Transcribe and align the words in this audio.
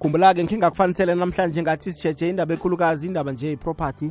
khumbula-ke 0.00 0.44
ngikhe 0.44 0.58
ngakufanisele 0.58 1.14
namhlanje 1.14 1.62
ngathi 1.62 1.92
sisheje 1.92 2.28
indaba 2.28 2.54
ekhulukazi 2.54 3.06
indaba 3.06 3.32
nje 3.32 3.52
i-property 3.52 4.10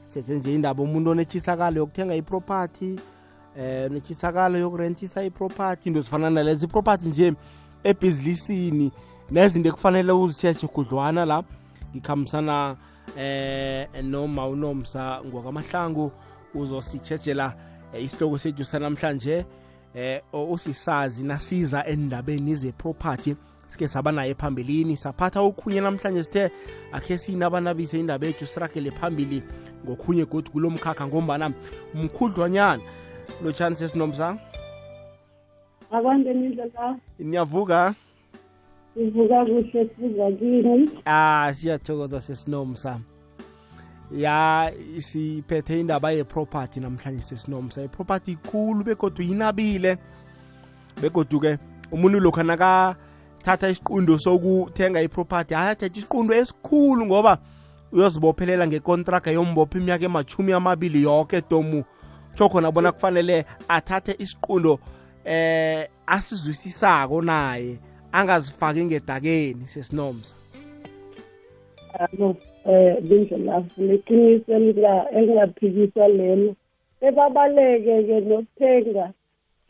sisheje 0.00 0.34
nje 0.34 0.54
indaba 0.54 0.82
umuntu 0.82 1.10
onetshisakalo 1.10 1.76
yokuthenga 1.76 2.14
i-property 2.14 2.98
eh 3.58 3.90
nechisakalo 3.90 4.58
yokurentisa 4.58 5.24
i-property 5.24 5.88
into 5.88 6.02
zifana 6.02 6.30
nalezo. 6.30 6.66
I-property 6.66 7.08
nje 7.08 7.34
ebhizilisini 7.84 8.92
nezinto 9.30 9.68
ekufanele 9.68 10.12
uzitshetshe 10.12 10.66
khudlwana 10.66 11.24
la. 11.24 11.42
Ngikhambisana 11.94 12.76
eh 13.18 13.88
noma 14.02 14.48
unomsa 14.48 15.20
ngokwamahlangu 15.24 16.12
uzositshejela 16.54 17.54
eh, 17.92 18.04
isihloko 18.04 18.38
sethu 18.38 18.64
sanamhlanje 18.64 19.44
eh 19.94 20.22
usisazi 20.32 21.24
nasiza 21.24 21.86
endabeni 21.86 22.54
ze-property. 22.54 23.36
Sike 23.68 23.88
saba 23.88 24.12
naye 24.12 24.34
phambilini 24.34 24.96
saphatha 24.96 25.40
okhunye 25.40 25.80
namhlanje 25.80 26.22
sithe 26.22 26.50
akhe 26.92 27.18
sinabanabise 27.18 28.00
indaba 28.00 28.26
yethu 28.26 28.46
sirakele 28.46 28.90
phambili 28.90 29.42
ngokhunye 29.84 30.24
godi 30.24 30.50
kulo 30.50 30.70
mkhakha 30.70 31.06
ngombana 31.06 31.52
mkhudlwanyana. 31.94 32.82
Lotshani 33.44 33.76
sesinomsa 33.76 34.38
abantu 35.90 36.32
nindlela 36.32 36.96
niyavuka? 37.18 37.94
Sivuka 38.94 39.44
kuhle 39.44 39.90
sivuka 39.96 40.32
kini. 40.38 40.90
Ah 41.06 41.52
siyathokoza 41.54 42.20
sesinomsa. 42.20 43.00
Ya 44.16 44.72
siphethe 44.98 45.80
indaba 45.80 46.10
ye-property 46.10 46.80
namhlanje 46.80 47.22
sesinomsa. 47.22 47.84
I-property 47.84 48.32
ikhulu 48.32 48.84
begodu 48.84 49.22
yinabile 49.22 49.98
begodu-ke 51.02 51.58
umuntu 51.92 52.20
lokhu 52.20 52.40
nakathatha 53.46 53.68
isiqundo 53.68 54.18
sokuthenga 54.18 55.02
iproperty. 55.02 55.54
Ayathetha 55.54 55.98
isiqundo 55.98 56.34
esikhulu 56.34 57.06
ngoba 57.06 57.38
uyozibophelela 57.92 58.66
ngekontraga 58.66 59.30
yombopha 59.30 59.78
iminyaka 59.78 60.04
emachumi 60.04 60.52
amabili 60.52 61.02
yoke 61.02 61.40
tomu. 61.40 61.84
Kutho 62.30 62.48
khona 62.48 62.72
bona 62.72 62.92
kufanele 62.92 63.44
athathe 63.68 64.16
isiqundo 64.18 64.78
eh 65.24 65.88
asizwisisako 66.06 67.22
naye 67.22 67.78
angazifaki 68.12 68.84
ngedakeni 68.84 69.66
sesinomsa. 69.66 70.34
Alo 71.98 72.36
eh 72.66 73.00
bindlela 73.00 73.64
leqiniso 73.78 74.52
engaphikiswa 75.16 76.08
lelo 76.08 76.56
ebabaleke-ke 77.00 78.20
nokuthenga. 78.20 79.12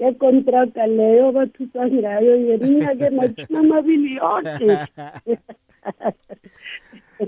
Ngekontraga 0.00 0.86
leyo 0.86 1.32
bathusa 1.32 1.88
ngayo 1.88 2.36
yena 2.46 2.66
iminyaka 2.66 3.06
emashumi 3.06 3.56
amabili 3.58 4.14
yonke 4.16 4.68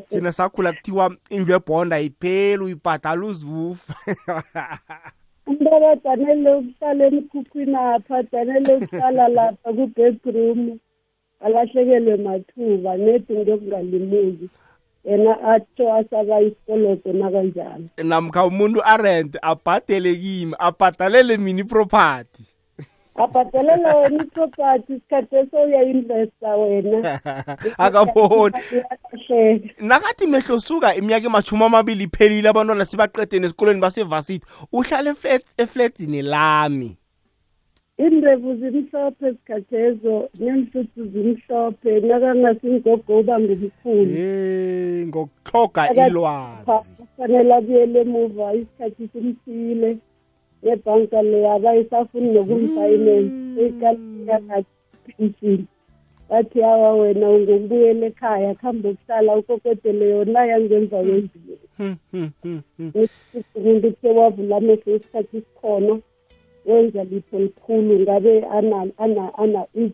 thina 0.09 0.33
sakhula 0.33 0.73
kuthiwa 0.73 1.17
indlu 1.31 1.55
ebhonda 1.55 1.97
ayipheli 1.97 2.63
uyibhadala 2.65 3.27
uzivufa 3.27 3.95
umuntu 5.47 5.75
abadanele 5.77 6.51
ukuhlala 6.55 7.05
emkhukhwini 7.07 7.77
apha 7.77 8.17
adanele 8.19 8.75
ukuhlala 8.75 9.29
lapha 9.29 9.73
ku-bedroom 9.77 10.61
alahlekelwe 11.41 12.17
mathuba 12.17 12.97
nedi 12.97 13.33
ngokungalimuki 13.33 14.49
yena 15.05 15.33
atsho 15.53 15.85
asaba 15.95 16.41
isikoloto 16.41 17.13
nakanjalo 17.13 17.89
namkha 18.05 18.47
umuntu 18.47 18.83
arent 18.85 19.33
abhadele 19.43 20.15
kimi 20.15 20.55
abhadalele 20.59 21.37
mina 21.37 21.61
iproperty 21.61 22.45
abhadalela 23.19 23.97
wena 23.97 24.23
iproperty 24.23 24.93
isikhathi 24.95 25.37
esouyayinvesta 25.37 26.57
wena. 26.57 27.21
Akaboni. 27.79 28.55
Nakathi 29.81 30.27
mehlo 30.27 30.61
suka 30.61 30.95
iminyaka 30.95 31.27
emashumi 31.27 31.65
amabili 31.65 32.05
iphelile 32.05 32.49
abantwana 32.49 32.85
sibaqedeni 32.85 33.47
esikolweni 33.47 33.81
basevasithi 33.81 34.47
uhlala 34.73 35.11
eflat- 35.11 35.55
eflatini 35.63 36.23
lami. 36.23 36.97
Iindevu 38.01 38.55
zimhlophe 38.55 39.31
zikhathezo 39.33 40.29
neenhluthu 40.39 41.05
zimhlophe 41.13 42.01
nakangasingogo 42.01 43.19
uba 43.19 43.41
ngumkhulu. 43.41 44.13
Ngokuhloga 45.07 46.07
ilwazi. 46.07 46.93
kufanele 46.97 47.55
abuyele 47.55 48.01
emuva 48.01 48.55
isikhathi 48.55 49.09
simthile. 49.13 49.99
Nebhanka 50.63 51.23
le 51.23 51.51
abayisafuni 51.51 52.33
nokumfinance 52.33 53.61
eyikalipenshini 53.61 55.65
bathi 56.31 56.63
awa 56.63 56.93
wena 56.93 57.31
ungokubuyela 57.31 58.07
ekhaya 58.07 58.55
kuhambe 58.55 58.89
ukuhlala 58.89 59.37
ukokotele 59.37 60.11
yona 60.11 60.45
yangemva 60.47 60.97
kwendlini 61.03 61.59
Hmm, 61.79 61.97
hmm, 62.13 62.31
hmm, 62.43 62.61
hmm. 62.79 62.93
umuntu 63.55 63.91
kuthe 63.93 64.09
wavula 64.11 64.57
amehlo 64.57 64.97
isikhathi 64.97 65.41
sikhona 65.41 65.99
wenza 66.67 67.05
litho 67.05 67.39
likhulu 67.39 68.01
ngabe 68.01 68.45
ana 68.47 68.87
ana 68.99 69.39
ana 69.39 69.67
i- 69.77 69.93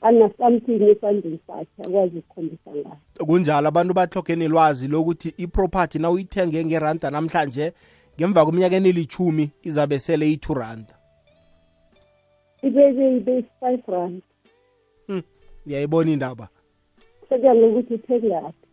ana 0.00 0.30
something 0.38 0.82
esandleni 0.90 1.38
sakhe 1.46 1.82
akwazi 1.82 2.18
ukukhombisa 2.18 2.70
ngayo. 2.70 2.96
Kunjalo 3.26 3.68
abantu 3.68 3.94
bahloge 3.94 4.36
nelwazi 4.36 4.88
lokuthi 4.88 5.34
iproperty 5.36 5.98
na 5.98 6.10
uyithenge 6.10 6.64
ngeranda 6.64 7.10
namhlanje 7.10 7.72
ngemva 8.18 8.44
kweminyaka 8.44 8.76
enelichumi 8.76 9.50
izabe 9.62 9.98
sele 9.98 10.26
iyi-two 10.26 10.54
randa. 10.54 10.94
Ibeke 12.62 13.16
ibe 13.16 13.44
five 13.60 13.82
rand 13.88 14.22
uyayibona 15.66 16.10
indaba? 16.10 16.48
Sekuya 17.28 17.54
ngokuthi 17.54 17.94
uthengaphi 17.94 18.66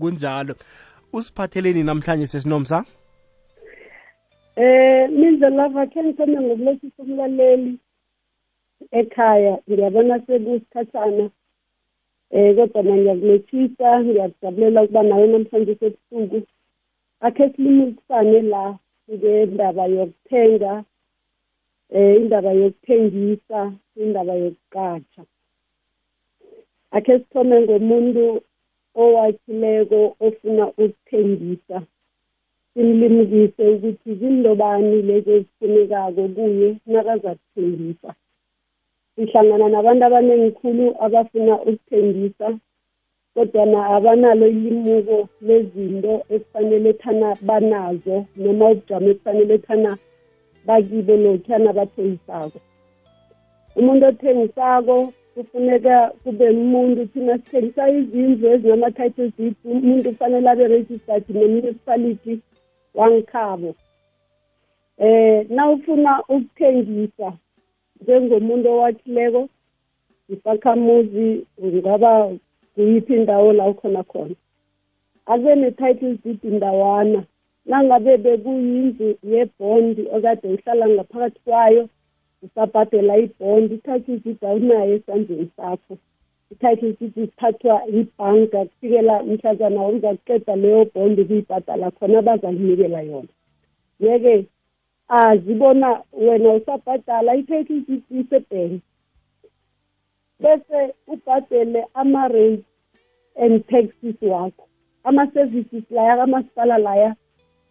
kunjalo. 0.00 0.54
Usiphatheleni 1.12 1.82
namhlanje 1.82 2.26
sesinomsa? 2.26 2.84
Eh 4.56 5.10
mindlela 5.10 5.68
vakhe 5.68 6.02
ngithome 6.02 6.40
ngokulethisa 6.40 7.02
umlaleli 7.02 7.78
ekhaya. 8.90 9.58
Ngiyabona 9.70 10.20
sekusikhathana 10.26 11.30
eh 12.30 12.56
kodwa 12.56 12.82
na 12.82 12.96
ngiyakulethisa 12.96 13.88
ngiyakujabulela 14.04 14.82
ukuba 14.82 15.02
nawe 15.02 15.26
namhlanje 15.26 15.74
sebusuku 15.80 16.42
akhe 17.20 17.50
silimukisane 17.52 18.42
la. 18.42 18.78
Ngendaba 19.10 19.84
yokuthenga 19.96 20.72
eh 21.98 22.16
indaba 22.20 22.50
yokuthengisa 22.60 23.60
indaba 24.02 24.34
yokuqatsha 24.42 25.22
akhe 26.96 27.14
sithome 27.18 27.56
ngomuntu 27.64 28.24
owakhileko 29.02 30.00
ofuna 30.26 30.64
ukuthengisa 30.68 31.78
simlimukise 32.74 33.62
ukuthi 33.74 34.10
zindobani 34.20 35.02
lezi 35.08 35.30
ezifunekako 35.36 36.22
kuye 36.34 36.68
nakazakuthengisa. 36.92 38.10
Sihlangana 39.14 39.68
nabantu 39.68 40.04
abaningi 40.04 40.50
khulu 40.58 40.86
abafuna 41.04 41.54
ukuthengisa. 41.60 42.48
Kodwana 43.34 43.86
abanalo 43.96 44.46
ilimuko 44.48 45.28
lezinto 45.46 46.14
ekufanele 46.34 46.92
thana 46.92 47.28
banazo 47.48 48.16
noma 48.36 48.64
ubujamo 48.70 49.08
ekufanele 49.10 49.58
thana 49.66 49.90
bakibo 50.66 51.14
lokhana 51.16 51.70
bathengisako 51.78 52.58
umuntu 53.78 54.06
othengisako 54.06 55.12
kufuneka 55.34 56.12
kube 56.22 56.50
umuntu 56.50 57.06
thina 57.06 57.38
sithengisa 57.38 57.90
izindlu 57.98 58.46
ezinama-title 58.54 59.32
deed 59.38 59.54
umuntu 59.64 60.08
kufanele 60.12 60.48
abe 60.50 60.66
registered 60.68 61.24
ne-municipality 61.28 62.34
wangikhabo 62.94 63.74
eh 64.98 65.46
nawufuna 65.50 66.12
ukuthengisa 66.34 67.28
njengomuntu 68.00 68.68
owakhileko 68.68 69.48
isakhamuzi 70.28 71.46
kungaba 71.56 72.12
kuyiphi 72.74 73.14
indawo 73.14 73.52
la 73.52 73.68
ukhona 73.68 74.02
khona. 74.02 74.34
Akube 75.26 75.54
ne-title 75.54 76.18
deed 76.24 76.40
indawana 76.44 77.24
nangabe 77.66 78.16
bekuyindlu 78.16 79.18
yebhondi 79.22 80.02
okade 80.14 80.48
uhlala 80.48 80.88
ngaphakathi 80.88 81.40
kwayo 81.44 81.88
usabhadela 82.42 83.16
ibhondi 83.18 83.74
i-title 83.74 84.16
deed 84.24 84.44
awunayo 84.44 84.94
esandleni 84.94 85.50
sakho. 85.56 85.98
I-title 86.52 86.92
deed 87.00 87.12
isiphathwa 87.16 87.86
ibhanka 87.86 88.64
kufikela 88.64 89.22
mhlazana 89.22 89.86
uzakuqeda 89.86 90.56
leyo 90.56 90.84
bhondi 90.84 91.22
ukuyibhadala 91.22 91.90
khona 91.90 92.22
bazakunikela 92.22 93.00
yona. 93.02 93.32
Yeke 94.00 94.46
azibona 95.08 96.02
wena 96.12 96.52
usabhadala 96.52 97.34
i-title 97.36 97.80
deed 97.88 98.02
isebhenki 98.10 98.82
bese 100.42 100.94
ubhadele 101.06 101.86
ama-rates 101.94 102.64
and 103.36 103.66
taxes 103.66 104.16
wakho 104.22 104.64
ama-services 105.04 105.84
laya 105.90 106.16
kamasipala 106.16 106.78
laya 106.78 107.16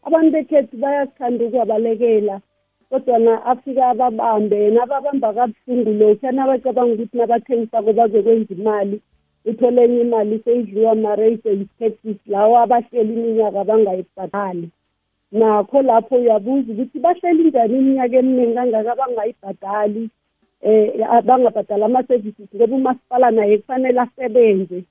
abantu 0.03 0.31
bekhethu 0.31 0.77
bayakuthanda 0.77 1.45
ukuwabalekela 1.45 2.41
kodwana 2.89 3.45
afika 3.45 3.87
ababambe 3.89 4.55
yena 4.63 4.83
ababamba 4.83 5.33
kabuhlungu 5.33 5.91
lokhuyana 5.99 6.43
abacabanga 6.43 6.93
ukuthi 6.93 7.17
nabathengisako 7.17 7.93
bazokwenza 7.93 8.53
imali 8.53 9.01
uthole 9.45 9.83
enye 9.83 10.01
imali 10.01 10.39
seyidliwa 10.43 10.91
ama-rate 10.91 11.65
taxes 11.79 12.17
lawo 12.27 12.57
abahleli 12.59 13.13
iminyaka 13.13 13.63
bangayibhadali. 13.63 14.69
Nakho 15.31 15.81
lapho 15.81 16.15
uyabuza 16.15 16.73
ukuthi 16.73 16.99
bahleli 16.99 17.43
njani 17.43 17.77
iminyaka 17.77 18.17
eminingi 18.17 18.53
kangaka 18.55 18.95
bangayibhadali 18.95 20.09
um 20.63 21.21
bangabhadali 21.27 21.83
ama-services 21.83 22.49
ngoba 22.55 22.75
umasipala 22.75 23.31
naye 23.31 23.57
kufanele 23.57 24.01
asebenze. 24.01 24.83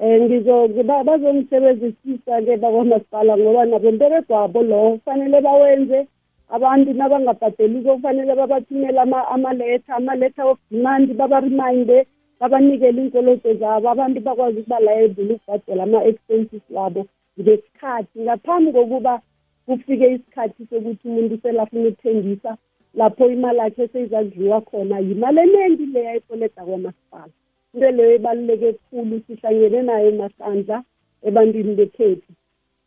Um 0.00 1.04
bazongisebenzisisa-ke 1.04 2.56
bakwamasipala 2.56 3.36
ngoba 3.36 3.64
nabo 3.64 3.92
mberego 3.92 4.34
wabo 4.34 4.62
lowo 4.62 4.90
kufanele 4.92 5.40
bawenze. 5.40 6.06
Abantu 6.48 6.92
nabangabhadeliko 6.92 7.94
kufanele 7.96 8.34
babathumele 8.34 9.00
amaletha 9.00 9.96
amaletha 9.96 10.44
of 10.44 10.58
demand 10.70 11.12
babariminde 11.14 12.06
babanikele 12.40 13.02
iinkoloto 13.02 13.54
zabo. 13.54 13.88
Abantu 13.90 14.20
bakwazi 14.20 14.60
ukuba 14.60 14.80
layebile 14.80 15.34
ukubhadela 15.34 15.82
ama-expenses 15.82 16.62
wabo 16.70 17.06
ngesikhathi. 17.40 18.20
Ngaphambi 18.20 18.72
kokuba 18.72 19.20
kufike 19.66 20.06
isikhathi 20.12 20.66
sokuthi 20.70 21.08
umuntu 21.08 21.38
selafuna 21.42 21.88
ukuthengisa 21.88 22.56
lapho 22.94 23.30
imali 23.30 23.58
yakhe 23.58 23.88
seyizadliwa 23.88 24.60
khona 24.60 24.98
yimali 24.98 25.40
eningi 25.40 25.86
leyo 25.86 26.10
ayikoleda 26.10 26.64
kwamasipala. 26.64 27.32
Into 27.74 27.90
leyo 27.90 28.14
ibaluleke 28.14 28.72
kukhulu 28.72 29.22
sihlangene 29.26 29.82
nayo 29.82 30.08
emahlandla 30.08 30.84
ebantwini 31.26 31.74
bekhethu. 31.74 32.32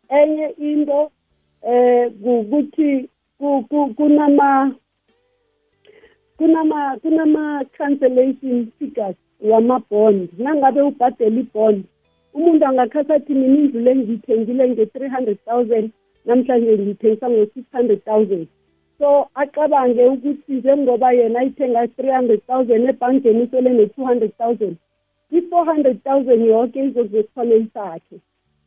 Enye 0.09 0.47
into 0.57 1.11
eh 1.63 2.11
ukuthi 2.23 3.09
kunama 3.95 4.75
kunama 6.37 6.97
kunama 7.01 7.65
cancellation 7.77 8.71
figures 8.79 9.15
wama-bond 9.41 10.29
nangabe 10.37 10.81
ubhadela 10.81 11.39
i-bond 11.39 11.83
umuntu 12.33 12.65
angakhasa 12.65 13.15
athi 13.15 13.33
mina 13.33 13.55
indlu 13.55 13.79
le 13.79 13.95
ngiyithengile 13.95 14.69
nge-three 14.69 15.09
hundred 15.09 15.37
thousand 15.45 15.91
namhlanje 16.25 16.77
ngiyithengisa 16.77 17.29
ngo-six 17.29 17.65
hundred 17.71 18.03
thousand. 18.05 18.47
So 19.03 19.29
acabange 19.35 20.05
ukuthi 20.07 20.53
njengoba 20.53 21.11
yena 21.11 21.39
ayithenga 21.39 21.87
three 21.87 22.11
hundred 22.11 22.41
thousand 22.47 22.89
ebhankeni 22.89 23.43
usele 23.43 23.69
ne-two 23.69 24.05
hundred 24.05 24.37
thousand 24.37 24.75
i-four 25.31 25.65
hundred 25.65 26.03
thousand 26.03 26.45
yonke 26.45 26.79
izokuzesikhwameni 26.85 27.67
sakhe 27.73 28.17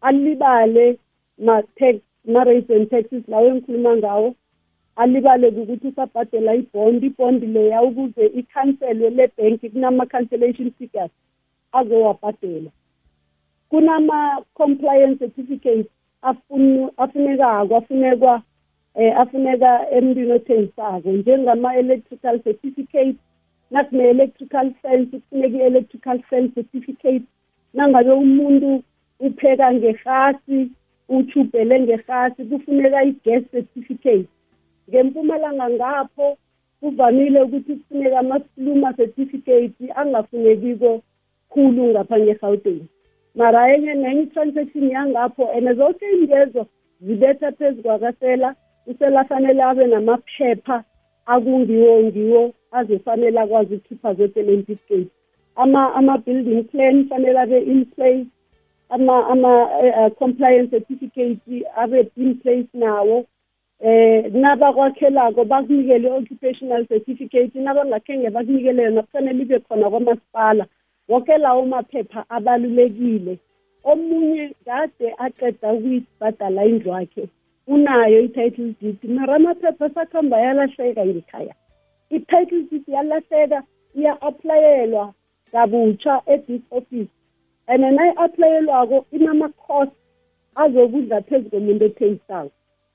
alibale 0.00 0.98
ma-tax 1.38 1.96
ma-rates 2.24 2.70
and 2.70 2.90
taxes 2.90 3.28
lawo 3.28 3.46
engikhuluma 3.48 3.96
ngawo 3.96 4.34
alibale 4.96 5.48
ukuthi 5.48 5.88
usabhadela 5.88 6.54
ibond 6.54 7.04
ibond 7.04 7.44
leya 7.54 7.82
ukuze 7.82 8.26
ikhanselwe 8.26 9.10
lebhenki 9.10 9.70
kunama-cancellation 9.70 10.70
figures 10.78 11.10
azowabhadela. 11.72 12.70
Kunama-compliance 13.70 15.18
certificates 15.18 15.86
afunekako 16.96 17.76
afunekwa 17.76 18.42
eh 18.96 19.12
afuneka 19.20 19.90
emntwini 19.96 20.32
othengisako 20.32 21.08
njengama-electrical 21.10 22.36
certificate 22.46 23.16
nakune-electrical 23.70 24.72
fence 24.82 25.18
kufuneka 25.18 25.56
i-electrical 25.58 26.18
fence 26.30 26.54
certificate. 26.54 27.24
Nangabe 27.74 28.12
umuntu 28.12 28.82
upheka 29.20 29.74
ngehasi 29.74 30.70
uchubhele 31.08 31.80
ngehasi 31.80 32.44
kufuneka 32.44 33.04
i-gas 33.04 33.44
certificate. 33.50 34.28
Ngempumalanga 34.90 35.70
ngapho 35.70 36.36
kuvamile 36.80 37.42
ukuthi 37.42 37.76
kufuneka 37.76 38.18
ama-sluma 38.18 38.92
certificate 38.92 39.92
angafunekiko 39.94 41.02
khulu 41.48 41.84
ngapha 41.84 42.18
nge-gauteng. 42.18 42.82
Mara 43.34 43.74
enye 43.74 43.94
nenye 43.94 44.22
i-transaction 44.22 44.90
yangapho 44.90 45.50
and 45.56 45.76
zonke 45.76 46.06
ingezo 46.12 46.66
zibetha 47.00 47.52
phezu 47.52 47.82
kwakasela 47.82 48.54
usela 48.86 49.24
fanele 49.24 49.62
abe 49.62 49.86
namaphepha 49.86 50.84
akungiwo 51.26 52.02
ngiwo 52.02 52.52
azofanele 52.72 53.40
akwazi 53.40 53.74
ukukhipha 53.74 54.14
zotelentificate 54.14 55.08
ama-building 55.56 56.62
plan 56.62 57.08
fanele 57.08 57.38
abe 57.40 57.58
in 57.58 57.84
place 57.84 58.26
ama-compliance 58.88 60.70
certificate 60.70 61.64
abe 61.76 62.10
in 62.16 62.34
place 62.34 62.68
nawo. 62.74 63.24
Eh 63.80 64.32
nabakwakhelako 64.32 65.44
bakunikele 65.44 66.10
occupational 66.10 66.86
certificate 66.86 67.54
nabangakhenge 67.54 68.30
bakunikele 68.30 68.82
yona 68.82 69.02
kufanele 69.02 69.42
ibe 69.42 69.58
khona 69.58 69.90
kwamasipala. 69.90 70.66
Wonke 71.08 71.38
lawo 71.38 71.66
maphepha 71.66 72.24
abalulekile. 72.28 73.38
Omunye 73.84 74.54
kade 74.64 75.14
aqeda 75.18 75.72
ukuyibhadala 75.72 76.64
indlu 76.64 76.90
wakhe 76.90 77.28
unayo 77.66 78.20
i-title 78.20 78.74
deed. 78.80 78.98
Mara 79.04 79.36
amaphepha 79.36 79.86
asakhamba 79.86 80.40
yalahleka 80.40 81.06
ngekhaya. 81.06 81.54
I-title 82.10 82.62
deed 82.70 82.84
yalahleka 82.88 83.62
iya-aplayelwa 83.94 85.14
kabutsha 85.52 86.22
e-dis 86.26 86.62
office. 86.70 87.10
And 87.68 87.82
nayi-aplayelwako 87.82 89.06
inama-cost 89.12 89.92
azokudla 90.54 91.20
phezu 91.22 91.50
komuntu 91.50 91.84
ethengisako 91.84 92.50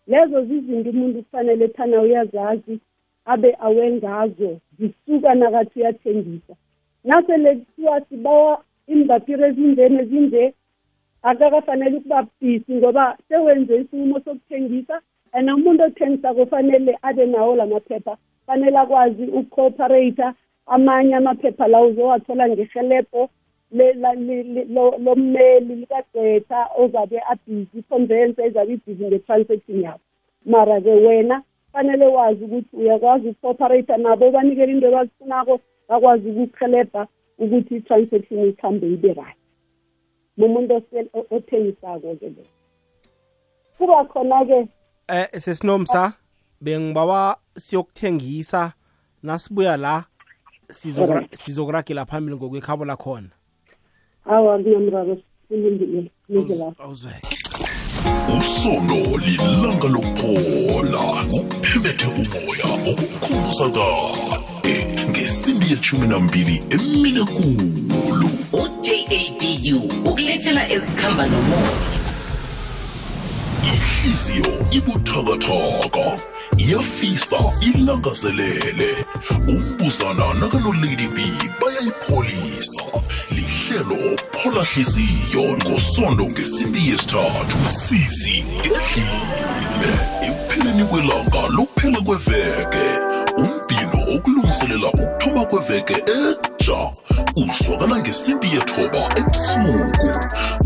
lezo 0.07 0.45
zizinto 0.45 0.89
umuntu 0.89 1.23
kufanele 1.23 1.67
thana 1.67 2.01
uyazazi 2.01 2.79
abe 3.25 3.57
awengazo 3.59 4.57
zisuka 4.79 5.35
nakathi 5.35 5.79
uyathengisa. 5.79 6.55
Nasele 7.03 7.55
kuthiwa 7.55 8.01
sibawa 8.01 8.63
imbapiro 8.87 9.45
ezinjeni 9.47 9.99
ezinje 9.99 10.53
akakafanele 11.23 11.97
ukuba 11.97 12.27
bhisi 12.41 12.73
ngoba 12.73 13.17
sewenze 13.27 13.75
isinqumo 13.81 14.19
sokuthengisa 14.19 15.01
and 15.33 15.49
umuntu 15.49 15.83
othengisa 15.83 16.33
kufanele 16.33 16.97
abe 17.01 17.25
nawo 17.25 17.55
la 17.55 17.65
maphepha. 17.65 18.17
Fanele 18.47 18.77
akwazi 18.77 19.23
ukucooperata 19.23 20.33
amanye 20.65 21.15
amaphepha 21.15 21.67
la 21.67 21.81
uzowathola 21.81 22.49
ngehelebho 22.49 23.29
lommeli 25.05 25.75
likagqwetha 25.75 26.67
ozabe 26.77 27.19
abhizi 27.31 27.79
iconvense 27.79 28.43
ezabe 28.43 28.73
ibhizi 28.73 29.05
nge-transaction 29.05 29.81
yakho 29.81 29.99
mara-ke 30.45 30.91
wena 30.91 31.43
fanele 31.73 32.07
wazi 32.07 32.43
ukuthi 32.43 32.75
uyakwazi 32.75 33.27
ukucooperata 33.29 33.97
nabo 33.97 34.31
banikele 34.31 34.71
into 34.71 34.87
abazifunako 34.87 35.59
bakwazi 35.89 36.29
ukukuhelebha 36.29 37.07
ukuthi 37.39 37.75
i-transaction 37.75 38.49
ikhambe 38.49 38.87
ibe 38.87 39.13
right. 39.13 39.40
Mumuntu 40.37 40.73
othengisako-ke 41.31 42.29
lo 42.35 42.43
kuba 43.77 44.05
khona-ke 44.05 44.67
eh 45.07 45.27
sesinomsa 45.39 46.13
bengibawa 46.61 47.37
siyokuthengisa 47.57 48.73
nasibuya 49.23 49.77
la 49.77 50.05
sizokuragela 51.33 52.05
phambili 52.05 52.35
ngokwekhabo 52.37 52.85
lakhona. 52.85 53.29
Awa 54.25 54.57
kunamraro 54.63 55.17
silindile 55.47 56.11
nizela 56.29 56.73
awuzweke 56.79 57.27
usono 58.39 59.17
lilanga 59.23 59.87
lokuphola 59.87 61.01
kuphemethe 61.31 62.07
umoya 62.21 62.67
okukhumbuza 62.89 63.65
kade 64.71 65.09
ngesimbi 65.09 65.69
yeshumi 65.69 66.07
nambili 66.07 66.63
emine 66.69 67.23
kulu 67.23 68.29
ujabu 68.53 69.91
ukulethela 70.05 70.69
ezikhamba 70.69 71.27
nomoya. 71.27 71.71
Ihliziyo 73.73 74.65
ibuthakathaka 74.71 76.19
iyafisa 76.57 77.37
ilangazelele. 77.61 79.05
Umbuzana 79.47 80.33
nakanolady 80.39 81.07
b 81.07 81.21
bayayipholisa. 81.61 82.83
Lihlelo 83.31 84.17
phola 84.31 84.63
hliziyo 84.63 85.57
ngosondo 85.57 86.25
ngesimbi 86.25 86.89
yesithathu. 86.89 87.57
Sisi 87.69 88.43
ngedlile 88.43 89.93
ekupheleni 90.27 90.83
kwelanga 90.85 91.47
lokuphela 91.49 92.01
kweveke 92.01 93.10
umbhino 94.11 94.89
ukuthoba 94.89 95.45
kweveke 95.45 95.93
etsha 95.93 96.91
uzwakala 97.35 97.99
ngesimbi 97.99 98.47
yethoba 98.47 99.01
ebusuku. 99.19 100.09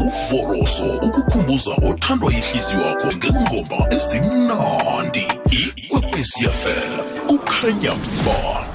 Uvoroso 0.05 0.85
ukukhumbuza 1.07 1.71
othandwa 1.89 2.33
yihliziyo 2.33 2.81
yakho 2.81 3.07
ngengoma 3.17 3.79
ezimnandi. 3.95 5.27
Ikwekwesiafel 5.75 6.91
kukhanya 7.27 7.93
ba. 8.25 8.65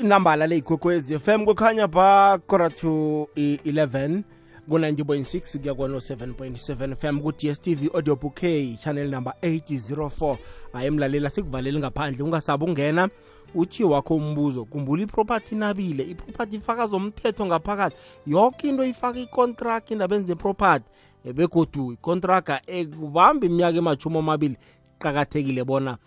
Inambala 0.00 0.46
le 0.46 0.56
ikwekwezi 0.56 1.18
fm 1.18 1.44
kukhanya 1.44 1.86
ba 1.86 2.38
kora 2.46 2.70
to 2.70 3.28
i-11 3.36 4.22
ku-90.6 4.68 5.58
kuya 5.58 5.74
ku-7.7 5.74 6.96
fm 6.96 7.20
ku-dstv 7.20 7.94
audio 7.94 8.16
bouquet 8.16 8.80
channel 8.80 9.10
number 9.10 9.34
804 9.42 10.36
hayi 10.72 10.90
mlalela 10.90 11.30
sikuvaleli 11.30 11.78
ngaphandle 11.78 12.24
ungasabi 12.24 12.64
ungena 12.64 13.08
uthi 13.54 13.84
wakho 13.84 14.14
umbuzo 14.14 14.64
kumbula 14.64 15.02
iproperty 15.02 15.54
nabile 15.54 16.02
iproperty 16.02 16.56
ifaka 16.56 16.86
zomthetho 16.86 17.46
ngaphakathi. 17.46 17.96
Yonke 18.26 18.68
into 18.68 18.84
ifaka 18.84 19.18
icontract 19.18 19.90
indabeni 19.90 20.24
zeproperty 20.24 20.84
begodu 21.34 21.92
icontraga 21.92 22.60
ekubamba 22.66 23.46
iminyaka 23.46 23.78
emajumi 23.78 24.18
amabili 24.18 24.56
qakathekile 24.98 25.64
bona 25.64 25.98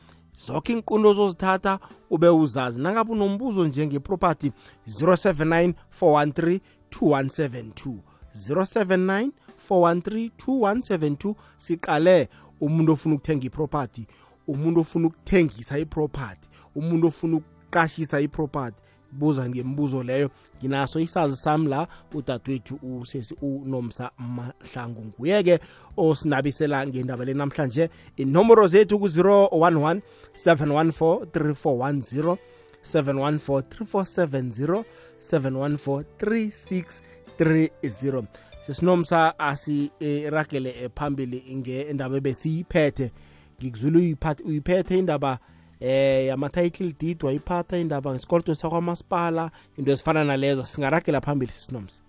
zonke 0.48 0.74
inqundo 0.74 1.14
zozithatha 1.14 1.80
ube 2.10 2.30
uzazi. 2.30 2.82
Nangabe 2.82 3.12
unombuzo 3.12 3.66
njengeproperty 3.68 4.52
079 4.88 5.74
413 6.02 6.60
2172 6.92 8.07
079 8.38 9.32
413 9.70 10.29
2172 10.38 11.36
siqale 11.58 12.29
umuntu 12.62 12.91
ofuna 12.91 13.15
ukuthenga 13.15 13.46
iproperty 13.46 14.08
umuntu 14.48 14.82
ofuna 14.82 15.08
ukuthengisa 15.08 15.79
iproperty 15.79 16.48
umuntu 16.75 17.08
ofuna 17.08 17.38
ukuqashisa 17.38 18.22
iproperty. 18.22 18.77
Buza 19.12 19.50
ngemibuzo 19.50 20.03
leyo. 20.03 20.29
Nginaso 20.58 21.00
isazi 21.00 21.36
sami 21.36 21.67
la 21.67 21.88
udadewethu 22.13 22.79
usesi 22.84 23.36
unomsa 23.41 24.12
mahlangu 24.17 25.06
nguye-ke 25.06 25.60
osinabisela 25.98 26.88
ngendaba 26.88 27.25
le 27.25 27.34
namhlanje. 27.34 27.89
Inomboro 28.17 28.67
zethu 28.67 29.00
ku-011 29.00 30.01
714 30.34 31.25
3410 31.25 32.38
714 32.84 33.62
3470 33.62 34.84
714 35.20 37.01
3630 37.39 38.25
sesinomsa 38.67 39.39
asiragele 39.39 40.70
eh, 40.70 40.89
phambili 40.96 41.44
ngendaba 41.56 42.17
ebesiyiphethe. 42.17 43.12
Ngikuzwile 43.60 44.17
uyiphethe 44.46 45.00
indaba 45.00 45.39
eh 45.79 46.27
yama-title 46.27 46.94
deed 47.00 47.24
wayiphatha 47.24 47.77
indaba 47.77 48.12
ngesikoloto 48.12 48.56
sakwamasipala 48.56 49.51
into 49.77 49.91
ezifana 49.91 50.24
nalezo. 50.24 50.63
Singaragela 50.63 51.22
phambili 51.22 51.51
sisinomsa. 51.51 52.01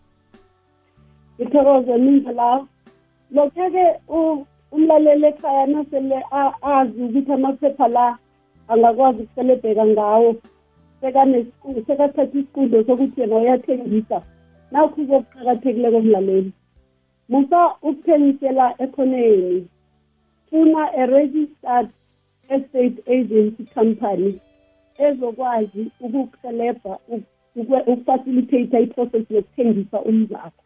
Ngithokoze 1.40 1.98
ninje 1.98 2.32
la 2.32 2.66
lokho-ke 3.30 3.84
umlaleli 4.72 5.26
ekhaya 5.26 5.66
nasele 5.66 6.22
azi 6.62 7.02
ukuthi 7.02 7.32
amaphepha 7.32 7.88
la 7.88 8.18
angakwazi 8.68 9.22
ukuselebheka 9.22 9.86
ngawo 9.86 10.36
sekathatha 11.00 12.22
isiqundo 12.24 12.84
sokuthi 12.84 13.20
yena 13.20 13.36
uyathengisa. 13.36 14.22
Nakho 14.70 15.00
kokuqakathekileko 15.08 15.98
komlaleli. 16.00 16.52
Musa 17.28 17.60
ukuthengisela 17.82 18.66
ekhoneni. 18.84 19.68
Funa 20.50 20.82
a-registered 21.00 21.88
estate 22.48 22.98
agency 23.06 23.64
company 23.74 24.40
ezokwazi 24.98 25.90
ukukuhelebha 26.00 26.98
ukufacilitate 27.86 28.82
iprocess 28.82 29.30
yokuthengisa 29.30 30.00
umzakho. 30.00 30.64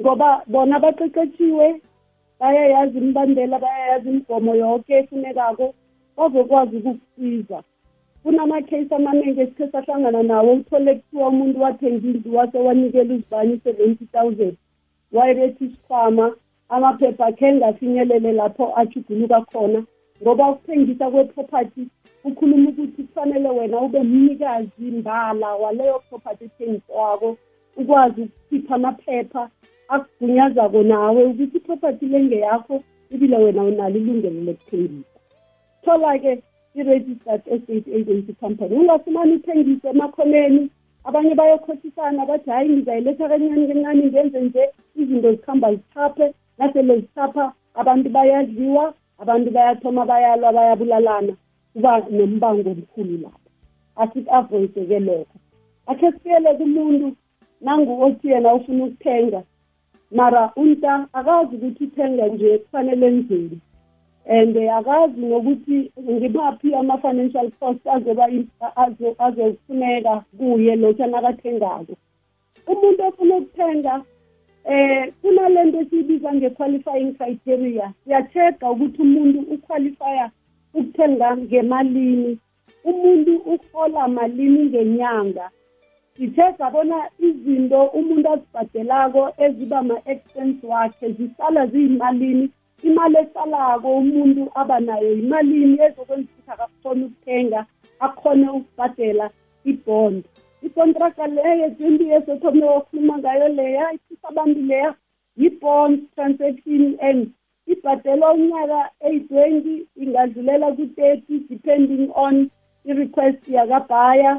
Ngoba 0.00 0.42
bona 0.46 0.78
baqeqetshiwe 0.80 1.80
bayayazi 2.40 2.98
imbandela 2.98 3.58
bayayazi 3.58 4.08
imigomo 4.08 4.54
yonke 4.54 4.92
efunekako 4.94 5.74
bazokwazi 6.16 6.76
ukukusiza. 6.76 7.62
Kunama-case 8.24 8.94
amaningi 8.94 9.40
esithe 9.40 9.68
sahlangana 9.72 10.22
nawo 10.22 10.52
uthole 10.52 10.94
kuthiwa 10.94 11.28
umuntu 11.28 11.62
wathenga 11.62 12.06
indlu 12.08 12.36
wase 12.36 12.58
wanikela 12.58 13.14
uzibani 13.14 13.54
i-seventy 13.54 14.06
thousand. 14.06 14.56
Wayebethi 15.12 15.64
isikhwama 15.64 16.36
amaphepha 16.68 17.26
akhe 17.26 17.52
ngafinyelele 17.52 18.32
lapho 18.32 18.72
ajuguluka 18.76 19.40
khona 19.40 19.84
ngoba 20.22 20.50
ukuthengisa 20.50 21.10
kwe-property 21.10 21.86
ukhuluma 22.24 22.68
ukuthi 22.70 23.02
kufanele 23.02 23.48
wena 23.48 23.80
ube 23.80 24.02
mnikazi 24.02 24.90
mbala 24.98 25.54
waleyo 25.54 26.02
property 26.08 26.44
ethengiswako 26.44 27.36
ukwazi 27.76 28.22
ukukhipha 28.22 28.74
amaphepha 28.74 29.50
akugunyazako 29.88 30.82
nawe 30.82 31.24
ukuthi 31.24 31.56
iproperty 31.56 32.06
lengeyakho 32.06 32.82
ibile 33.10 33.36
wena 33.36 33.62
unalo 33.62 33.96
ilungelo 33.96 34.40
lokuthengisa. 34.40 35.18
Thola-ke 35.84 36.42
i-registered 36.74 37.42
estate 37.46 37.88
agency 37.88 38.32
company. 38.40 38.74
Ungafumani 38.76 39.32
uthengise 39.34 39.88
emakhoneni. 39.88 40.70
Abanye 41.04 41.34
bayokhohlisana 41.34 42.26
bathi 42.26 42.50
hhayi 42.50 42.68
ngizayiletha 42.68 43.28
kancane 43.28 43.66
kancane 43.66 44.06
ngenze 44.06 44.40
nje 44.40 44.62
izinto 44.96 45.30
zikhamba 45.32 45.74
zithaphe 45.74 46.34
nasele 46.58 47.00
zithapha 47.00 47.52
abantu 47.74 48.08
bayadliwa 48.10 48.94
abantu 49.18 49.50
bayathoma 49.50 50.04
bayalwa 50.06 50.52
bayabulalana. 50.52 51.34
Kuba 51.72 51.92
nombango 52.10 52.70
omkhulu 52.70 53.16
lapho. 53.22 53.48
Asiku-avoyide-ke 53.96 54.98
lokho. 54.98 55.36
Akhe 55.86 56.12
sifiyele 56.12 56.54
kumuntu 56.54 57.16
nangu 57.60 58.02
othi 58.02 58.28
yena 58.28 58.54
ufuna 58.54 58.84
ukuthenga 58.84 59.42
mara 60.10 60.52
unta 60.56 61.08
akazi 61.12 61.56
ukuthi 61.56 61.84
uthenga 61.84 62.26
nje 62.26 62.58
kufanele 62.58 63.06
enzeni 63.06 63.60
and 64.26 64.56
akazi 64.56 65.20
nokuthi 65.20 65.92
ngibaphi 66.00 66.74
ama-financial 66.74 67.50
cost 67.60 67.86
azoba 67.86 68.28
azofuneka 69.18 70.24
kuye 70.38 70.76
lokhu 70.76 71.06
nakathengako. 71.06 71.94
Umuntu 72.66 73.02
ofuna 73.04 73.36
ukuthenga 73.36 74.02
eh 74.64 75.12
kunalento 75.22 75.80
esiyibiza 75.80 76.34
nge-qualifying 76.34 77.12
criteria 77.18 77.92
siya-check-a 78.04 78.70
ukuthi 78.70 79.02
umuntu 79.02 79.38
uqualifya 79.54 80.30
ukuthenga 80.74 81.36
ngemalini. 81.36 82.38
Umuntu 82.84 83.36
uhola 83.36 84.08
malini 84.08 84.64
ngenyanga. 84.64 85.50
Si-check-a 86.16 86.70
bona 86.70 87.10
izinto 87.18 87.84
umuntu 87.84 88.28
azibhadelako 88.32 89.32
eziba 89.38 89.82
ma-expense 89.82 90.66
wakhe 90.66 91.12
zisala 91.12 91.66
ziyimalini 91.66 92.50
imali 92.88 93.16
esalako 93.22 93.88
umuntu 94.02 94.42
aba 94.60 94.76
nayo 94.86 95.10
yimalini 95.18 95.76
ezokwenza 95.86 96.28
ukuthi 96.32 96.50
akakhona 96.54 97.04
ukuthenga 97.06 97.60
akhone 98.06 98.46
ukubhadela 98.58 99.26
ibond. 99.70 100.22
Ikontraka 100.66 101.26
leyo 101.26 101.70
twenty 101.76 102.04
years 102.10 102.28
othome 102.28 102.64
wakhuluma 102.64 103.18
ngayo 103.18 103.48
leya 103.48 103.92
iphisa 103.96 104.28
abantu 104.28 104.60
leya 104.70 104.90
yi-bond 105.36 105.96
transaction 106.14 106.82
and 107.08 107.20
ibhadelwa 107.72 108.32
unyaka 108.34 108.80
eyi-twenty 109.06 109.74
ingadlulela 110.02 110.68
ku-thirty 110.76 111.34
depending 111.50 112.04
on 112.14 112.34
i-request 112.88 113.42
yakabhaya 113.48 114.32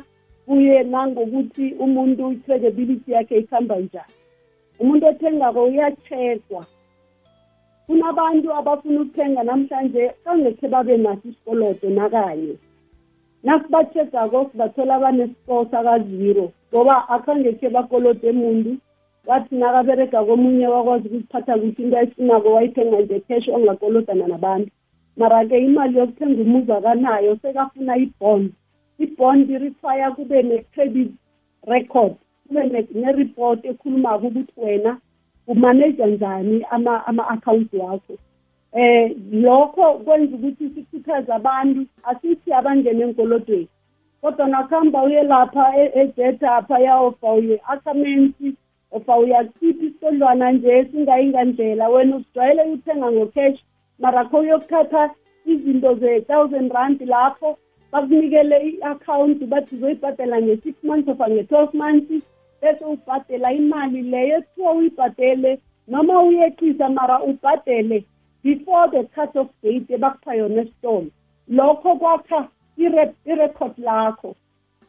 kuye 0.45 0.83
nangokuthi 0.83 1.65
umuntu 1.83 2.31
i-credibility 2.31 3.11
yakhe 3.11 3.37
ikhamba 3.37 3.75
njani. 3.79 4.13
Umuntu 4.79 5.05
othengako 5.07 5.63
uyacheckwa 5.63 6.65
kunabantu 7.88 8.54
abafuna 8.54 9.01
ukuthenga 9.01 9.44
namhlanje 9.44 10.12
kangekhe 10.24 10.68
babe 10.68 10.98
naso 10.98 11.30
isikoloto 11.30 11.89
nakanye. 11.89 12.56
Nasibachegako 13.44 14.50
sibathola 14.51 15.00
banescore 15.00 15.70
sakaziro 15.72 16.51
ngoba 16.70 17.10
akhangekhe 17.10 17.70
bakolode 17.70 18.32
muntu 18.32 18.72
wathi 19.25 19.56
nakaberega 19.56 20.24
komunye 20.24 20.68
wakwazi 20.68 21.08
ukuziphatha 21.08 21.54
kuhle 21.58 21.75
into 21.77 21.98
ayifunako 21.98 22.50
wayithenga 22.54 23.01
nje 23.01 23.20
cash 23.20 23.48
ongakolodana 23.48 24.27
nabantu. 24.27 24.72
Mara-ke 25.18 25.58
imali 25.58 25.98
yokuthenga 25.98 26.42
umuzi 26.42 26.72
akanayo 26.72 27.38
sekafuna 27.42 27.98
ibond. 27.98 28.51
Ibond 29.00 29.50
require 29.50 30.12
kube 30.15 30.44
ne-credit 30.44 31.12
record 31.68 32.13
kube 32.48 32.88
ne-report 32.94 33.65
ekhulumako 33.65 34.27
ukuthi 34.27 34.54
wena 34.58 34.98
umaneja 35.47 36.05
njani 36.05 36.65
ama-akhawunti 37.05 37.77
wakho. 37.77 38.17
Eh 38.73 39.15
lokho 39.31 39.93
kwenza 39.93 40.35
ukuthi 40.35 40.69
sikhuthaze 40.69 41.33
abantu 41.33 41.85
asithi 42.03 42.53
abangene 42.53 43.03
enkolodweni 43.03 43.67
kodwa 44.21 44.47
nakuhamba 44.47 45.03
uye 45.03 45.23
lapha 45.23 45.65
ejeta 46.01 46.55
apha 46.55 46.79
yaofa 46.79 47.33
uye 47.33 47.61
akhamensi 47.67 48.53
ofa 48.91 49.17
uyakhipha 49.17 49.85
isikodlwana 49.85 50.51
nje 50.51 50.85
singayingandlela 50.91 51.89
wena 51.89 52.15
usijwayele 52.15 52.63
uthenga 52.63 53.11
ngocash 53.11 53.59
mara 53.99 54.25
kho 54.25 54.37
uyokuthatha 54.37 55.09
izinto 55.45 55.95
ze-thousand 55.95 56.71
rand 56.73 57.01
lapho 57.01 57.57
bakunikele 57.91 58.57
i-akhawunti 58.69 59.45
bathi 59.45 59.75
uzoyibhadela 59.75 60.41
nge-six 60.41 60.75
months 60.83 61.09
ofa 61.09 61.29
nge-twelve 61.29 61.73
months. 61.73 62.23
Bese 62.65 62.86
ubhadela 62.86 63.53
imali 63.53 64.01
leyo 64.01 64.38
ekuthiwa 64.38 64.72
uyibhadele 64.74 65.51
noma 65.88 66.22
uyeqisa 66.22 66.89
mara 66.89 67.17
ubhadele 67.29 68.03
before 68.43 68.88
the 68.91 69.03
cut 69.15 69.36
off 69.36 69.50
date 69.63 69.93
ebakupha 69.93 70.36
yona 70.36 70.62
esitolo. 70.62 71.10
Lokho 71.48 71.95
kwakha 71.95 72.48
irecord 73.25 73.77
lakho. 73.77 74.36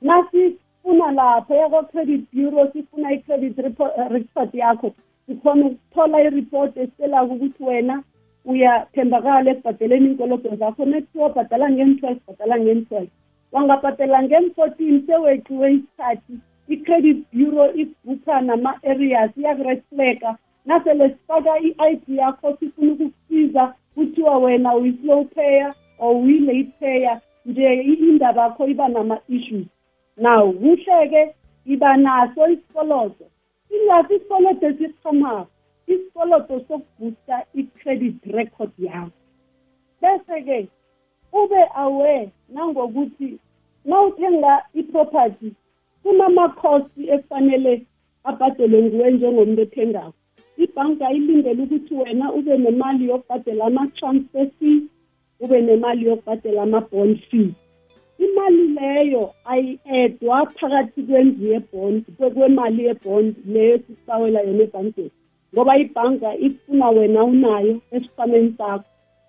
Nasifuna 0.03 1.11
lapho 1.13 1.55
yako-credit 1.55 2.23
bureau 2.33 2.73
sifuna 2.73 3.13
i-credit 3.13 3.59
report 4.11 4.55
yakho 4.55 4.93
sikhona 5.27 5.67
ukuthola 5.67 6.23
iripoti 6.23 6.81
esitelako 6.81 7.35
ukuthi 7.35 7.65
wena 7.65 8.03
uyathembakala 8.45 9.51
ekubhadeleni 9.51 10.07
iinkolodo 10.09 10.57
zakho. 10.57 10.85
Nekuthiwa 10.85 11.29
bhadala 11.29 11.71
ngeni-twelve 11.71 12.21
bhadala 12.27 12.59
ngeni-twelve 12.59 13.11
wangabhadela 13.53 14.23
ngeni-fourteen 14.23 15.07
seweqiwe 15.07 15.73
isikhathi. 15.73 16.35
I-credit 16.69 17.19
bureau 17.33 17.73
ibhukha 17.75 18.41
nama-areas 18.41 19.31
iyakurefleka 19.37 20.39
nasele 20.67 21.09
sifaka 21.09 21.59
i-i 21.59 21.97
d 21.97 22.17
yakho 22.17 22.57
sifuna 22.61 22.93
ukukusiza 22.93 23.75
kuthiwa 23.95 24.39
wena 24.39 24.75
uyi-slow 24.75 25.25
payer 25.25 25.75
or 25.99 26.17
uyi-late 26.17 26.73
payer 26.81 27.21
nje 27.47 27.75
indaba 27.83 28.43
yakho 28.43 28.67
iba 28.69 28.89
nama-issues. 28.89 29.67
Now 30.17 30.53
kuhle-ke 30.53 31.35
iba 31.67 31.97
naso 31.97 32.49
isikoloto 32.49 33.25
ingasi 33.71 34.15
isikoloto 34.15 34.67
esiqhamako 34.67 35.51
isikoloto 35.87 36.61
sokubhusta 36.69 37.45
i-credit 37.55 38.17
record 38.27 38.73
yakho. 38.79 39.11
Bese-ke 40.01 40.69
ube 41.33 41.63
aware 41.75 42.31
nangokuthi 42.49 43.39
nawuthenga 43.85 44.63
i-property 44.75 45.55
kunama-cost 46.07 46.93
ekufanele 47.15 47.73
abhadelwe 48.29 48.79
nguwe 48.83 49.11
njengomuntu 49.11 49.63
othengako 49.63 50.19
ibhanka 50.65 51.13
ilindele 51.17 51.63
ukuthi 51.63 51.95
wena 51.95 52.27
ube 52.39 52.55
nemali 52.65 53.09
yokubhadela 53.11 53.65
ama-transfer 53.67 54.47
fee 54.59 54.81
ube 55.41 55.59
nemali 55.61 56.07
yokubhadela 56.07 56.63
ama-bond 56.63 57.17
fee. 57.29 57.51
Imali 58.25 58.67
leyo 58.79 59.35
ayi-edwa 59.53 60.47
phakathi 60.57 61.03
kwendlu 61.03 61.47
yebond 61.53 62.03
kwemali 62.35 62.85
yebond 62.89 63.35
leyo 63.53 63.79
sisibawela 63.79 64.41
yona 64.47 64.63
ebhankeni 64.65 65.11
ngoba 65.53 65.79
ibhanka 65.79 66.37
ifuna 66.47 66.89
wena 66.97 67.25
unayo 67.25 67.75
esikhwameni 67.95 68.55
sakho. 68.59 68.85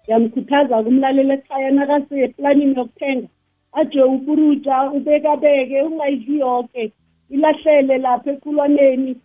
Yamkhuthaza 0.07 0.83
kumlalela 0.83 1.33
ekhaya 1.33 1.71
nakaseplanini 1.71 2.77
yokuthenga. 2.77 3.27
Aje 3.73 4.03
upuruja 4.03 4.91
ubekabeke 4.91 5.81
ungayidli 5.81 6.39
yoke. 6.39 6.91
Ilahlele 7.29 7.97
lapha 7.97 8.31
ekhulwaneni 8.31 9.15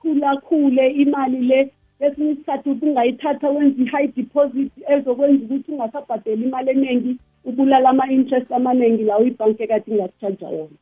khulakhule 0.00 0.90
imali 0.90 1.40
le. 1.40 1.70
Kwesinye 1.98 2.30
isikhathi 2.30 2.70
ubungayithatha 2.70 3.50
wenza 3.50 3.82
i-high 3.82 4.08
deposit 4.16 4.72
ezokwenza 4.88 5.44
ukuthi 5.44 5.72
ungasabhadeli 5.72 6.44
imali 6.44 6.70
eningi 6.70 7.16
ubulala 7.44 7.88
ama-interest 7.88 8.52
amaningi 8.52 9.02
lawo 9.02 9.24
ibhanki 9.24 9.62
ekade 9.62 9.92
ingakutshaja 9.92 10.48
wona. 10.48 10.76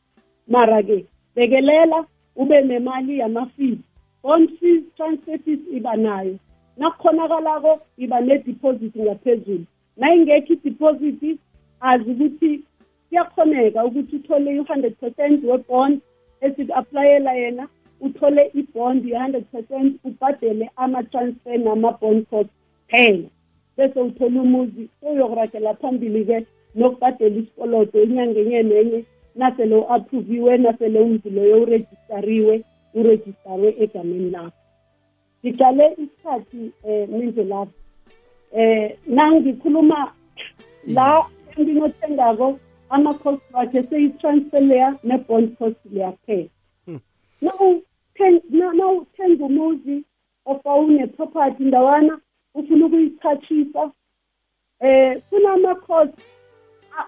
Mara-ke 0.47 1.05
bekelela 1.35 2.05
ube 2.35 2.61
nemali 2.61 3.19
yama-fees. 3.19 3.77
Bond 4.23 4.49
fees 4.59 4.83
transfer 4.97 5.39
fees 5.39 5.59
iba 5.71 5.95
nayo. 5.95 6.35
Nakukhonakalako 6.77 7.79
iba 7.97 8.21
ne-deposit 8.21 8.95
ngaphezulu. 8.95 9.65
Nayingekho 9.97 10.53
i-deposit 10.53 11.39
azi 11.89 12.11
ukuthi 12.11 12.51
kuyakhoneka 13.09 13.85
ukuthi 13.85 14.15
uthole 14.15 14.49
i-hundred 14.55 14.95
percent 15.01 15.43
we-bond 15.43 15.95
esiku-aplayela 16.41 17.33
yena 17.41 17.67
uthole 18.05 18.51
ibond 18.53 19.05
ye-hundred 19.05 19.45
percent 19.51 19.89
ubhadele 20.03 20.65
ama-transfer 20.75 21.57
nama-bond 21.57 22.25
cost 22.29 22.49
phela 22.87 23.29
bese 23.77 23.99
uthole 23.99 24.39
umuzi 24.39 24.83
uyokuragela 25.01 25.73
phambili-ke 25.73 26.37
nokubhadela 26.75 27.35
isikoloto 27.41 28.03
inyanga 28.03 28.39
enye 28.39 28.63
nenye 28.63 28.99
nasele 29.35 29.75
u-approviwe 29.75 30.57
nasele 30.57 30.99
umzi 30.99 31.29
loyo 31.29 31.61
urejistariwe 31.61 32.63
urejistarwe 32.93 33.75
egameni 33.83 34.29
lakho. 34.29 34.61
Ngijale 35.45 35.85
isikhathi 36.03 36.71
um 36.83 37.17
minje 37.17 37.43
lapho 37.43 37.73
um 38.53 38.89
nangikhuluma 39.07 40.13
la 40.87 41.25
enginothengako 41.57 42.59
ama-cost 42.89 43.41
wakhe 43.53 43.83
seyi-transfer 43.89 44.61
leya 44.61 44.97
ne-bond 45.03 45.57
cost 45.57 45.79
leya 45.91 46.11
phela 46.25 46.49
nawuthenga 48.73 49.45
umuzi 49.45 50.03
ofa 50.45 50.75
une-property 50.75 51.63
ndawana 51.63 52.19
ufuna 52.53 52.85
ukuyichachisa 52.85 53.91
eh 54.79 55.21
kunama-cost 55.29 56.13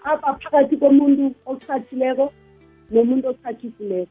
aphakathi 0.04 0.78
komuntu 0.78 1.36
ochathileko 1.46 2.34
nomuntu 2.92 3.28
ochathisileyo 3.30 4.08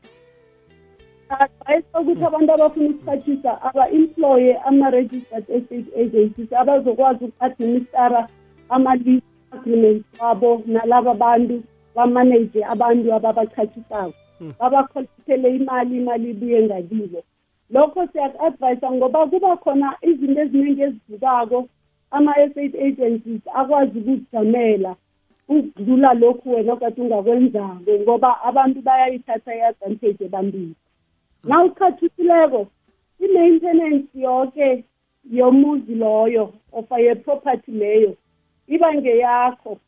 advice 1.28 1.88
ukuthi 2.00 2.24
abantu 2.24 2.52
abafuna 2.52 2.88
ukuchathisa 2.90 3.62
aba-employe 3.62 4.58
ama-registered 4.68 5.44
estate 5.56 5.90
agencies 6.02 6.52
abazokwazi 6.52 7.24
uku-administara 7.24 8.28
ama-lease 8.68 9.33
agreements 9.54 10.04
wabo 10.20 10.62
nalaba 10.66 11.14
bantu 11.14 11.62
bamanage 11.94 12.64
abantu 12.64 13.14
ababachathisako. 13.14 14.14
Babakholisele 14.60 15.56
imali 15.56 15.96
imali 15.96 16.30
ibuye 16.30 16.62
ngakibo. 16.62 17.22
Lokho 17.70 18.06
siyaku-advyisa 18.06 18.92
ngoba 18.92 19.26
kuba 19.26 19.56
khona 19.56 19.96
izinto 20.02 20.40
eziningi 20.40 20.82
ezivukako 20.82 21.68
ama-estate 22.10 22.76
agencies 22.86 23.42
akwazi 23.54 23.98
ukujamela 23.98 24.96
ukudlula 25.48 26.14
lokhu 26.14 26.50
wena 26.54 26.72
okade 26.72 27.02
ungakwenzako 27.02 27.92
ngoba 28.02 28.42
abantu 28.42 28.78
bayayithatha 28.82 29.54
i-advantage 29.54 30.24
ebantwini. 30.24 30.74
Na 31.44 31.62
uchachisileko 31.64 32.66
i-maintenance 33.24 34.08
yonke 34.14 34.84
yomuzi 35.30 35.94
loyo 35.94 36.52
ofa 36.72 36.98
ye-property 36.98 37.72
leyo 37.72 38.16
iba 38.68 38.94
ngeyakho. 38.94 39.78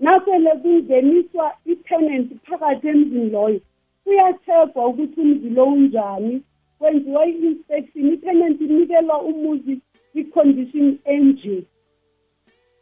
Nasele 0.00 0.50
kungeniswa 0.62 1.52
i-tenant 1.66 2.28
phakathi 2.46 2.88
emzini 2.88 3.30
loyo 3.30 3.60
kuyathegwa 4.04 4.86
ukuthi 4.86 5.20
umzi 5.20 5.50
lo 5.50 5.64
unjani. 5.64 6.42
Kwenziwa 6.78 7.26
i-inspection 7.26 8.12
i-tenant 8.12 8.60
inikelwa 8.60 9.22
umuzi 9.22 9.80
i-condition 10.14 10.98
enje. 11.04 11.62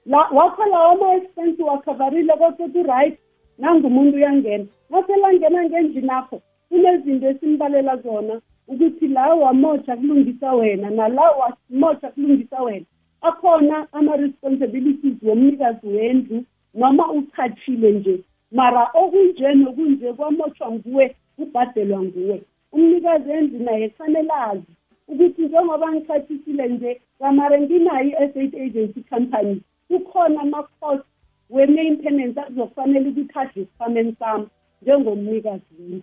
Wakho 0.07 0.65
lawo 0.67 0.91
ama-expense 0.93 1.63
wakhavarile 1.63 2.33
kodwa 2.33 2.83
right 2.83 3.19
nangumuntu 3.59 4.17
uyangena. 4.17 4.67
Naselangena 4.91 5.65
ngendlini 5.65 6.11
akho 6.11 6.43
kunezinto 6.69 7.29
esimbalela 7.29 7.97
zona 7.97 8.41
ukuthi 8.69 9.09
la 9.09 9.35
wamotsha 9.35 9.97
kulungisa 9.97 10.53
wena 10.53 10.91
nala 10.91 11.31
wamotsha 11.31 12.09
kulungisa 12.11 12.63
wena. 12.63 12.87
Akhona 13.21 13.87
ama-responsibilities 13.93 15.17
womnikazi 15.23 15.87
wendlu 15.89 16.45
noma 16.75 17.13
uchachile 17.13 17.93
nje 17.93 18.19
mara 18.53 18.91
okunje 18.95 19.55
nokunje 19.55 20.13
kwamotshwa 20.13 20.73
nguwe 20.73 21.17
kubhadelwa 21.37 22.03
nguwe. 22.03 22.43
Umnikazi 22.73 23.31
endlu 23.31 23.59
naye 23.65 23.89
kufanele 23.89 24.33
azi 24.33 24.73
ukuthi 25.09 25.43
njengoba 25.43 25.93
ngichathisile 25.93 26.69
nje 26.69 27.01
kamare 27.19 27.61
nginayo 27.61 28.09
i-estate 28.11 28.63
agency 28.65 29.01
company 29.11 29.61
kukhona 29.89 30.41
ama-cost 30.41 31.05
we-maintenance 31.51 32.41
akuzokufanele 32.41 33.09
ukuthi 33.09 33.39
adle 33.39 33.63
esifameni 33.63 34.17
sami 34.19 34.47
njengomnikazi 34.83 35.65
wendlu. 35.79 36.03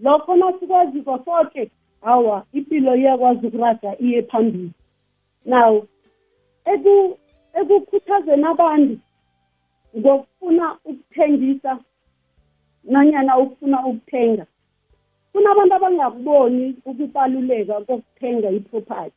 Lokho 0.00 0.36
nasikwaziko 0.36 1.18
soke 1.24 1.70
hawa 2.02 2.46
impilo 2.52 2.96
iyakwazi 2.96 3.46
ukuraga 3.46 3.98
iye 3.98 4.22
phambili. 4.22 4.70
Now 5.46 5.86
ekukhuthazeni 7.58 8.46
abantu 8.52 8.94
ngokufuna 9.98 10.66
ukuthengisa 10.84 11.78
nanyana 12.84 13.38
ukufuna 13.38 13.86
ukuthenga. 13.86 14.46
Kunabantu 15.32 15.74
abangakuboni 15.74 16.76
ukubaluleka 16.84 17.80
kokuthenga 17.86 18.50
iproperty. 18.50 19.16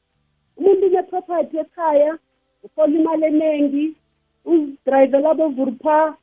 Umuntu 0.58 0.86
une-property 0.88 1.58
ekhaya 1.58 2.18
ufola 2.64 2.94
imali 3.00 3.26
eningi 3.26 3.86
uzidrayivela 4.46 5.34
bovurpa 5.34 6.18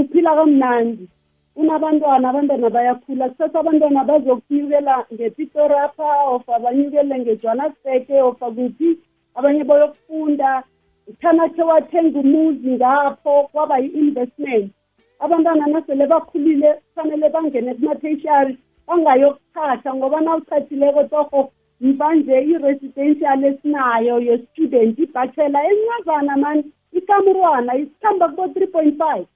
uphila 0.00 0.34
kamnandi. 0.36 1.08
Unabantwana 1.56 2.28
abantwana 2.28 2.70
bayakhula. 2.70 3.28
Kusasa 3.28 3.60
abantwana 3.60 4.04
bazokunyukela 4.04 5.06
ngepitorapha 5.12 6.08
of 6.32 6.48
abanyukele 6.48 7.18
ngejohannesburg 7.18 8.10
of 8.10 8.38
kuphi 8.38 8.98
abanye 9.34 9.64
bayokufunda 9.64 10.62
uthanakhe 11.10 11.62
wathenga 11.62 12.18
umuzi 12.18 12.68
ngapho 12.76 13.48
kwaba 13.52 13.78
yi-investment. 13.78 14.72
Abantwana 15.18 15.66
nasele 15.66 16.06
bakhulile 16.06 16.72
kufanele 16.74 17.28
bangene 17.28 17.74
kuma-tertiary 17.74 18.56
bangayokuchatha 18.86 19.94
ngoba 19.94 20.20
nawuchathileko 20.20 21.04
torho 21.04 21.52
mvanje 21.80 22.34
i-residential 22.52 23.44
esinayo 23.44 24.14
ye-student 24.26 24.98
ibachelor 24.98 25.64
encazana 25.70 26.36
mani 26.36 26.64
ikamurwana 26.92 27.76
isikhamba 27.76 28.28
kubo-three 28.28 28.66
point 28.66 28.98
five. 28.98 29.26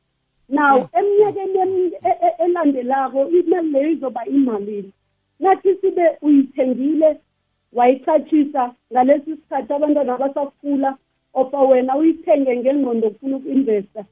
Now 0.49 0.89
eminyakeni 0.99 1.93
e, 2.11 2.13
e, 2.27 2.45
elandelako 2.45 3.29
imali 3.29 3.71
leyo 3.73 3.89
izoba 3.91 4.25
imalini 4.27 4.93
nathi 5.41 5.75
sibe 5.81 6.07
uyithengile 6.23 7.21
wayichatshisa 7.77 8.63
ngalesi 8.93 9.31
sikhathi 9.37 9.73
abantwana 9.73 10.17
basakhula 10.23 10.91
ofa 11.35 11.61
wena 11.69 11.97
uyithenge 11.97 12.57
ngengqondo 12.57 13.11
kufuna 13.11 13.37
uku-investa 13.37 14.05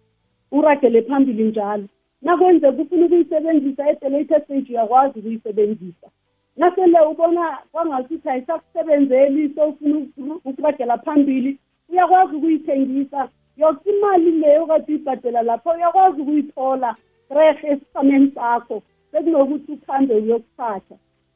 uragele 0.53 1.03
phambili 1.03 1.44
njalo. 1.44 1.87
Nakwenzeka 2.22 2.83
ufuna 2.83 3.07
ukuyisebenzisa 3.07 3.85
at 3.90 4.00
the 4.00 4.09
later 4.09 4.44
stage 4.44 4.72
uyakwazi 4.72 5.18
ukuyisebenzisa. 5.18 6.09
Nasele 6.57 7.00
ubona 7.00 7.59
kwangasuthi 7.72 8.29
ayisakusebenzeli 8.29 9.55
sowufuna 9.55 10.35
ukuragela 10.44 10.98
phambili 10.98 11.59
uyakwazi 11.88 12.37
ukuyithengisa. 12.37 13.29
Yoke 13.57 13.90
imali 13.90 14.31
leyo 14.31 14.66
kade 14.66 14.92
uyibhadela 14.92 15.42
lapho 15.42 15.70
uyakwazi 15.70 16.20
ukuyithola 16.22 16.96
rehe 17.31 17.66
esisameni 17.72 18.31
sakho 18.35 18.83
sekunokuthi 19.11 19.72
ukhambe 19.72 20.14
uyokuthatha 20.14 20.94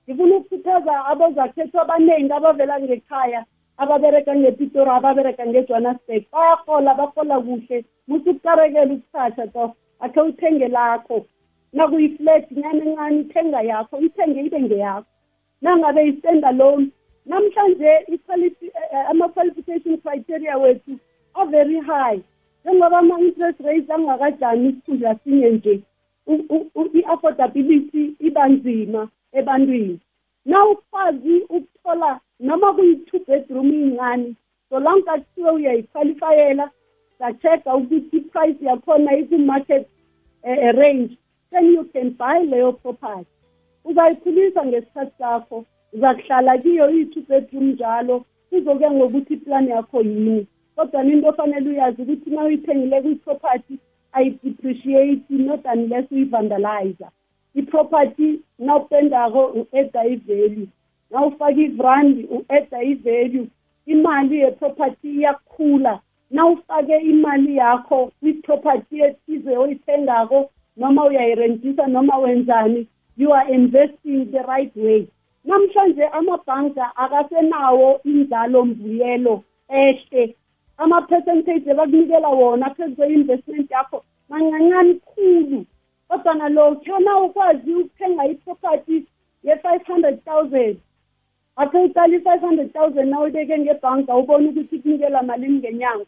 ngifuna 0.09 0.37
ukukhuthaza 0.37 1.05
abozakhethwa 1.07 1.83
abaningi 1.83 2.33
abavela 2.33 2.81
ngekhaya 2.81 3.45
ababereka 3.77 4.37
ngepitori 4.37 4.91
ababereka 4.91 5.47
ngejohannesburg 5.47 6.25
bayahola 6.33 6.95
bahola 6.95 7.41
kuhle. 7.41 7.85
Muthi 8.09 8.31
ukukarekela 8.31 8.93
ukuthatha 8.95 9.47
to 9.53 9.75
akhe 10.01 10.21
uthenge 10.21 10.69
lakho. 10.69 11.27
Nakuyi-flat 11.73 12.51
nyana 12.51 12.85
encane 12.85 13.21
ithenga 13.21 13.61
yakho 13.63 14.01
ithenge 14.01 14.41
ibe 14.41 14.61
ngeyakho. 14.61 15.07
Nangabe 15.63 16.09
i-stand 16.09 16.45
alone 16.45 16.89
namhlanje 17.27 17.91
ama-qualification 19.11 19.99
criteria 20.01 20.57
wethu 20.59 20.99
are 21.35 21.51
very 21.51 21.81
high. 21.81 22.21
Njengoba 22.65 22.99
ama-interest 22.99 23.61
rates 23.61 23.91
angakajami 23.91 24.69
isikhundla 24.69 25.15
sinye 25.25 25.51
nje 25.51 25.81
i-affordability 26.95 28.17
iba 28.21 28.49
nzima. 28.49 29.09
Ebantwini. 29.33 30.01
Na 30.45 30.65
ukwazi 30.67 31.41
ukuthola 31.49 32.21
noma 32.41 32.73
kuyi-two 32.73 33.19
bedroom 33.27 33.73
incane 33.73 34.35
so 34.69 34.79
long 34.79 35.03
kathiwe 35.03 35.51
uyayiqualifyela 35.51 36.71
sa-check-a 37.19 37.77
ukuthi 37.77 38.17
i-price 38.17 38.65
yakhona 38.65 39.17
iku-market 39.17 39.89
uh, 40.45 40.71
range 40.79 41.19
then 41.51 41.73
you 41.73 41.85
can 41.85 42.11
buy 42.11 42.39
leyo 42.45 42.73
property. 42.73 43.27
Uzayikhulisa 43.85 44.67
ngesikhathi 44.67 45.13
sakho 45.19 45.65
uzakuhlala 45.93 46.59
kiyo 46.59 46.91
iyi-two 46.91 47.23
bedroom 47.29 47.65
njalo 47.65 48.25
kuzokuya 48.51 48.91
ngokuthi 48.91 49.35
iplani 49.35 49.71
yakho 49.71 50.01
yini. 50.01 50.47
Kodwa 50.77 51.05
into 51.05 51.29
ofanele 51.29 51.71
uyazi 51.71 52.03
ukuthi 52.03 52.31
uma 52.31 52.45
uyithengile 52.45 53.03
kwi-property 53.03 53.79
ayidepreciate 54.13 55.31
not 55.31 55.65
unless 55.65 56.13
uyi-vandalize 56.13 57.07
i-property 57.55 58.41
nawupendako 58.59 59.47
u-eda 59.47 60.05
i-value. 60.05 60.69
Nawufaka 61.11 61.61
ivrandi 61.61 62.25
u-eda 62.25 62.83
i-value 62.83 63.47
imali 63.87 64.39
ye-property 64.39 65.09
iyakhula. 65.09 66.01
Nawufake 66.31 66.97
imali 66.97 67.57
yakho 67.57 68.13
kwi-property 68.21 69.01
ethize 69.01 69.57
oyithengako 69.57 70.51
noma 70.77 71.05
uyayirentisa 71.05 71.87
noma 71.87 72.19
wenzani 72.19 72.87
you 73.17 73.33
are 73.33 73.55
investing 73.55 74.31
the 74.31 74.43
right 74.47 74.77
way. 74.77 75.09
Namhlanje 75.45 76.05
amabhanka 76.05 76.97
akasenawo 76.97 78.01
inzalo 78.05 78.65
mbuyelo 78.65 79.43
ehle. 79.69 80.35
Ama-percentage 80.79 81.71
abakunikela 81.71 82.29
wona 82.29 82.71
phezu 82.71 82.97
kwe-investment 82.97 83.71
yakho 83.71 84.05
mancancane 84.29 84.95
khulu. 84.95 85.65
Kodwa 86.09 86.35
nalokhana 86.35 87.19
ukwazi 87.19 87.75
ukuthenga 87.75 88.27
iproperty 88.27 89.03
ye-five 89.43 89.87
hundred 89.87 90.25
thousand 90.25 90.77
akhe 91.57 91.79
uqala 91.79 92.17
i-five 92.17 92.41
hundred 92.41 92.73
thousand 92.73 93.09
na 93.09 93.21
uyibeke 93.21 93.59
ngebhanka 93.59 94.17
ubone 94.17 94.49
ukuthi 94.49 94.79
kunikela 94.79 95.23
malini 95.23 95.59
ngenyanga 95.59 96.07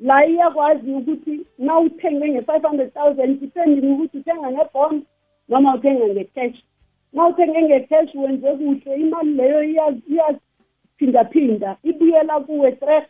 la 0.00 0.26
iyakwazi 0.26 0.90
ukuthi 0.92 1.46
na 1.58 1.78
uthenge 1.78 2.28
nge-five 2.28 2.62
hundred 2.62 2.92
thousand 2.94 3.40
depending 3.40 3.92
ukuthi 3.92 4.18
uthenga 4.18 4.50
ngebond 4.52 5.02
noma 5.48 5.74
uthenga 5.74 6.06
nge-cash. 6.06 6.58
Na 7.12 7.26
uthenge 7.26 7.62
nge-cash 7.62 8.14
wenze 8.14 8.52
kuhle 8.52 8.96
imali 9.00 9.32
leyo 9.34 9.62
iyaphindaphinda 10.08 11.76
ibuyela 11.82 12.40
kuwe 12.40 12.72
tres 12.72 13.04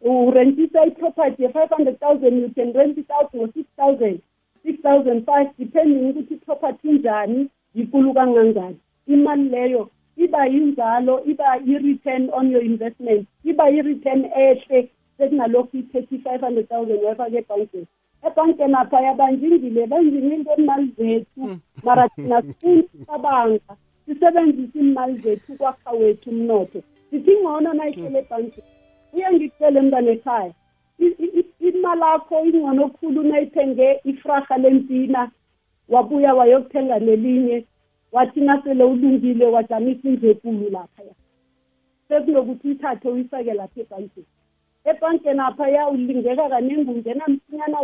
urentisa 0.00 0.86
iproperty 0.86 1.42
ye-five 1.42 1.70
hundred 1.70 2.00
thousand 2.00 2.38
you 2.42 2.50
can 2.54 2.72
rent 2.72 2.98
it 2.98 3.10
out 3.10 3.34
ngo-six 3.34 3.66
thousand. 3.76 4.20
Six 4.66 4.82
thousand 4.82 5.24
five 5.24 5.48
depending 5.58 6.10
ukuthi 6.10 6.34
iproperty 6.34 6.88
injani 6.88 7.48
yikulu 7.74 8.14
kangangani. 8.14 8.76
Imali 9.06 9.48
leyo 9.48 9.90
iba 10.16 10.46
yinzalo 10.46 11.24
iba 11.24 11.58
i-return 11.58 12.30
on 12.32 12.50
your 12.50 12.64
investment 12.64 13.28
iba 13.44 13.70
i-return 13.70 14.24
ehle 14.24 14.88
sekunalokhu 15.18 15.78
i-thirty-five 15.78 16.40
hundred 16.40 16.68
thousand 16.68 17.04
wayifake 17.04 17.38
ebhankeni 17.38 17.86
ebhankeni 18.26 18.74
apha 18.74 19.00
yabanjingile 19.00 19.86
benjini 19.86 20.34
into 20.34 20.54
imali 20.56 20.94
zethu? 20.98 21.58
Mara 21.84 22.08
thina 22.08 22.42
sifuna 22.42 22.82
ukucabanga 22.82 23.76
sisebenzise 24.06 24.78
imali 24.78 25.14
zethu 25.14 25.52
ukwakha 25.52 25.90
wethu 25.90 26.30
umnotho. 26.30 26.82
Sithi 27.10 27.30
ngcono 27.36 27.72
nayihlele 27.74 28.18
ebhankeni 28.18 28.66
uye 29.12 29.32
ngikucele 29.32 29.80
mntwana 29.80 30.10
ekhaya 30.10 30.52
imali 31.86 32.02
akho 32.02 32.44
ingcono 32.44 32.88
khulu 32.88 33.20
unayithenge 33.20 34.00
ifraha 34.04 34.58
lempina 34.58 35.30
wabuya 35.88 36.34
wayokuthenga 36.34 36.98
nelinye 36.98 37.64
wathi 38.12 38.40
nasele 38.40 38.84
ulungile 38.84 39.46
wajamisa 39.46 40.08
indlepulu 40.08 40.70
laphaya. 40.70 41.14
Sekunokuthi 42.08 42.68
uyithathe 42.68 43.08
uyifake 43.08 43.54
lapha 43.54 43.80
ebhankeni 43.80 44.26
ebhankeni 44.84 45.40
aphaya 45.40 45.88
ulingeka 45.88 46.48
kaningi 46.48 46.90
ungena 46.90 47.24
msinyana 47.28 47.78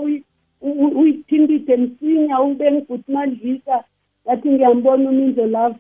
uyithindide 0.97 1.77
msinya 1.77 2.41
ube 2.41 2.73
ngibhuti 2.73 3.13
madlisa 3.13 3.85
yathi 4.27 4.51
ngiyambona 4.51 5.11
uminzo 5.11 5.47
love 5.47 5.77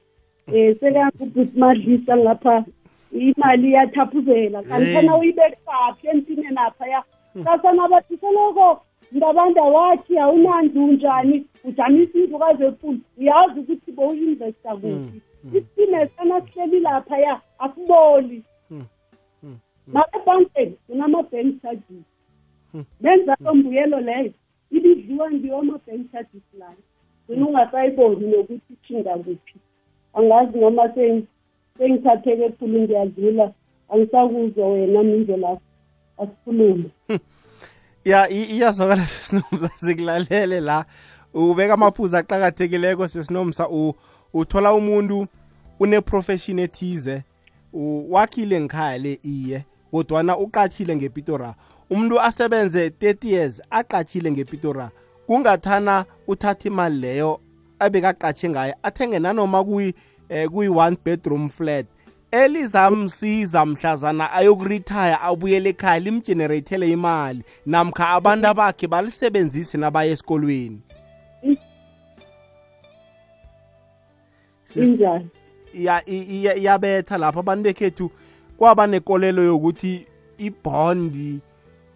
um 0.48 0.74
sekangubhuti 0.80 1.58
madlisa 1.58 2.16
ngapha 2.16 2.64
imali 3.12 3.68
iyathaphuzela. 3.68 4.62
Kanti 4.62 4.94
khona 4.94 5.16
uyibekaphi 5.16 6.08
empineni 6.08 6.58
aphaya 6.58 7.02
kasana 7.44 7.88
bathi 7.88 8.16
seloko 8.16 8.82
ndabanda 9.12 9.62
wathi 9.62 10.18
awunandu 10.18 10.92
njani? 10.92 11.46
Ujamisa 11.64 12.18
indlukazi 12.18 12.64
enkulu 12.64 12.98
uyazi 13.18 13.60
ukuthi 13.60 13.92
bowuinvesta 13.92 14.76
kuphi? 14.76 15.20
Isipine 15.48 16.08
sana 16.16 16.40
sihleli 16.40 16.80
laphaya 16.80 17.40
asiboli 17.58 18.42
mara 19.86 20.08
ebhankeni 20.16 20.76
kunama-bank 20.86 21.62
charges. 21.62 22.04
Benza 23.00 23.36
lo 23.40 23.54
mbuyelo 23.54 24.00
leyo. 24.00 24.32
Ibidliwa 24.70 25.30
ndiwo 25.30 25.58
ama-bank 25.58 26.12
charges 26.12 26.42
layo 26.58 26.82
gcina 27.28 27.46
ungasayiboni 27.46 28.26
nokuthi 28.26 28.72
ishinga 28.82 29.18
kuphi. 29.18 29.54
Angazi 30.14 30.58
noma 30.58 30.94
sengithatheke 31.78 32.48
khulu 32.48 32.78
ngiyadlula. 32.80 33.52
Angisakuzwa 33.88 34.68
wena 34.68 35.02
minzo 35.02 35.36
lapho 36.18 36.32
asikhulume 36.32 36.90
ya 38.04 38.30
iyazwakala 38.30 39.06
sesinomsa 39.06 39.68
sikulalele 39.86 40.60
la. 40.60 40.84
Ubeka 41.34 41.74
amaphuzu 41.74 42.16
aqakathekileko 42.16 43.08
sesinomsa. 43.08 43.68
Uthola 44.32 44.74
umuntu 44.74 45.26
une-profession 45.80 46.58
ethize. 46.58 47.22
Wakhile 48.08 48.60
ngikhaya 48.60 48.98
le 48.98 49.18
iye 49.22 49.64
kodwana 49.92 50.38
uqachile 50.38 50.96
ngepitora 50.96 51.54
umuntu 51.90 52.20
asebenze 52.20 52.88
30 52.88 53.28
years 53.28 53.62
aqachile 53.70 54.32
ngepitora 54.32 54.90
kungathana 55.26 56.04
uthatha 56.26 56.68
imali 56.68 56.98
leyo 57.00 57.40
abekaqatshe 57.78 58.48
ngayo 58.48 58.74
athenge 58.82 59.18
nanoma 59.18 59.64
kuyi 59.64 59.94
eh, 60.28 60.48
kuyi-one 60.48 60.96
bedroom 61.04 61.48
flat. 61.48 61.86
Elizamsiza 62.32 63.66
mhlazana 63.66 64.32
ayokurithaya 64.32 65.20
abuyele 65.20 65.70
ekhaya 65.70 66.00
limgenerethele 66.00 66.90
imali 66.90 67.44
namkha 67.66 68.08
abantu 68.08 68.46
abakhe 68.48 68.86
balisebenzise 68.86 69.78
nabaya 69.78 70.12
esikolweni. 70.12 70.80
Injani? 74.76 75.28
iyabetha 75.74 77.18
lapho 77.18 77.40
abantu 77.40 77.62
bekhethu 77.62 78.10
kwaba 78.56 78.86
nekolelo 78.86 79.42
yokuthi 79.42 80.06
ibhondi 80.38 81.40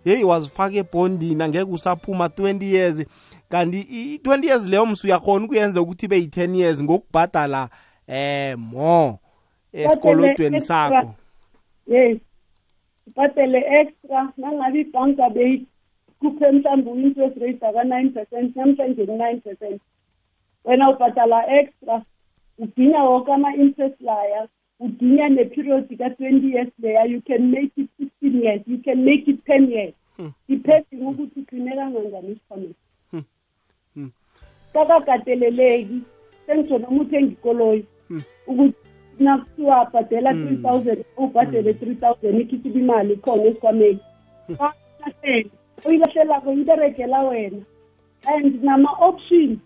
heyi 0.04 0.24
wazifaka 0.24 0.76
ebhondini 0.76 1.42
angeke 1.42 1.70
usaphuma 1.70 2.26
20 2.26 2.64
years 2.64 3.04
kanti 3.48 3.80
i-20 3.80 4.44
years 4.44 4.66
leyo 4.66 4.86
msi 4.86 5.06
uyakhona 5.06 5.44
ukuyenza 5.44 5.80
ukuthi 5.82 6.06
ibe 6.06 6.16
yi-10 6.18 6.56
years 6.56 6.82
ngokubhadala 6.82 7.68
eh 8.08 8.58
more. 8.58 9.18
Esikolodweni 9.76 10.60
sakho. 10.60 11.14
Yes 11.86 12.18
ubhadele 13.06 13.58
extra. 13.80 14.32
Nangabe 14.36 14.80
ibhanka 14.80 15.30
beyikhuphe 15.30 16.50
mhlawumbe 16.52 16.90
u-interest 16.90 17.36
rate 17.42 17.66
aka-nine 17.66 18.10
percent 18.10 18.56
namhlanje 18.56 19.06
ku-nine 19.06 19.40
percent. 19.40 19.80
Wena 20.64 20.90
ubhadala 20.90 21.46
extra 21.58 22.02
uginya 22.58 23.04
woke 23.04 23.32
ama-interest 23.32 24.00
laya 24.00 24.48
udinga 24.80 25.28
neperiod 25.28 25.88
ka-twenty 25.98 26.48
years 26.54 26.72
leya. 26.82 27.04
You 27.04 27.20
can 27.20 27.50
make 27.50 27.72
it 27.76 27.88
fifteen 27.98 28.42
years 28.42 28.62
you 28.66 28.78
can 28.78 29.04
make 29.04 29.28
it 29.28 29.44
ten 29.46 29.70
years. 29.70 29.94
Depending 30.48 31.06
ukuthi 31.06 31.40
ugcine 31.40 31.70
kangangani 31.76 32.32
isikhwameni 32.32 32.74
Hmm. 33.96 34.10
kakakateleleki 34.72 36.00
sengitsho 36.46 36.78
noma 36.78 37.00
uthenga 37.02 37.32
ikoloyi 37.32 37.84
ukuthi 38.46 38.85
nakuthiwa 39.18 39.84
bhadela 39.92 40.32
three 40.34 40.56
thousand 40.56 41.04
ubhadele 41.16 41.74
three 41.74 41.94
thousand 41.94 42.40
ikhisiba 42.40 42.78
imali 42.80 43.16
khona 43.16 43.42
esikhwameni 43.44 44.00
kahlahlele 44.58 45.50
oyilahlelako 45.84 46.52
iberegela 46.52 47.20
wena. 47.22 47.62
And 48.26 48.62
nama-options 48.62 49.60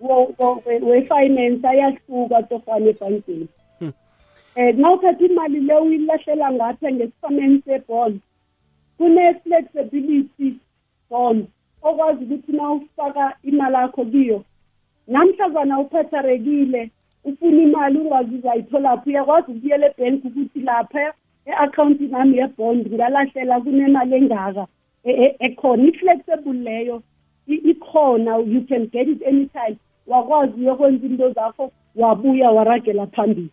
we-finance 0.00 1.64
ayahluka 1.64 2.42
tofana 2.42 2.90
ebhankeni 2.90 3.48
um 3.80 3.92
nawuthatha 4.80 5.24
imali 5.24 5.60
le 5.60 5.74
uyilahlela 5.74 6.52
ngapha 6.52 6.92
ngesikhwameni 6.92 7.62
sebond 7.62 8.20
kune-flexibility 8.98 10.54
bond 11.10 11.46
okwazi 11.82 12.24
ukuthi 12.24 12.52
na 12.52 12.72
ufaka 12.72 13.36
imali 13.42 13.74
yakho 13.74 14.04
kiyo 14.04 14.44
namhlazana 15.08 15.80
uphatharekile 15.80 16.90
ufuna 17.24 17.62
imali 17.62 17.98
ungazi 17.98 18.34
uzayitholaphi 18.34 19.10
uyakwazi 19.10 19.50
ukubuyela 19.50 19.86
ebhenki 19.90 20.26
ukuthi 20.26 20.60
lapha 20.60 21.12
e-akhawuntini 21.46 22.10
nami 22.10 22.36
yebond 22.38 22.92
ngalahlela 22.94 23.60
kunemali 23.60 24.14
engaka 24.16 24.66
e- 25.04 25.12
e- 25.24 25.36
ekhona. 25.38 25.82
I-flexible 25.84 26.52
leyo 26.52 27.02
i- 27.48 27.62
ikhona 27.70 28.36
you 28.38 28.60
can 28.68 28.86
get 28.86 29.08
it 29.08 29.22
anytime. 29.26 29.76
Wakwazi 30.06 30.60
uyokwenza 30.60 31.06
into 31.06 31.30
zakho 31.32 31.72
wabuya 31.96 32.50
waragela 32.50 33.06
phambili. 33.06 33.50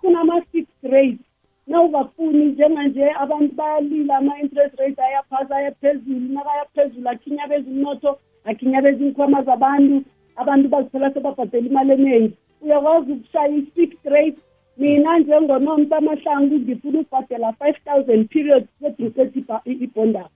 Kunama-fixed 0.00 0.82
rate. 0.82 1.18
Nawungafuni 1.66 2.44
njenganje 2.44 3.10
abantu 3.10 3.54
bayalila 3.54 4.16
ama-interest 4.16 4.78
rates 4.78 4.98
ayaphasi 4.98 5.52
ayaphezulu. 5.54 6.28
Nakayaphezulu 6.32 7.08
akhinyabeza 7.08 7.70
umnotho 7.70 8.18
akhinyabeza 8.44 9.04
iinkhwama 9.04 9.42
zabantu. 9.42 10.02
Abantu 10.36 10.68
bazithola 10.68 11.10
sebabhadela 11.14 11.66
imali 11.66 11.92
eningi 11.92 12.34
uyakwazi 12.66 13.12
ukushaya 13.12 13.48
i-fixed 13.48 14.04
rate. 14.04 14.38
Mina 14.76 15.18
njengonomsa 15.18 15.96
amahlangu 15.96 16.58
ngifuna 16.58 17.00
ukubhadela 17.00 17.52
five 17.52 17.78
thousand 17.84 18.28
period 18.28 18.66
sedusethi 18.80 19.44
ibhondako 19.64 20.30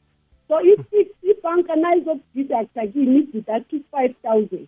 so 0.48 0.60
ibhanka 1.22 1.76
nayizokudidaktha 1.76 2.86
kimi 2.86 3.18
ididaktha 3.18 3.76
i-five 3.76 4.14
thousand. 4.22 4.66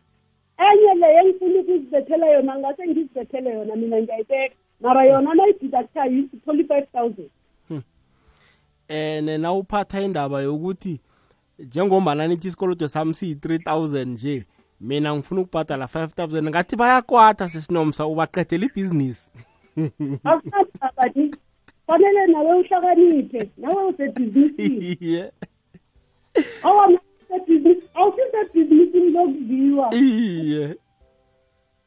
Enye 0.59 0.95
le 0.95 1.17
engifuna 1.21 1.61
ukuzibethela 1.61 2.27
yona 2.27 2.59
ngase 2.59 2.87
ngizibethele 2.87 3.51
yona 3.51 3.77
mina 3.77 4.01
ngiyayibeka 4.03 4.55
mara 4.81 5.05
yona 5.05 5.35
nayididakthayo 5.35 6.19
ithola 6.19 6.61
i-five 6.61 6.87
thousand. 6.93 7.31
And 8.89 9.29
nawuphatha 9.29 10.01
indaba 10.01 10.43
yokuthi 10.43 11.01
njengombana 11.59 12.29
nithi 12.29 12.49
isikoloto 12.49 12.89
sami 12.89 13.15
siyi-three 13.15 13.59
thousand 13.59 14.13
nje 14.13 14.45
mina 14.83 15.15
ngifuna 15.15 15.41
ukubhadala 15.41 15.89
five 15.89 16.15
thousand. 16.15 16.49
Ngathi 16.49 16.77
bayakwata 16.77 17.49
sesinomsa 17.49 18.07
ubaqedela 18.07 18.67
ibhizinisi. 18.67 19.31
Akunabani 20.25 21.35
fanele 21.87 22.27
nawe 22.27 22.61
uhlakaniphe 22.61 23.51
nawe 23.57 23.85
usebhizinisini. 23.85 24.97
Iye 25.01 25.33
awona 26.63 26.99
usebhizinisi 27.23 27.83
awusisebhizinisini 27.95 29.11
lokudliwa 29.11 29.95
iye. 29.95 30.77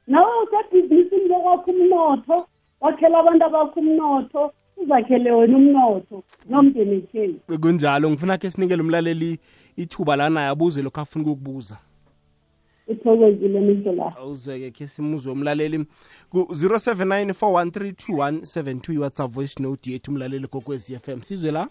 Nawe 0.07 0.31
usebhizinisini 0.43 1.27
lokwakha 1.27 1.71
umnotho 1.71 2.47
wakhela 2.81 3.19
abantu 3.19 3.45
abakho 3.45 3.79
umnotho 3.79 4.53
uzakhele 4.77 5.31
wena 5.31 5.57
umnotho 5.57 6.23
nomndeni 6.49 6.95
ekheni 6.95 7.39
kunjalo 7.61 8.09
ngifuna 8.09 8.37
ke 8.37 8.51
sinikele 8.51 8.81
umlaleli 8.81 9.39
ithuba 9.77 10.15
lanaye 10.15 10.47
abuze 10.47 10.81
lokho 10.81 11.01
afuna 11.01 11.25
ukukubuza. 11.25 11.77
Ithokozile 12.87 13.59
mindlela 13.59 14.15
awuzweke 14.17 14.71
khe 14.71 14.87
simuzwe 14.87 15.31
umlaleli 15.31 15.85
ku-079 16.29 17.31
4132172 17.31 18.93
iwhatsapp 18.93 19.31
voice 19.31 19.63
note 19.63 19.91
yethu 19.91 20.11
umlaleli 20.11 20.47
kokwezi 20.47 20.99
FM 20.99 21.21
sizwe 21.21 21.51
la? 21.51 21.67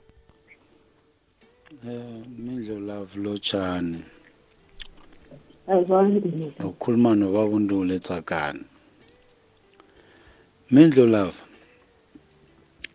Eh 1.88 2.26
mindlo 2.38 2.80
love 2.80 3.20
lotshani 3.20 4.04
azwandile 5.66 6.52
ukhuluma 6.64 7.14
nobaba 7.14 7.56
uNdule 7.56 7.98
Tsakani 7.98 8.64
Mindlo 10.70 11.06
love 11.06 11.42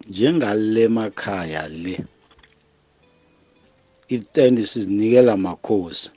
njengale 0.09 0.81
emakhaya 0.83 1.67
le 1.67 2.05
itendi 4.07 4.67
sizinikela 4.67 5.37
makhosi 5.37 6.11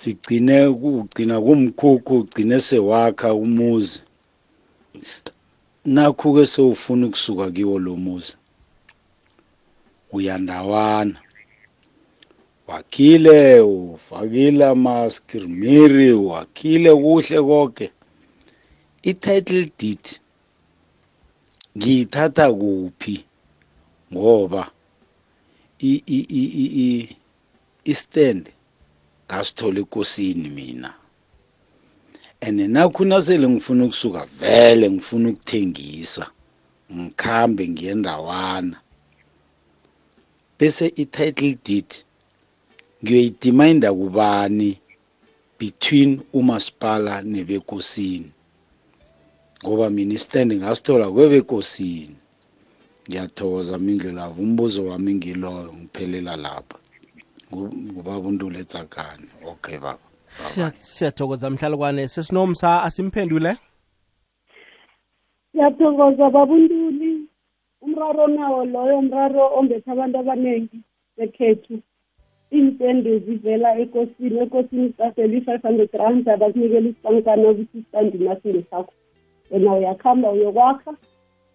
sigcine 0.00 0.56
kugcina 0.80 1.36
kumkhukhu 1.44 2.14
ugcine 2.20 2.56
sewakha 2.68 3.28
umuzi. 3.44 4.00
Nakho 5.94 6.28
ke 6.34 6.44
sewufuna 6.52 7.06
ukusuka 7.06 7.46
kiwo 7.54 7.78
lo 7.78 7.96
muzi 7.96 8.36
uyandawana. 10.12 11.16
Wakhile 12.66 13.60
ufakile 13.60 14.64
amaskrimiri 14.74 16.12
wakhile 16.12 16.90
kuhle 17.02 17.38
konke 17.48 17.86
i-title 19.02 19.70
deed 19.78 20.04
ngiyithatha 21.78 22.46
kuphi? 22.52 23.16
Ngoba 24.12 24.62
istand 27.84 28.44
ngasithola 29.26 29.80
ekosini 29.80 30.48
mina. 30.48 30.94
And 32.40 32.60
nakho 32.60 33.04
nasele 33.04 33.48
ngifuna 33.48 33.84
ukusuka 33.84 34.26
vele 34.38 34.90
ngifuna 34.90 35.28
ukuthengisa 35.28 36.30
ngikhambe 36.92 37.68
ngiyendawana 37.68 38.76
bese 40.58 40.86
i-title 40.96 41.58
deed 41.64 41.90
ngiyoyidimayinda 43.02 43.92
kubani 43.92 44.78
between 45.58 46.20
umasipala 46.32 47.22
nebekosini? 47.22 48.30
Ngoba 49.64 49.90
mina 49.90 50.14
istand 50.14 50.52
ngasithola 50.54 51.10
kwebekosini. 51.10 52.16
Ngiyathokoza 53.08 53.78
mindlelavo 53.78 54.42
umbuzo 54.42 54.86
wami 54.86 55.14
ngiloyo 55.14 55.74
ngiphelela 55.74 56.36
lapha. 56.36 56.78
Ngubaba 57.52 58.28
untule 58.28 58.64
tsakane 58.64 59.28
okay 59.46 59.78
baba. 59.78 59.98
Bye-bye. 59.98 60.50
Siya- 60.50 60.70
siyathokoza 60.70 61.50
mhlalukwane 61.50 62.08
sesinomsa 62.08 62.82
asimphendule? 62.82 63.56
Siyathokoza 65.52 66.30
babuntuli 66.30 67.26
umraro 67.80 68.26
nawo 68.26 68.64
loyo 68.64 69.02
mraro 69.02 69.48
ombethe 69.58 69.90
abantu 69.90 70.18
abaningi 70.18 70.80
bekhethu. 71.16 71.78
Iintende 72.52 73.18
zivela 73.18 73.78
ekosini 73.78 74.38
ekosini 74.44 74.88
sicasela 74.88 75.36
i-five 75.36 75.62
hundred 75.62 75.90
rand 75.92 76.28
abakunikela 76.28 76.88
isipankana 76.88 77.48
ukuthi 77.50 77.78
isitandi 77.78 78.18
nasingesakho 78.18 78.92
wena 79.50 79.74
uyakuhamba 79.74 80.30
uyokwakha. 80.30 80.92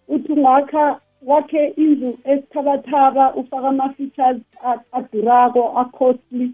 Uthi 0.08 0.32
ungakha 0.32 1.00
wakhe 1.26 1.66
indlu 1.76 2.18
esithabathaba 2.24 3.34
ufake 3.34 3.66
ama-features 3.66 4.40
a- 4.64 4.80
adurako 4.92 5.78
a-costly 5.78 6.50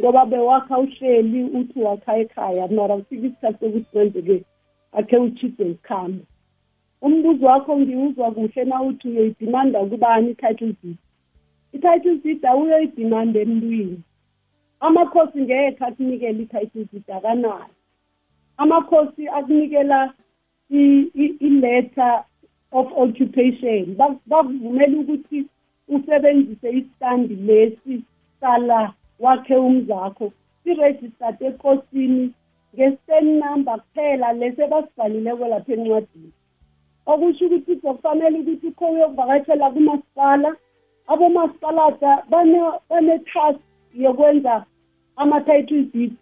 ngoba 0.00 0.26
bewakha 0.26 0.78
uhleli 0.78 1.42
uthi 1.44 1.80
wakha 1.82 2.16
ekhaya. 2.16 2.68
Mara 2.68 2.96
kufika 2.96 3.26
isikhathi 3.26 3.58
sokuthi 3.64 3.86
kwenzeke 3.92 4.44
akhe 4.92 5.16
uchide 5.18 5.64
ukuhamba 5.64 6.24
umbuzo 7.02 7.46
wakho 7.46 7.78
ngiwuzwa 7.80 8.30
kuhle 8.30 8.64
na 8.64 8.82
uthi 8.82 9.08
uyoyidimanda 9.08 9.84
kubani 9.84 10.30
i-title 10.30 10.74
deed? 10.82 10.96
I-title 11.72 12.16
deed 12.16 12.46
awuyoyidimanda 12.46 13.40
emntwini. 13.40 14.02
Amakhosi 14.80 15.38
ngekhe 15.42 15.84
akunikela 15.84 16.38
i-title 16.42 16.84
deed 16.92 17.10
akanayo 17.16 17.66
amakhosi 18.56 19.28
akunikela 19.28 20.14
i- 20.70 21.10
i- 21.14 21.36
i-letter 21.40 22.24
of 22.72 22.86
occupation. 22.96 23.94
Ba- 23.96 24.16
bakuvumela 24.26 24.98
ukuthi 24.98 25.46
usebenzise 25.88 26.70
isitandi 26.70 27.34
lesi 27.34 28.02
sala 28.40 28.92
wakhe 29.18 29.56
umzakho 29.56 30.32
siregistered 30.64 31.36
ekosini 31.42 32.30
nge-stand 32.74 33.28
number 33.44 33.78
kuphela 33.80 34.32
lesi 34.32 34.62
ebasibhalileko 34.62 35.48
lapha 35.48 35.72
encwadini. 35.72 36.32
Okusho 37.06 37.46
ukuthi 37.46 37.76
kuzokufanele 37.76 38.38
ukuthi 38.38 38.66
ukho 38.66 38.86
uyokuvakashela 38.86 39.70
kumasipala 39.70 40.56
abomasipalata 41.06 42.22
bane- 42.30 42.78
bane-task 42.90 43.60
yokwenza 43.94 44.64
ama-title 45.16 45.82
deed 45.92 46.12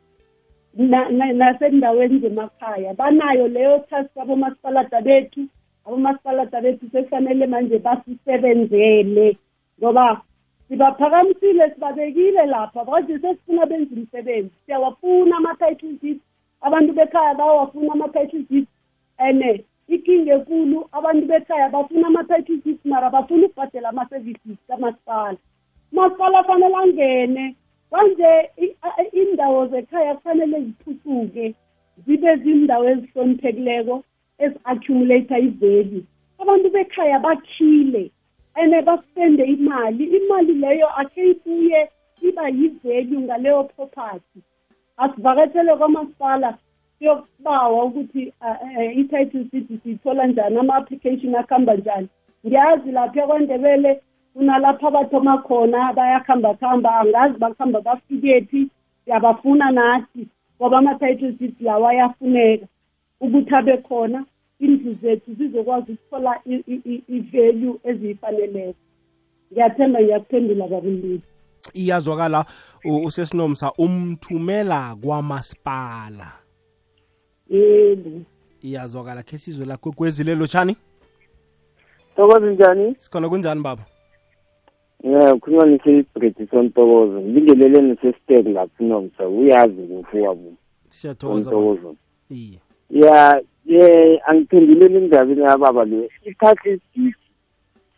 na- 0.74 1.09
na- 1.09 1.33
nasendaweni 1.33 2.18
zemakhaya. 2.18 2.94
Banayo 2.94 3.48
leyo 3.48 3.78
task 3.78 4.11
abomasipalata 4.18 5.00
bethu 5.00 5.46
abomasipalata 5.87 6.61
bethu 6.61 6.87
sekufanele 6.92 7.47
manje 7.47 7.79
basisebenzele 7.79 9.37
ngoba 9.81 10.21
sibaphakamisile 10.68 11.71
sibabekile 11.75 12.47
lapha. 12.47 12.85
Baje 12.85 13.18
sesifuna 13.18 13.66
benza 13.66 13.95
umsebenzi. 13.97 14.51
Siyawafuna 14.66 15.37
ama-title 15.37 15.92
deeds 16.03 16.21
abantu 16.61 16.92
bekhaya 16.92 17.35
bawafuna 17.35 17.92
ama-title 17.92 18.45
deeds 18.51 18.68
and 19.18 19.64
ikinga 19.88 20.35
enkulu 20.35 20.88
abantu 20.92 21.27
bekhaya 21.27 21.68
bafuna 21.68 22.07
ama-title 22.07 22.57
deeds 22.64 22.85
mara 22.85 23.11
bafuna 23.11 23.47
ukubhadela 23.47 23.88
ama-services 23.88 24.59
kamasipala. 24.68 25.37
Umasipala 25.92 26.45
fanele 26.45 26.77
angene. 26.77 27.55
Manje 27.90 28.51
i- 28.57 28.77
a- 28.83 29.05
indawo 29.12 29.66
zekhaya 29.66 30.14
kufanele 30.14 30.61
zithuthuke 30.61 31.55
zibe 32.07 32.37
zindawo 32.37 32.88
ezihloniphekileko. 32.88 34.05
Ezi-accumulator 34.44 35.38
ivalue. 35.38 36.05
Abantu 36.38 36.70
bekhaya 36.70 37.18
bakhile 37.18 38.11
and 38.57 38.72
baspende 38.87 39.44
imali. 39.44 40.05
Imali 40.05 40.55
leyo 40.55 40.88
akhe 41.00 41.31
ibuye 41.31 41.88
iba 42.22 42.48
yivalue 42.48 43.20
ngaleyo 43.20 43.64
property. 43.64 44.40
Asivakatshele 44.96 45.76
kwamasipala 45.76 46.59
siyokubawa 46.98 47.85
ukuthi 47.85 48.33
uh, 48.40 48.78
uh, 48.78 48.98
i-title 48.98 49.44
city 49.50 49.78
siyithola 49.83 50.26
njani 50.26 50.59
ama-application 50.59 51.35
akuhamba 51.35 51.74
njani. 51.74 52.09
Ngiyazi 52.46 52.90
lapha 52.92 53.22
ekwandebele 53.22 54.00
kunalapho 54.35 54.88
abathoma 54.88 55.38
khona 55.38 55.92
bayakuhamba-kuhamba 55.92 57.00
angazi 57.00 57.38
bakuhamba 57.38 57.81
bafikephi 57.81 58.68
siyabafuna 59.05 59.70
nathi 59.70 60.28
ngoba 60.57 60.78
ama-title 60.78 61.33
city 61.33 61.64
lawa 61.64 61.90
ayafuneka. 61.90 62.66
Ukuthi 63.20 63.55
abe 63.55 63.76
khona 63.76 64.24
indlu 64.62 64.94
zethu 65.03 65.35
zizokwazi 65.35 65.92
ukuthola 65.92 66.40
i- 66.46 66.64
i- 66.75 66.83
i- 66.94 67.03
i-value 67.09 67.75
eziyifaneleko 67.85 68.75
ngiyathemba 69.53 70.01
ngiyakuphendula 70.03 70.68
babulisi 70.68 71.22
iyazwakala 71.75 72.44
u- 72.85 73.05
usesinomsa 73.07 73.72
umthumela 73.79 74.96
kwamasipala 75.05 76.33
yebo 77.51 78.11
iyazwakala 78.62 79.22
khe 79.22 79.38
sizwe 79.38 79.66
la 79.66 79.77
kwekwezile 79.77 80.35
lotshani 80.35 80.77
Thokoza 82.16 82.51
njani? 82.51 82.94
sikhona 82.98 83.29
kunjani 83.29 83.62
baba 83.62 83.85
Yeah, 85.05 85.35
ukhuluma 85.35 85.66
nise-Bridgeson 85.66 86.70
Thokoza. 86.70 87.20
Ngibingelele 87.20 87.81
nise-Steg 87.83 88.46
lapho 88.46 88.85
nomsa. 88.85 89.29
Uyazi 89.29 89.83
kufuwa 89.83 90.35
bu. 90.35 90.57
siyathokoza 90.88 91.51
baba. 91.51 91.62
Thokoza. 91.62 91.94
iye 92.31 92.59
Yeah, 92.90 93.40
yeah, 93.66 94.18
angiphenduleni 94.27 94.98
indabeni 94.98 95.42
yababa 95.42 95.85
le. 95.85 96.11
Isikhathi 96.22 96.70
isithi 96.70 97.14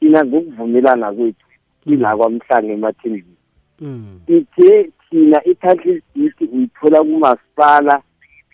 thina 0.01 0.25
ngokuvumelana 0.25 1.13
kwethu 1.13 1.47
ila 1.87 2.17
kwamhlanga 2.17 2.73
emathembini. 2.73 3.37
Mm. 3.81 4.21
Ithe 4.27 4.91
thina 5.11 5.45
i-title 5.45 6.01
deed 6.15 6.35
uyithola 6.53 7.03
kumasipala 7.03 8.03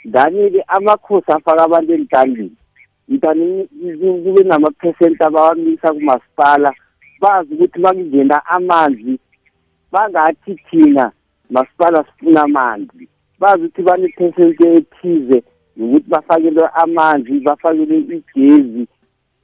ngani-ke 0.08 0.62
amakhosi 0.68 1.32
afaka 1.32 1.64
abantu 1.64 1.92
entandleni 1.92 2.56
mntani 3.08 3.68
kube 4.24 4.42
namaphesenti 4.42 5.24
abawamisa 5.24 5.92
kumasipala 5.92 6.74
bazi 7.20 7.54
ukuthi 7.54 7.78
bakungena 7.78 8.46
amanzi 8.46 9.18
bangathi 9.92 10.54
thina 10.54 11.12
masipala 11.50 12.04
sifuna 12.04 12.42
amanzi 12.42 13.08
bazi 13.38 13.64
ukuthi 13.64 13.82
banephesenti 13.82 14.68
ethize 14.68 15.42
nokuthi 15.76 16.08
bafakelwe 16.10 16.68
amanzi 16.82 17.40
bafakelwe 17.40 17.96
igezi 17.98 18.86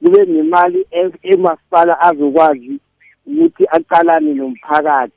kube 0.03 0.25
nemali 0.25 0.85
e- 0.91 1.19
emasipala 1.33 1.99
azokwazi 2.01 2.79
ukuthi 3.27 3.63
aqalane 3.75 4.33
nomphakathi. 4.33 5.13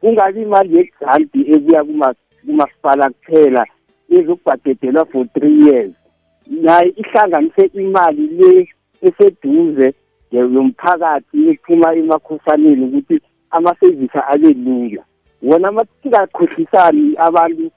Kungabi 0.00 0.42
imali 0.42 0.76
yegranti 0.76 1.40
ebuya 1.54 1.84
kuma- 1.84 2.14
kumasipala 2.46 3.10
kuphela 3.10 3.66
ezokubhadedelwa 4.16 5.04
for 5.10 5.26
three 5.34 5.58
years. 5.66 5.94
Nayo 6.46 6.92
ihlanganise 6.96 7.64
imali 7.74 8.26
le 8.38 8.68
eseduze 9.02 9.94
yomphakathi 10.32 11.48
ephuma 11.50 11.94
emakhosaneni 11.94 12.84
ukuthi 12.84 13.20
amasevisi 13.50 14.18
abe 14.32 14.52
lula. 14.52 15.02
Wona 15.42 15.72
matingakhohlisani 15.72 17.14
abantu 17.16 17.70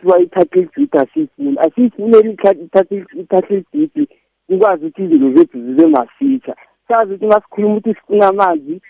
kuthiwa 0.00 0.20
i-title 0.20 0.68
deed 0.76 0.96
asiyifuni 0.96 1.58
asiyifuneli 1.58 2.30
i-title 2.30 3.64
deed 3.72 4.08
kukwazi 4.46 4.86
ukuthi 4.86 5.02
izinto 5.02 5.32
zethu 5.32 5.58
zibe 5.58 5.86
mafitsha 5.86 6.56
sazi 6.88 7.14
ukuthi 7.14 7.26
masikhuluma 7.26 7.76
ukuthi 7.76 7.94
sifuna 7.94 8.28
amanzi 8.28 8.80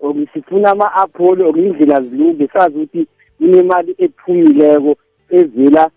or 0.00 0.14
sifuna 0.34 0.70
ama-apholo 0.70 1.48
or 1.48 1.58
indlela 1.58 2.02
zilunge 2.02 2.48
sazi 2.52 2.78
ukuthi 2.78 3.06
kunemali 3.38 3.94
ephumileko 3.98 4.96
evela 5.30 5.90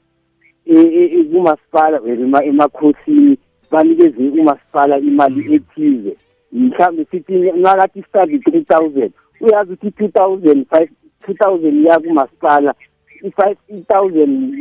e- 0.65 0.75
e- 0.75 1.19
e- 1.19 1.23
kumasipala 1.23 1.99
or 1.99 2.09
ema- 2.09 2.43
emakhosini 2.43 3.37
banikeze 3.71 4.29
umasipala 4.41 4.99
imali 4.99 5.55
ethize. 5.55 6.17
Mhlawumbe 6.51 7.05
sithi 7.11 7.33
nakathi 7.51 7.99
istadi 7.99 8.39
three 8.39 8.63
thousand 8.63 9.11
uyazi 9.41 9.73
ukuthi 9.73 9.91
two 9.91 10.07
thousand 10.07 10.65
five 10.69 10.89
two 11.25 11.33
thousand 11.33 11.73
iya 11.73 11.99
kumasipala 11.99 12.75
i-five 13.23 13.57
thousand 13.87 14.53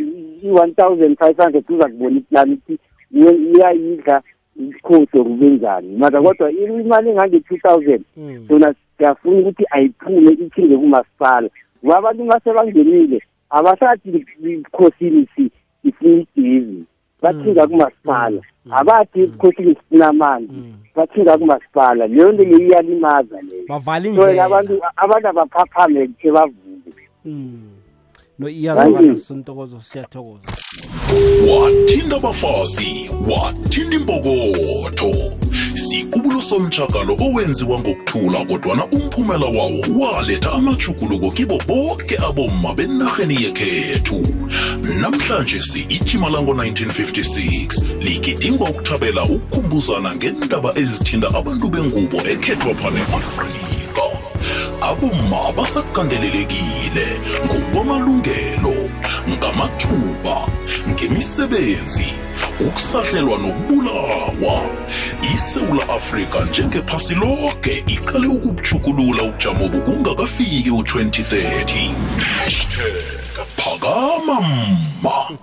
i-one 0.43 0.73
thousand 0.75 1.17
five 1.19 1.37
hundred 1.37 1.65
uza 1.71 1.89
kubona 1.89 2.17
iplani 2.17 2.53
ukuthi 2.55 2.79
uye- 3.15 3.53
uyayidla 3.55 4.23
ikhosi 4.57 5.19
or 5.19 5.25
kube 5.25 5.47
njani 5.51 5.97
mara 5.97 6.23
kodwa 6.23 6.51
imali 6.53 7.11
engange-two 7.11 7.57
thousand 7.59 8.05
Mm. 8.17 8.45
sona 8.49 8.75
siyafuna 8.99 9.39
ukuthi 9.41 9.65
ayiphume 9.71 10.31
iphinde 10.33 10.77
kumasipala. 10.77 11.49
Ngoba 11.85 11.99
abantu 11.99 12.25
masebangenile 12.25 13.23
abasathi 13.51 14.27
ikhosini 14.45 15.27
si 15.37 15.51
ifuna 15.85 16.25
igezi. 16.37 16.85
Bathinga 17.23 17.67
kumasipala. 17.67 18.41
Abathi 18.71 19.21
ebukhosini 19.21 19.75
sifuna 19.75 20.09
amanzi 20.09 20.53
Mm. 20.53 20.73
bathinga 20.97 21.39
kumasipala. 21.39 22.07
Leyo 22.07 22.33
nto 22.33 22.45
leyo 22.45 22.59
iyalimaza 22.59 23.41
leyo. 23.43 23.65
Bavala 23.69 24.05
so 24.05 24.11
indlela. 24.11 24.45
abantu 24.45 24.81
abantu 24.97 25.29
abaphaphame 25.29 26.09
khe 26.19 26.31
bavuke 26.33 26.93
Mm. 28.43 28.49
no 28.49 28.49
iyazwakala 28.49 28.99
Thank 28.99 29.13
you. 29.13 29.21
sontokozo 29.21 29.81
siyathokoza 29.83 30.53
wathinta 31.51 32.17
abafazi 32.17 33.11
wathinta 33.29 33.97
impokotho 33.97 35.15
sikubulo 35.75 36.43
somtshakalo 36.43 37.17
owenziwa 37.21 37.81
ngokuthula 37.81 38.45
kodwana 38.45 38.87
umphumela 38.87 39.47
wawo 39.47 39.81
waletha 40.01 40.53
amajuguluko 40.53 41.31
kibo 41.31 41.59
bonke 41.67 42.19
abomma 42.19 42.75
benarheni 42.75 43.43
yekhethu 43.43 44.27
namhlanje 45.01 45.63
si-ijima 45.63 46.29
lango-1956 46.29 47.83
ligidingwa 48.01 48.71
ukuthabela 48.71 49.25
ukukhumbuzana 49.25 50.17
ngendaba 50.17 50.79
ezithinta 50.79 51.29
abantu 51.35 51.69
bengubo 51.69 52.17
ekhethwa 52.17 52.75
phane 52.75 53.01
afrika 53.01 53.62
abomma 54.93 55.53
basakandelelekile 55.53 57.07
ngokwamalungelo 57.47 58.75
ngamathuba 59.29 60.37
ngemisebenzi 60.91 62.07
ukusahlelwa 62.61 63.39
nokubulawa. 63.39 64.71
Isewula 65.35 65.89
afrika 65.89 66.45
njengephasi 66.45 67.15
lonke 67.15 67.85
iqale 67.87 68.27
ukubujukulula 68.27 69.23
ubujamo 69.23 69.69
bokungakafiki 69.69 70.71
u-2030 70.71 71.91
hashtag 72.19 73.47
phakama 73.57 74.41
mma. 74.41 75.39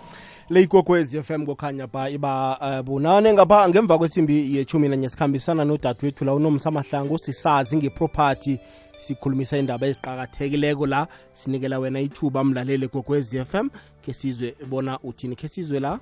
Le 0.50 0.62
ikwekwezi 0.62 1.24
FM 1.24 1.46
kokhanya 1.46 1.88
ba 1.88 2.10
iba 2.10 2.58
uh, 2.62 2.86
bunane 2.86 3.34
ngapha 3.34 3.70
ngemva 3.70 3.98
kwesimbi 3.98 4.56
yechumi 4.56 4.90
nanye 4.90 5.10
sikhambisana 5.10 5.66
nodadewethu 5.66 6.26
la 6.26 6.34
unomsa 6.34 6.72
mahlangu 6.72 7.18
sisazi 7.18 7.78
ngeproperty 7.78 8.60
sikhulumisa 9.00 9.58
indaba 9.58 9.88
eziqakathekileko 9.88 10.86
la 10.88 11.08
sinikela 11.34 11.80
wena 11.80 12.00
ithuba 12.02 12.44
mlaleli 12.44 12.88
kwekwezi 12.88 13.46
FM 13.46 13.70
ke 14.02 14.14
sizwe 14.14 14.56
bona 14.70 15.00
uthini? 15.00 15.36
Ke 15.36 15.48
sizwe 15.48 15.80
la? 15.80 16.00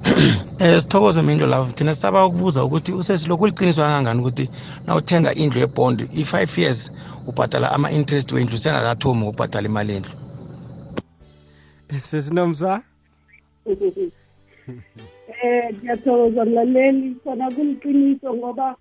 Eh 0.60 0.80
sithokoze 0.80 1.22
mindo 1.22 1.46
lavo 1.46 1.72
thina 1.72 1.94
sisaba 1.94 2.26
ukubuza 2.26 2.64
ukuthi 2.64 2.92
usesilokhu 2.92 3.46
liqiniso 3.46 3.82
kangangani 3.82 4.20
ukuthi 4.20 4.50
nawuthenga 4.86 5.34
indlu 5.34 5.60
yebond 5.60 6.08
i-five 6.16 6.58
years 6.58 6.92
ubhadala 7.26 7.72
ama-interest 7.72 8.32
wendlu 8.32 8.58
sengakathomi 8.58 9.20
ngokubhadala 9.20 9.68
imali 9.68 9.92
endlu 9.96 10.14
sesinomsa 12.02 12.82
eh 15.42 15.74
ngiyathokoza 15.74 16.44
mlaleli. 16.44 17.16
Khona 17.24 17.50
kuliqiniso 17.50 18.34
ngoba 18.34 18.76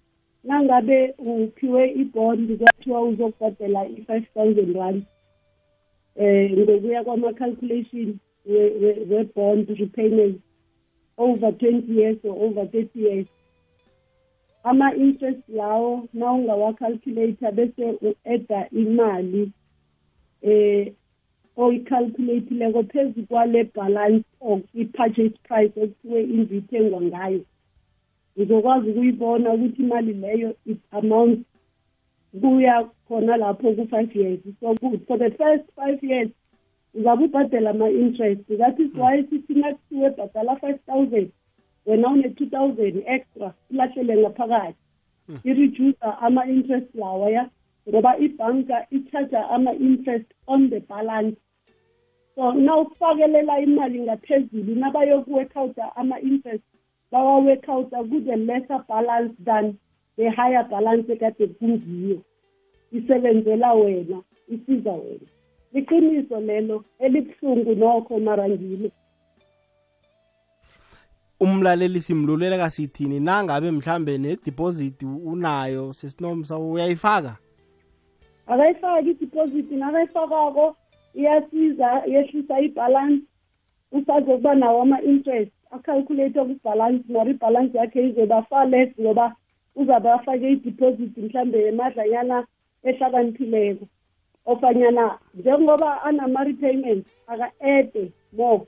nangabe 0.45 1.13
uphiwe 1.17 1.91
ibond 1.91 2.57
kwathiwa 2.57 3.01
uzokubhadela 3.01 3.85
i-five 3.87 4.25
thousand 4.33 4.75
rand 4.75 5.03
eh 6.15 6.51
ngokuya 6.57 7.03
kwama-calculation 7.03 8.17
we- 8.45 8.73
we- 8.81 9.05
we-bond 9.09 9.69
repayment 9.69 10.41
over 11.17 11.51
20 11.51 11.93
years 11.99 12.17
or 12.23 12.35
over 12.45 12.65
30 12.65 12.99
years. 12.99 13.27
Ama-interest 14.63 15.49
lawo 15.49 16.07
na 16.13 16.31
ungawacalculator 16.33 17.51
bese 17.51 17.83
u-eda 18.01 18.69
imali 18.69 19.51
eh 20.41 20.93
oyicalculatileko 21.57 22.83
phezu 22.83 23.23
kwale 23.27 23.63
balance 23.63 24.25
or 24.39 24.59
i-purchase 24.73 25.35
price 25.43 25.73
ekuthiwe 25.81 26.23
indlu 26.23 26.57
ithengwa 26.57 27.01
ngayo. 27.01 27.41
Uzokwazi 28.37 28.89
ukuyibona 28.89 29.53
ukuthi 29.53 29.81
imali 29.81 30.13
leyo 30.13 30.55
it 30.65 30.79
amounts 30.91 31.41
kuya 32.41 32.89
khona 33.07 33.37
lapho 33.37 33.73
ku-five 33.75 34.15
years. 34.15 34.39
So 34.59 34.73
good. 34.73 35.07
For 35.07 35.17
the 35.17 35.31
first 35.31 35.63
five 35.75 36.03
years 36.03 36.29
uzabe 36.93 37.25
ubhadela 37.25 37.69
ama-interest. 37.69 38.47
That 38.57 38.79
is 38.79 38.91
why 38.93 39.23
sithi 39.23 39.53
nakuthiwe 39.53 40.09
bhadala 40.09 40.59
five 40.59 40.79
thousand 40.85 41.31
wena 41.85 42.07
une-two 42.09 42.49
thousand 42.49 43.03
extra 43.05 43.53
ilahlele 43.71 44.17
ngaphakathi. 44.17 44.77
I-reducer 45.43 46.17
ama-interest 46.21 46.95
lawa 46.95 47.29
ya 47.29 47.49
ngoba 47.89 48.17
ibhanka 48.17 48.87
i-charger 48.91 49.45
ama-interest 49.49 50.25
on 50.47 50.69
the 50.69 50.79
balance. 50.79 51.37
So 52.35 52.53
nawufakelela 52.53 53.59
imali 53.59 53.99
ngaphezulu 53.99 54.75
nabayoku-workouta 54.75 55.95
ama-interest 55.95 56.63
bawa-workouta 57.11 58.03
ku-the 58.09 58.35
lesser 58.35 58.83
balance 58.87 59.33
than 59.45 59.77
the 60.17 60.29
higher 60.29 60.63
balance 60.69 61.13
ekade 61.13 61.47
kungiyo 61.47 62.21
isebenzela 62.91 63.73
wena 63.73 64.21
isiza 64.47 64.91
wena. 64.91 65.27
Liqiniso 65.73 66.39
lelo 66.39 66.85
elibuhlungu 66.99 67.75
nokho 67.75 68.19
mara 68.19 68.49
ngilo 68.49 68.91
umlaleli 71.39 72.01
simluleleka 72.01 72.69
sithini 72.69 73.19
nangabe 73.19 73.71
mhlambe 73.71 74.17
nedeposit 74.17 75.03
unayo 75.03 75.93
sesinomsa 75.93 76.57
uyayifaka? 76.57 77.37
Akayifaki 78.47 79.09
i-deposit 79.09 79.71
nakayifakako 79.71 80.75
iyasiza 81.13 82.03
yehlisa 82.07 82.59
ibalance 82.59 83.23
usazokuba 83.91 84.55
nawo 84.55 84.81
ama-interest. 84.81 85.51
Acalculate 85.75 86.39
ku-balance 86.39 87.03
mara 87.09 87.29
ibalance 87.31 87.77
yakhe 87.77 88.09
izoba 88.09 88.41
far 88.49 88.69
less 88.69 88.89
ngoba 89.01 89.35
uzabe 89.75 90.09
afake 90.09 90.51
i-deposit 90.51 91.17
mhlambe 91.17 91.67
emadlanyana 91.67 92.37
ehlakaniphileko 92.83 93.85
ofanyana 94.45 95.19
njengoba 95.33 96.03
anama-repayment 96.03 97.05
aka-ede 97.27 98.11
more. 98.37 98.61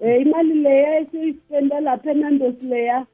Um 0.00 0.20
imali 0.20 0.54
leya 0.54 1.00
esiyispenda 1.00 1.80
lapha 1.80 2.10
enandos 2.10 2.62
leya 2.62 3.06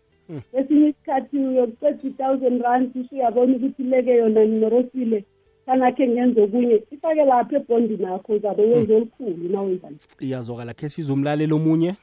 kwesinye 0.50 0.88
isikhathi 0.88 1.38
uyokuceda 1.38 1.98
i-thousand 2.08 2.62
rands 2.62 2.96
usuyabona 2.96 3.56
ukuthi 3.56 3.82
leke 3.82 4.10
yona 4.10 4.44
ninorosile 4.44 5.24
kanakhe 5.66 6.08
ngenze 6.08 6.40
okunye 6.42 6.82
ifake 6.92 7.24
lapha 7.24 7.56
ebhondini 7.56 8.06
akho 8.06 8.32
uzabe 8.32 8.62
wenze 8.62 8.94
olukhulu 8.94 9.48
nawenzani 9.52 9.96
iyazokala 10.20 10.74
khe 10.74 10.88
siza 10.88 11.12
umlaleli 11.12 11.52
omunye. 11.52 11.94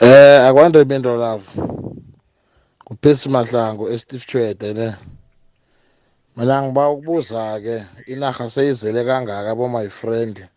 Eh 0.00 0.40
akwande 0.46 0.84
bento 0.84 1.16
lavo. 1.16 1.50
Kuphesi 2.84 3.28
mahlangu 3.28 3.88
eSteve 3.88 4.24
Chwede 4.26 4.72
ne. 4.72 4.96
Mina 6.36 6.62
ngiba 6.62 6.88
ukubuza 6.90 7.60
ke 7.60 7.76
inaga 8.06 8.50
seyizele 8.50 9.04
kangaka 9.04 9.54
bo 9.54 9.68
my 9.68 9.88
friend. 9.88 10.48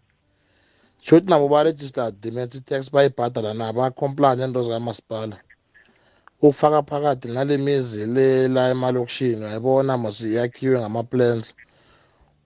Shothi 1.02 1.26
nabo 1.30 1.50
ba 1.50 1.64
registered 1.64 2.22
demented 2.22 2.66
tax 2.66 2.92
bayibhadala 2.92 3.54
nabo 3.54 3.90
comply 3.92 4.36
nento 4.36 4.64
zikamasipala. 4.64 5.38
Ukufaka 6.42 6.84
phakathi 6.84 7.28
nale 7.28 7.58
mizi 7.58 8.06
le 8.06 8.48
la 8.48 8.70
emalokishini 8.70 9.46
uyayibona 9.46 9.98
mos 9.98 10.22
yakhiwe 10.22 10.80
ngama 10.80 11.04
plans. 11.04 11.56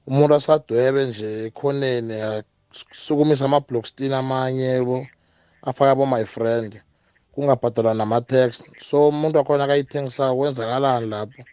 Umuntu 0.07 0.35
asadwebe 0.35 1.05
nje 1.05 1.45
ekhoneni 1.45 2.43
sukumisa 2.91 3.45
ama 3.45 3.59
blockstein 3.59 4.13
amanye 4.13 4.81
bo 4.81 5.07
afaka 5.61 5.95
bo 5.95 6.05
my 6.05 6.23
friend 6.23 6.84
kungabhadalwa 7.35 7.93
nama-tax 7.93 8.63
so 8.79 9.09
umuntu 9.09 9.37
wakhona 9.37 9.63
akayithengisa 9.63 10.33
kwenzakalani 10.33 11.07
lapho? 11.07 11.43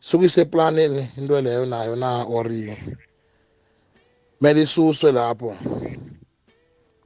Suke 0.00 0.26
iseplanini 0.26 1.08
into 1.16 1.40
leyo 1.40 1.64
nayo 1.66 1.96
na 1.96 2.24
or 2.24 2.48
kumele 4.38 4.62
isuswe 4.62 5.12
lapho. 5.12 5.56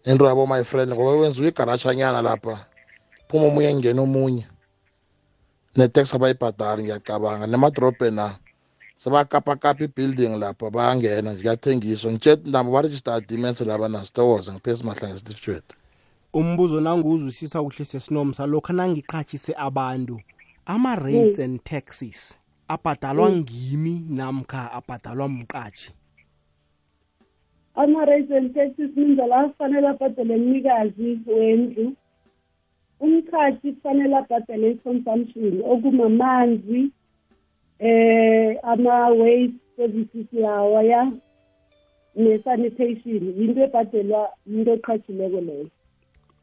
Into 0.04 0.24
yabo 0.24 0.46
my 0.46 0.64
friend 0.64 0.92
ngoba 0.92 1.11
wenziwa 1.11 1.48
igarashanyana 1.48 2.22
lapha. 2.22 2.66
Phuma 3.28 3.46
omunye 3.46 3.74
ngena 3.74 4.02
omunye. 4.02 4.46
Ne-tax 5.76 6.14
abayibhadali 6.14 6.82
ngiyacabanga. 6.82 7.46
Nemadorobheni 7.46 8.16
na 8.16 8.38
sebakapakapa 8.96 9.84
i-building 9.84 10.38
lapha 10.38 10.70
bayangena 10.70 11.32
nje 11.32 11.42
kuyathengiswa. 11.42 12.12
Ngitshe 12.12 12.36
nabo 12.44 12.72
baregister 12.72 13.20
dements 13.20 13.61
laba 13.61 13.88
nasitokoze 13.88 14.52
ngiphesi 14.52 14.84
mahlanga 14.84 15.18
steve 15.18 15.40
jwet 15.44 15.78
umbuzo 16.33 16.81
nangiwuzwisisa 16.81 17.62
kuhle 17.62 17.85
sesinomsa 17.85 18.47
lokho 18.47 18.72
nangiqhatshise 18.72 19.53
abantu 19.57 20.20
ama-rates 20.66 21.39
and 21.39 21.64
taxes 21.64 22.41
abhadalwa 22.68 23.33
ngimi 23.33 24.05
namkha 24.11 24.72
abhadalwa 24.72 25.29
mqatshi 25.29 25.93
ama-rates 27.74 28.31
and 28.31 28.55
taxes 28.55 28.91
mindlela 28.97 29.37
afanele 29.37 29.89
abhadele 29.89 30.37
mnikazi 30.37 31.18
wendlu 31.26 31.93
umkhathi 33.01 33.72
kufanele 33.72 34.16
abhadele 34.16 34.70
i-consumption 34.70 35.62
okumamanzi 35.72 36.91
eh 37.79 38.59
ama-waste 38.62 39.59
services 39.76 40.26
lawa 40.33 40.83
ya 40.83 41.12
ne-sanitation 42.16 43.22
yinto 43.39 43.61
ebhadelwa 43.66 44.29
yinto 44.47 44.72
eqhatshileko 44.74 45.41
leyo. 45.41 45.66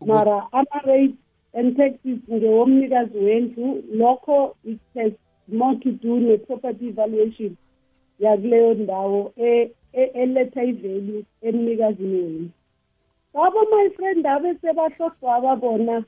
Mara 0.05 0.47
ama-rates 0.51 1.17
and 1.53 1.77
taxes 1.77 2.19
ngewomnikazi 2.31 3.17
wendlu. 3.17 3.83
Lokho 3.93 4.55
it 4.65 4.79
has 4.95 5.11
more 5.47 5.75
to 5.75 5.91
do 5.91 6.19
ne-property 6.19 6.87
evaluation 6.87 7.55
yakuleyo 8.19 8.73
ndawo 8.73 9.31
e- 9.37 9.71
e- 9.93 10.11
eletha 10.13 10.63
ivalue 10.63 11.23
emnikazini 11.41 12.17
wenu 12.21 12.49
ngabo 13.35 13.59
my 13.71 13.89
friend 13.89 14.25
abe 14.27 14.55
sebahlogwaba 14.61 15.55
bona 15.55 16.03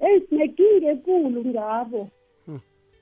eyi 0.00 0.20
sinekinga 0.20 0.90
ekulu 0.90 1.44
ngabo. 1.44 2.08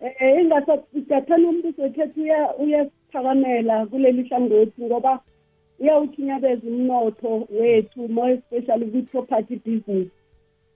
Eh 0.00 0.40
ingasathana 0.42 1.48
umbuso 1.48 1.82
wekhethu 1.82 2.20
uya- 2.22 2.56
uyasiphakamela 2.56 3.86
kuleli 3.86 4.22
hlangothi 4.22 4.82
ngoba 4.82 5.20
uyawuthinyabeza 5.80 6.66
umnotho 6.68 7.48
wethu 7.50 8.08
more 8.08 8.32
especially 8.32 8.86
kwi-property 8.90 9.56
business. 9.56 10.08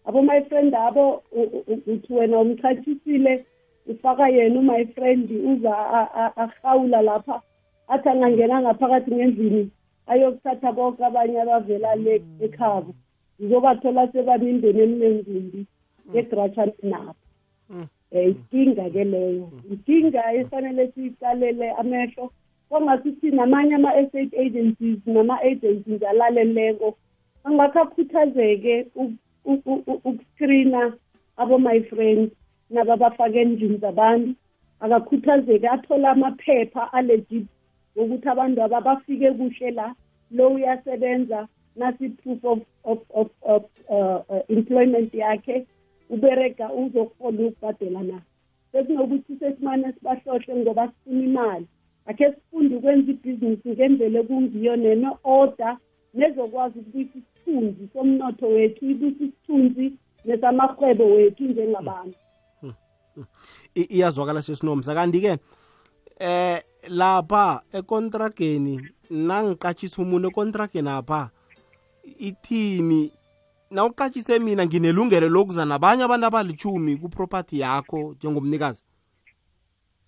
Abo 0.07 0.23
my 0.23 0.41
friend 0.49 0.75
abo 0.75 1.23
u- 1.33 1.63
u- 1.73 1.83
uthi 1.87 2.13
wena 2.13 2.39
umchathisile 2.39 3.45
ufaka 3.87 4.29
yena 4.29 4.59
u-my 4.61 4.85
friend 4.87 5.31
uza 5.31 5.75
a- 5.79 6.11
a- 6.15 6.37
arhawula 6.37 7.03
lapha 7.03 7.43
athi 7.89 8.09
angangena 8.09 8.63
ngaphakathi 8.63 9.11
ngendlini 9.15 9.71
ayokuthatha 10.07 10.73
bonke 10.73 11.05
abanye 11.05 11.41
abavela 11.41 11.95
le 11.97 12.23
ekhabo. 12.41 12.95
Zizobathola 13.41 14.13
sebanindeni 14.13 14.81
eminengumbi 14.83 15.67
egrachan 16.15 16.73
nabo 16.83 17.15
um 17.71 17.87
ikinga-ke 18.13 19.05
leyo. 19.05 19.51
Inkinga 19.71 20.33
efanele 20.35 20.93
siyiqalele 20.93 21.71
amehlo 21.71 22.33
kwangasithi 22.69 23.31
namanye 23.31 23.75
ama-estate 23.75 24.41
agencies 24.41 24.99
nama-agencies 25.07 26.03
alaleleko 26.03 26.97
angakho 27.45 27.79
akhuthazeke 27.81 28.87
ukuscreena 29.45 30.93
abo-my 31.37 31.81
friends 31.83 32.33
naba 32.71 32.97
bafake 32.97 33.41
endlini 33.41 33.79
zabantu. 33.79 34.35
Akakhuthazeke 34.81 35.69
athole 35.69 36.07
amaphepha 36.07 36.93
alegit 36.93 37.47
wokuthi 37.97 38.29
abantu 38.29 38.63
aba 38.63 38.81
bafike 38.81 39.31
kuhle 39.31 39.71
la 39.71 39.95
lo 40.31 40.49
uyasebenza 40.49 41.49
nasi-proof 41.77 42.45
of, 42.45 42.61
of, 42.85 42.99
of, 43.11 43.31
of 43.43 43.65
uh, 43.89 44.21
uh, 44.29 44.43
employment 44.49 45.15
yakhe 45.15 45.67
uberega 46.11 46.73
uzokuhola 46.73 47.47
ukubhadela 47.47 48.03
na? 48.03 48.21
Sekunokuthi 48.73 49.37
sesimane 49.37 49.93
sibahlohle 49.93 50.57
ngoba 50.57 50.89
sifuna 50.89 51.25
imali. 51.25 51.67
Akhe 52.09 52.33
sifunde 52.35 52.77
ukwenza 52.77 53.11
ibhizinisi 53.13 53.69
ngendlela 53.69 54.19
ekungiyo 54.21 54.77
nene-order 54.77 55.77
nezokwazi 56.15 56.79
ukubuyisa 56.79 57.19
isithunzi 57.19 57.89
somnotho 57.93 58.47
wethu 58.49 58.85
ibuyisa 58.91 59.25
isithunzi 59.25 59.87
nesamahwebo 60.25 61.05
wethu 61.15 61.45
njengabantu. 61.45 62.19
I- 63.75 63.89
iyazwakala 63.97 64.43
sesinomsa. 64.43 64.95
Kanti-ke 64.95 65.37
eh 66.21 66.63
lapha 66.89 67.63
ekontrageni 67.73 68.81
nangiqatshisa 69.11 70.03
umuntu 70.03 70.29
ekontrageni 70.29 70.89
apha 70.89 71.31
ithini? 72.19 73.13
Nawuqatshise 73.71 74.39
mina 74.39 74.67
nginelungelo 74.67 75.29
lokuza 75.29 75.65
nabanye 75.65 76.03
abantu 76.05 76.27
abalichumi 76.27 76.97
kuproperty 76.97 77.59
yakho 77.61 78.15
njengomnikazi? 78.17 78.83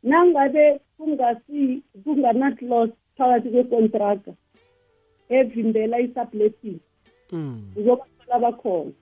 Nangabe 0.02 0.80
kungasi 1.00 1.82
kungana-clause 2.04 2.92
phakathi 3.16 3.50
kwekontraga. 3.50 4.32
Evimbela 5.28 6.00
i-subletting 6.00 6.80
mm. 7.32 7.72
uzobathola 7.76 8.38
bakhona. 8.40 8.92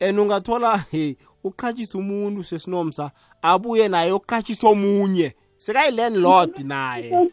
And 0.00 0.18
ungathola 0.18 0.78
he 0.90 1.16
uqhatshisa 1.44 1.98
umuntu 1.98 2.44
sesinomsa 2.44 3.10
abuye 3.42 3.88
naye 3.88 4.12
uqhatshisa 4.12 4.68
omunye. 4.68 5.34
Sekayi-landlord 5.58 6.58
naye. 6.64 7.28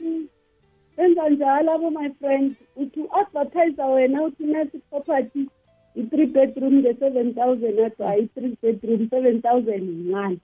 Enza 0.98 1.30
njalo 1.30 1.72
abo 1.72 1.92
my 1.92 2.10
friend. 2.20 2.56
Uthi 2.76 3.00
u-advertise 3.00 3.84
wena 3.84 4.24
uthi 4.24 4.44
nasi 4.44 4.80
property 4.90 5.50
i-three 5.96 6.26
bedroom 6.26 6.74
nge-seven 6.80 7.34
thousand 7.34 7.80
athi 7.80 8.04
hayi 8.04 8.24
i-three 8.24 8.58
bedroom 8.62 9.10
seven 9.10 9.42
thousand 9.42 9.90
yincane 9.90 10.38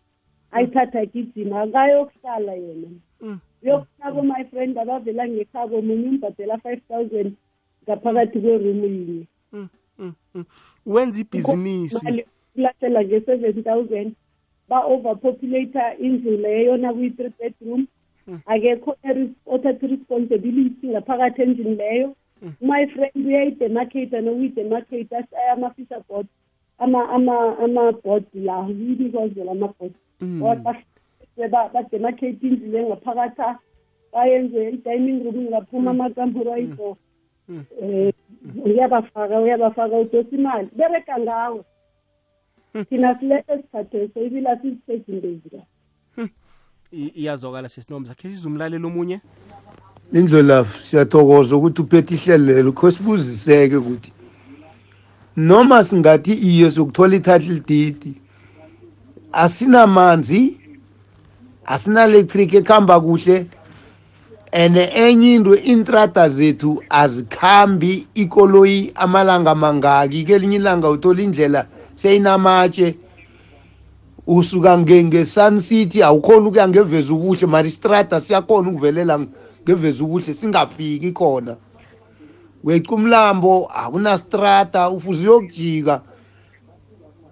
ayithatha 0.52 1.06
gijima 1.06 1.62
akayokuhlala 1.62 2.54
yena. 2.54 2.88
Mm. 3.22 3.40
uyokufuna 3.64 4.06
abo-my 4.06 4.44
friend 4.46 4.78
abavela 4.78 5.28
ngekhabo 5.28 5.82
munye 5.82 6.08
umbhadela 6.10 6.58
five 6.58 6.82
thousand 6.88 7.34
ngaphakathi 7.84 8.40
kwerumu 8.40 8.86
yinye. 8.86 9.26
Mm, 9.54 9.68
mm, 10.00 10.14
mm. 10.36 10.46
wenza 10.86 11.20
ibhizinisi. 11.22 11.96
Imali 12.02 12.26
kulahlela 12.54 13.04
nge-seven 13.04 13.64
thousand 13.64 14.14
ba-overpopulata 14.70 15.98
indlu 15.98 16.38
leyo 16.38 16.78
nakuyi-three 16.78 17.32
bedroom. 17.40 17.88
Akekho 18.46 18.96
eris- 19.04 19.34
othatha 19.46 19.86
i-responsibility 19.86 20.88
ngaphakathi 20.88 21.42
endlini 21.42 21.76
leyo. 21.76 22.16
My 22.62 22.88
friend 22.88 23.16
uyayidemarcata 23.26 24.22
nokuyidemarcata 24.22 25.18
ashaya 25.18 25.54
ama-fisher 25.54 26.02
board 26.10 26.28
ama- 26.80 27.10
ama- 27.10 27.58
ama-board 27.60 28.26
la 28.34 28.68
ibikozela 28.70 29.52
ama-board. 29.52 29.94
Mm. 31.38 31.52
bademarcate 31.74 32.48
indlu 32.48 32.72
le 32.72 32.84
ngaphakathi 32.86 33.60
bayenze 34.14 34.70
i-dining 34.70 35.24
room 35.24 35.48
ngaphuma 35.50 35.92
amakampuro 35.92 36.54
ayibo 36.54 36.98
Mm. 37.50 37.64
um 37.82 38.12
uyabafaka 38.66 39.40
uyabafaka 39.40 39.96
udosa 39.98 40.30
imali. 40.32 40.70
Bereka 40.76 41.20
ngawe. 41.20 41.62
Thina 42.90 43.20
silethe 43.20 43.58
sithatheso 43.62 44.22
ibila 44.26 44.58
sizisejindezika 44.62 45.58
I- 46.92 47.12
iyazwakala 47.16 47.70
sesinomsa 47.70 48.16
khe 48.16 48.28
sizumlalela 48.30 48.88
omunye? 48.88 49.22
Indlolafu 50.14 50.84
siyathokoza 50.84 51.56
ukuthi 51.56 51.82
uphethe 51.82 52.16
ihlelelo 52.16 52.72
kho 52.72 52.92
sibuziseke 52.92 53.76
ukuthi 53.76 54.12
noma 55.38 55.84
singathi 55.84 56.34
iye 56.34 56.72
sokuthola 56.72 57.16
i-title 57.16 57.60
deed 57.60 58.16
asinamanzi 59.32 60.58
asina-electric 61.66 62.54
ekuhamba 62.54 63.00
kuhle. 63.00 63.48
And 64.54 64.78
enye 64.78 65.36
into 65.36 65.56
intrada 65.56 66.30
zethu 66.30 66.84
azikhambi 66.90 68.08
ikoloyi 68.16 68.92
amalanga 68.96 69.56
mangaki. 69.56 70.24
Kelinye 70.24 70.56
ilanga 70.56 70.90
uthola 70.90 71.22
indlela 71.22 71.68
seyinamatshe. 71.96 72.96
Usuka 74.28 74.78
nge- 74.78 75.04
nge-sun 75.04 75.60
city 75.60 76.04
awukhona 76.04 76.48
ukuya 76.48 76.68
ngeveza 76.68 77.14
ubuhle 77.14 77.48
mari 77.48 77.68
istrada 77.68 78.22
siyakhona 78.22 78.70
ukuvelela 78.70 79.20
ngeveza 79.64 80.04
ubuhle 80.04 80.34
singafiki 80.34 81.12
khona. 81.12 81.58
Weca 82.64 82.92
umlambo 82.96 83.70
akunastrada 83.76 84.90
ufuze 84.90 85.22
uyokujika. 85.30 86.02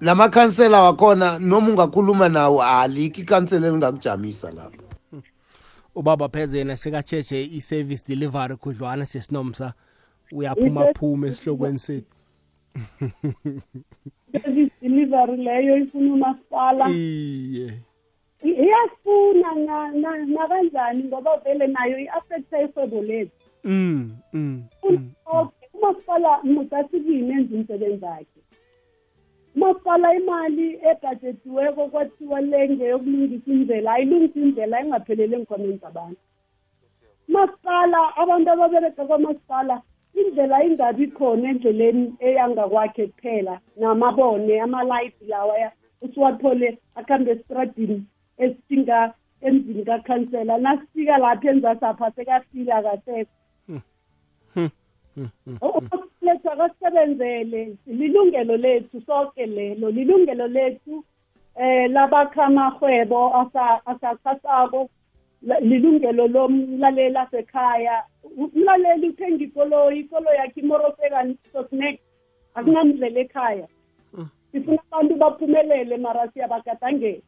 Namakhansela 0.04 0.82
wakhona 0.84 1.40
noma 1.40 1.70
ungakhuluma 1.70 2.30
nawo 2.30 2.64
alikho 2.64 3.22
ikhansela 3.22 3.68
elingakujamisa 3.68 4.52
lapho. 4.52 4.84
Ubaba 5.96 6.30
pheze 6.30 6.58
yena 6.58 6.78
sekatsheje 6.78 7.44
i-service 7.44 8.04
delivery 8.08 8.56
khudlwana 8.56 9.06
sesinomsa. 9.06 9.74
Uyaphuma 10.32 10.94
phuma 10.94 11.28
esihlokweni 11.28 11.80
sethu. 11.80 12.06
Service 14.34 14.72
delivery 14.82 15.38
leyo 15.38 15.78
ifuna 15.78 16.14
umasipala. 16.14 16.90
Iye. 16.90 17.80
Iyafuna 18.44 19.56
na- 19.66 19.92
na- 19.92 20.26
nakanjani 20.26 21.04
ngoba 21.04 21.38
vele 21.38 21.68
nayo 21.68 22.00
i-affecta 22.00 22.62
ihwebo 22.62 23.02
lethu. 23.02 23.32
Mm, 23.64 24.12
mm, 24.34 24.64
umasipala 25.74 26.44
mutasibini 26.44 27.32
enza 27.32 27.56
umsebenzi 27.56 28.06
wakhe 28.06 28.43
umasipala 29.56 30.16
imali 30.16 30.80
ebhajetiweko 30.90 31.88
kwathiwa 31.88 32.42
lenge 32.42 32.84
yokulungisa 32.86 33.52
indlela 33.52 33.94
ayilungisa 33.94 34.40
indlela 34.40 34.80
engapheleli 34.82 35.36
enkhoneni 35.36 35.78
zabantu. 35.84 36.22
Umasipala 37.30 38.00
abantu 38.22 38.48
ababereka 38.52 39.06
kwamasipala 39.06 39.82
indlela 40.20 40.64
ingabi 40.66 41.08
khona 41.08 41.50
endleleni 41.50 42.14
eyangakwakhe 42.20 43.08
kuphela. 43.08 43.60
Namabone 43.78 44.62
amalayithi 44.62 45.26
lawa 45.26 45.58
ya- 45.58 45.72
usiwathole 46.02 46.78
akuhambe 46.96 47.32
esitradini 47.32 48.04
esisinga 48.38 49.14
emzini 49.42 49.84
kakhansela 49.86 50.58
nasifika 50.58 51.18
lapha 51.18 51.50
enzasapha 51.52 52.12
sekafika 52.16 52.76
akasekho 52.76 53.32
lethu 56.24 56.50
akasebenzele 56.52 57.62
lilungelo 57.88 58.58
lethu 58.58 59.02
sonke 59.08 59.46
lelo 59.46 59.90
lilungelo 59.92 60.48
lethu 60.48 61.04
eh 61.56 61.90
labakha 61.92 62.46
amahwebo 62.46 63.36
asa- 63.42 63.82
asakhasako 63.86 64.90
la- 65.42 65.60
lilungelo 65.60 66.28
lomlaleli 66.28 67.18
asekhaya 67.18 68.04
umlaleli 68.38 69.10
uthenga 69.10 69.44
ikoloyi 69.44 70.00
ikoloyi 70.00 70.38
yakhe 70.38 70.60
imoroseka 70.62 71.20
sosnek 71.54 72.00
akunamndlela 72.56 73.20
ekhaya. 73.20 73.68
Sifuna 74.52 74.80
abantu 74.92 75.16
baphumelele 75.16 75.98
mara 75.98 76.28
siyabagadangela 76.32 77.22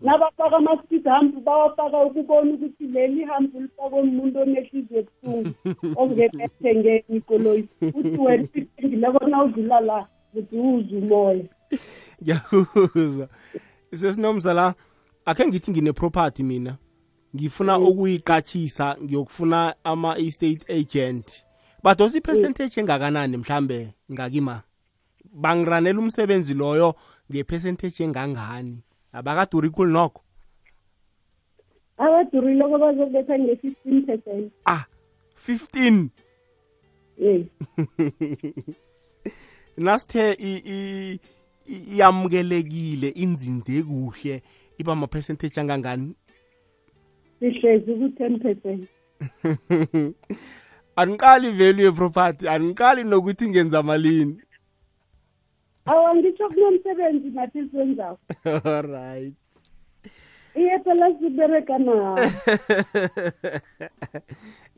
nabafaka 0.00 0.56
ama-speed 0.56 1.04
hump 1.04 1.44
bawafaka 1.44 1.98
ukubona 1.98 2.54
ukuthi 2.54 2.86
leli 2.86 3.24
hampu 3.24 3.60
lifakwe 3.60 4.00
umuntu 4.00 4.38
onehliziyo 4.40 5.00
ebuhlungu 5.00 5.50
ongekethengeni 6.00 7.04
ikoloyi 7.08 7.68
uthi 7.82 8.20
wena 8.20 8.48
ifendileko 8.54 9.26
nawudlula 9.26 9.80
la 9.80 10.06
ukuthi 10.32 10.56
uze 10.56 10.96
umoya. 10.96 11.44
Ngiyakuzwa. 12.22 13.28
Sesinomsa 13.94 14.54
la 14.54 14.74
akhe 15.24 15.46
ngithi 15.46 15.70
ngine-property 15.70 16.42
mina. 16.42 16.76
Ngifuna 17.36 17.78
ukuyiqatshisa 17.78 18.96
ngiyokufuna 19.02 19.74
ama-estate 19.84 20.72
agent. 20.80 21.44
Badosa 21.82 22.18
i-percentage 22.18 22.80
engakanani 22.80 23.36
mhlambe 23.36 23.94
ngakima 24.12 24.62
bangiranela 25.32 25.98
umsebenzi 25.98 26.54
loyo 26.54 26.94
nge-percentage 27.30 28.04
engangani? 28.04 28.82
Abakaduri 29.12 29.70
khulu 29.70 29.92
nokho 29.92 30.22
abadurileko 31.98 32.78
bazokubetha 32.78 33.38
nge-fifteen 33.38 34.06
percent. 34.06 34.52
Ah 34.66 34.84
15 35.46 36.08
yes 37.18 37.46
nasithe 39.76 40.36
iyamukelekile 41.66 43.08
inzinze 43.08 43.82
kuhle 43.82 44.42
iba 44.78 44.94
ma-percentage 44.94 45.60
angangani? 45.60 46.14
Sihlezi 47.40 47.94
ku-ten 47.94 48.38
percent. 48.38 48.88
Aniqali 50.96 51.50
value 51.50 51.84
yeproperty 51.84 52.48
aniqali 52.48 53.04
nokuthi 53.04 53.48
ngenza 53.48 53.82
malini. 53.82 54.36
Awa 55.90 56.14
ngitsho 56.14 56.48
kunomsebenzi 56.48 57.28
nathi 57.30 57.68
siwenzako 57.70 58.18
alright 58.76 59.34
iye 60.54 60.78
phela 60.84 61.06
sibereka 61.18 61.78
nawo 61.78 62.18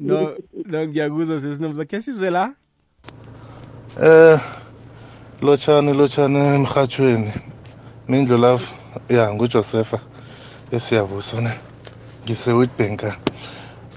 no 0.00 0.34
no 0.70 0.78
ngiyakuzwa 0.86 1.40
sesinomsa 1.40 1.84
khe 1.84 2.02
sizwe 2.02 2.30
la? 2.30 2.44
Eh 4.02 4.40
lotshani 5.42 5.92
lotshani 5.94 6.38
emhathweni 6.56 7.32
mindlu 8.08 8.36
love 8.36 8.64
ya 9.08 9.34
nguJosepha 9.34 9.98
esiyabuso 10.72 11.40
ne? 11.40 11.52
Ngise 12.24 12.52
Witbank 12.52 13.02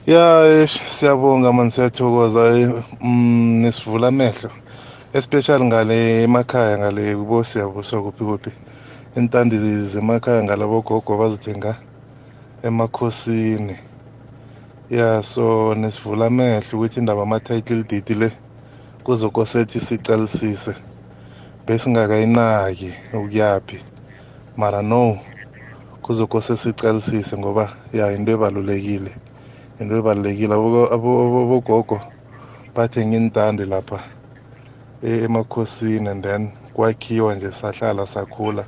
ya 0.07 0.45
eh, 0.47 0.70
siyabonga 0.70 1.53
mani 1.53 1.72
siyathokoza 1.72 2.59
eh, 2.59 2.84
mm, 3.01 3.61
nesivula 3.61 4.07
amehlo. 4.07 4.49
Especially 5.14 5.66
ngale 5.66 6.24
emakhaya 6.24 6.78
ngale 6.78 7.16
kubo 7.16 7.43
siyabuso 7.43 8.03
kuphi 8.03 8.24
kuphi. 8.30 8.51
Intandi 9.16 9.57
zemakhaya 9.91 10.43
ngalabo 10.43 10.82
gogo 10.82 11.18
bazithenga 11.18 11.72
emakhosini. 12.64 13.76
Ya 14.89 15.24
so 15.24 15.76
nesivula 15.76 16.26
amehlo 16.28 16.78
ukuthi 16.78 16.99
indaba 16.99 17.22
ama-title 17.22 17.84
deed 17.84 18.09
le 18.09 18.30
kuzokosethi 19.03 19.80
sicalisise 19.80 20.74
besingakayinaki 21.68 22.93
ukuyaphi. 23.14 23.80
Mara 24.57 24.82
no 24.82 25.20
kuzokose 26.01 26.57
siqalisise 26.57 27.38
ngoba 27.38 27.70
ya 27.93 28.11
into 28.11 28.32
ebalulekile. 28.32 29.11
Into 29.80 29.97
ebalulekile 29.97 30.53
Abo- 30.53 30.89
abo- 30.93 31.22
abogogo 31.22 32.01
bathe 32.76 33.05
ngintande 33.05 33.66
lapha. 33.66 34.12
Emakhosini 35.04 36.10
and 36.10 36.24
then 36.24 36.51
kwakhiwa 36.74 37.36
nje 37.36 37.51
sahlala 37.51 38.08
sakhula. 38.08 38.66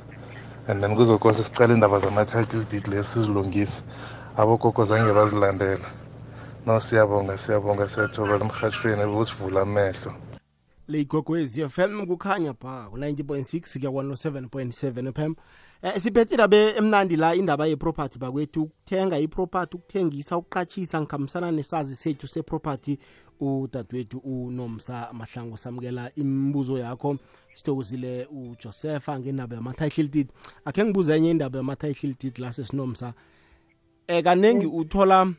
And 0.68 0.82
then 0.82 0.96
kuzokose 0.96 1.44
sicale 1.44 1.74
indaba 1.74 1.98
zama-title 1.98 2.64
deed 2.70 2.84
lesi 2.86 3.12
sizilungise. 3.12 3.82
Abogogo 4.36 4.84
zange 4.84 5.12
bazilandela 5.12 5.86
no 6.66 6.80
siyabonga 6.80 7.38
siyabonga 7.38 7.88
siyathokoza 7.88 8.44
emhatshweni 8.44 9.02
ebusivula 9.02 9.60
amehlo. 9.60 10.12
Le 10.88 11.00
igogwezi 11.00 11.68
fm 11.68 12.06
kukhanya 12.06 12.54
pha 12.54 12.88
ku-90.6 12.90 13.78
kuya 13.78 13.90
kwa-7.7 13.90 15.12
fm 15.12 15.34
eh 15.82 16.00
siphethe 16.00 16.34
indaba 16.34 16.56
emnandi 16.56 17.16
la 17.16 17.34
indaba 17.34 17.66
yeproperty 17.66 18.18
bakwethu 18.18 18.62
ukuthenga 18.62 19.18
iproperty 19.18 19.76
ukuthengisa 19.76 20.36
ukuqatshisa 20.36 21.00
ngikhambisana 21.00 21.50
nesazi 21.52 21.96
sethu 21.96 22.28
seproperty. 22.28 22.98
Udadewethu 23.40 24.18
unomsa 24.18 25.12
mahlangu 25.12 25.56
samukela 25.56 26.10
imibuzo 26.14 26.78
yakho. 26.78 27.16
Sithokozile 27.54 28.26
ujosepha 28.26 29.18
ngendaba 29.20 29.56
yama-title 29.56 30.08
deed. 30.08 30.28
Akhe 30.64 30.84
ngibuze 30.84 31.16
enye 31.16 31.30
indaba 31.30 31.58
yama-title 31.58 32.14
deed 32.20 32.38
la 32.38 32.52
sesinomsa. 32.52 33.14
Um 34.08 34.22
kaningi 34.22 34.66
uthola 34.66 35.34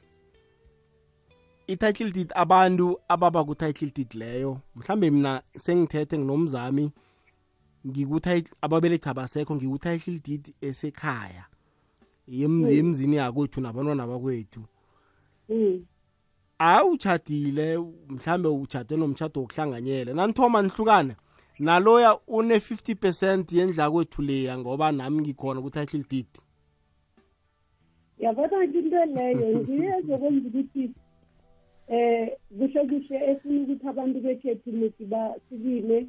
i-title 1.67 2.11
deed 2.11 2.31
abantu 2.35 2.99
ababa 3.07 3.43
ku-title 3.43 3.91
deed 3.95 4.13
leyo. 4.13 4.59
Mhlambe 4.75 5.11
mina 5.11 5.41
sengithethe 5.57 6.17
nginomzami 6.17 6.91
ngikutitle 7.87 8.49
ababelethi 8.61 9.09
abasekho 9.09 9.55
ngikutitle 9.55 10.19
deed 10.19 10.53
esekhaya 10.61 11.45
Yem- 12.27 12.67
yemzini 12.67 13.15
yakwethu 13.15 13.61
nabantwana 13.61 14.07
bakwethu. 14.07 14.61
Mm. 16.59 16.65
awuchadile 16.65 17.77
mhlambe 18.09 18.49
uchade 18.49 18.97
nomtshado 18.97 19.41
wokuhlanganyela. 19.41 20.13
Nanithoma 20.13 20.61
nihlukana 20.61 21.15
naloya 21.59 22.19
une-50 22.27 22.95
percent 22.95 23.51
yendla 23.51 23.91
kwethu 23.91 24.21
leya 24.21 24.57
ngoba 24.57 24.91
nami 24.91 25.21
ngikhona 25.21 25.61
ku-title 25.61 26.03
deed 26.09 26.27
yabona 28.19 28.67
ke 28.67 28.79
into 28.79 29.05
leyo 29.05 29.59
ngiyo 29.59 29.99
ezokwenza 29.99 30.47
ukuthi 30.47 30.91
eh 31.87 32.37
kuhle 32.57 32.81
kuhle 32.89 33.17
efuna 33.31 33.61
ukuthi 33.63 33.87
abantu 33.87 34.19
bekhethu 34.19 34.71
muthi 34.71 35.05
basikime 35.05 36.07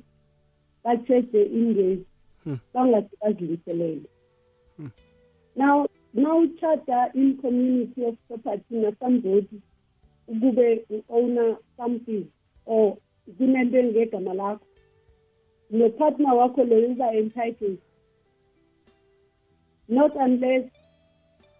ba-cheje 0.84 1.42
ingezi 1.58 2.06
bangathi 2.74 3.16
baziliselele. 3.20 4.08
Now 5.56 5.86
now 6.14 6.40
ucharter 6.40 7.10
in 7.14 7.38
community 7.40 8.04
of 8.04 8.16
property 8.28 8.74
na 8.76 8.92
somebody 10.28 10.84
ukube 10.84 10.84
u-owner 10.90 11.56
something 11.76 12.26
or 12.66 12.96
kunento 13.38 13.78
engegama 13.78 14.34
lakho. 14.34 14.60
Nopartner 15.70 16.34
wakho 16.34 16.64
loyo 16.64 16.92
uba 16.92 17.12
entitled 17.12 17.78
not 19.88 20.14
unless 20.16 20.64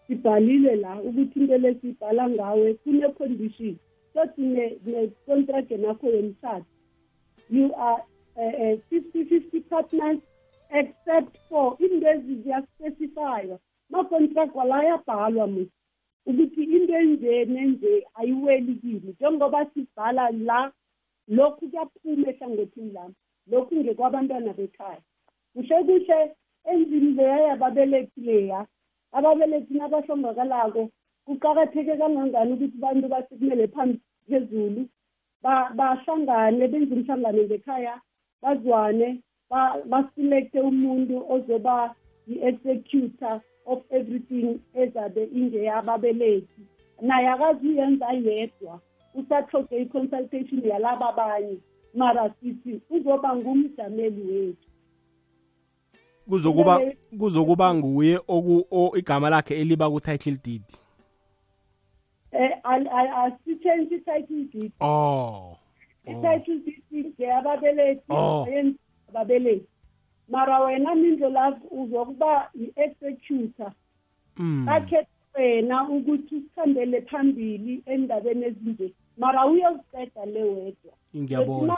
sibhalile 0.08 0.76
la 0.76 1.00
ukuthi 1.00 1.40
into 1.40 1.58
lesibhala 1.58 2.28
ngawe 2.28 2.74
kune-condition. 2.74 3.78
Sothi 4.14 4.42
ne-contract 4.42 5.70
nakho 5.70 6.06
yomshado. 6.06 6.64
You 7.50 7.74
are 7.74 8.02
uh, 8.36 8.76
50-50 8.92 9.68
partners 9.70 10.18
except 10.70 11.36
for 11.48 11.76
indezi 11.80 12.34
ziyaspecifywa 12.34 13.58
ma-contract 13.90 14.54
wala 14.54 14.76
ayabhalwa 14.76 15.46
musi 15.46 15.77
ukuthi 16.26 16.62
into 16.62 16.94
enje 16.94 17.44
nenje 17.44 18.06
ayiweli 18.14 18.74
kimi. 18.74 19.14
Njengoba 19.20 19.66
sibhala 19.74 20.30
la 20.30 20.72
lokhu 21.28 21.68
kuyaphuma 21.68 22.28
ehlangothini 22.30 22.92
lami. 22.92 23.14
Lokhu 23.50 23.76
ngekwabantwana 23.76 24.52
bekhaya. 24.52 25.00
Kuhle 25.54 25.84
kuhle 25.84 26.34
endlini 26.64 27.10
leya 27.12 27.38
yababelethi 27.38 28.20
leya 28.20 28.66
ababelethi 29.12 29.74
nabahlongakalako 29.74 30.90
kuqakatheke 31.26 31.96
kangangani 31.96 32.52
ukuthi 32.52 32.78
bantu 32.78 33.08
basikumele 33.08 33.66
phambi 33.68 34.00
phezulu 34.28 34.88
ba- 35.42 35.70
bahlangane 35.74 36.68
benze 36.68 36.94
umhlangano 36.94 37.42
ngekhaya 37.44 37.94
bazwane 38.42 39.08
ba- 39.50 39.80
baselekte 39.90 40.60
umuntu 40.60 41.24
ozoba 41.32 41.94
i-executor 42.28 43.40
of 43.66 43.82
everything 43.90 44.58
ezabe 44.74 45.24
ingeyababelethi 45.24 46.62
naye 47.02 47.28
akazuyenza 47.28 48.06
yedwa 48.12 48.80
usathoge 49.14 49.82
i-consultation 49.82 50.64
yalaba 50.66 51.08
abanye 51.08 51.58
mara 51.94 52.34
sithi 52.40 52.80
uzoba 52.90 53.36
ngumjameli 53.36 54.22
wethu. 54.22 54.68
Kuzokuba 56.28 56.80
kuzokuba 57.18 57.74
nguye 57.74 58.20
oku 58.28 58.66
o- 58.70 58.92
igama 58.96 59.30
lakhe 59.30 59.60
eliba 59.60 59.90
ku-title 59.90 60.36
deed. 60.44 60.62
Um 62.32 62.86
asitshentshe 62.92 63.94
i-title 63.94 64.44
deed. 64.52 64.72
Oh. 64.80 65.56
I-title 66.06 66.58
deed 66.90 67.06
ngeyababelethi 67.18 68.02
Oh. 68.10 68.44
ayenzi 68.44 68.78
ababelethi 69.08 69.66
mara 70.28 70.60
wena 70.60 70.94
mindlo 70.94 71.28
lakho 71.28 71.66
uzokuba 71.70 72.50
i-executor 72.54 73.72
mm. 74.36 74.68
akhethe 74.68 75.08
wena 75.34 75.88
ukuthi 75.88 76.34
usikhambele 76.36 77.02
phambili 77.02 77.82
endabeni 77.86 78.44
ezinje. 78.44 78.92
Mara 79.18 79.46
uyoziqeda 79.46 80.26
le 80.26 80.42
wedwa. 80.44 80.92
Ngiyabona. 81.16 81.76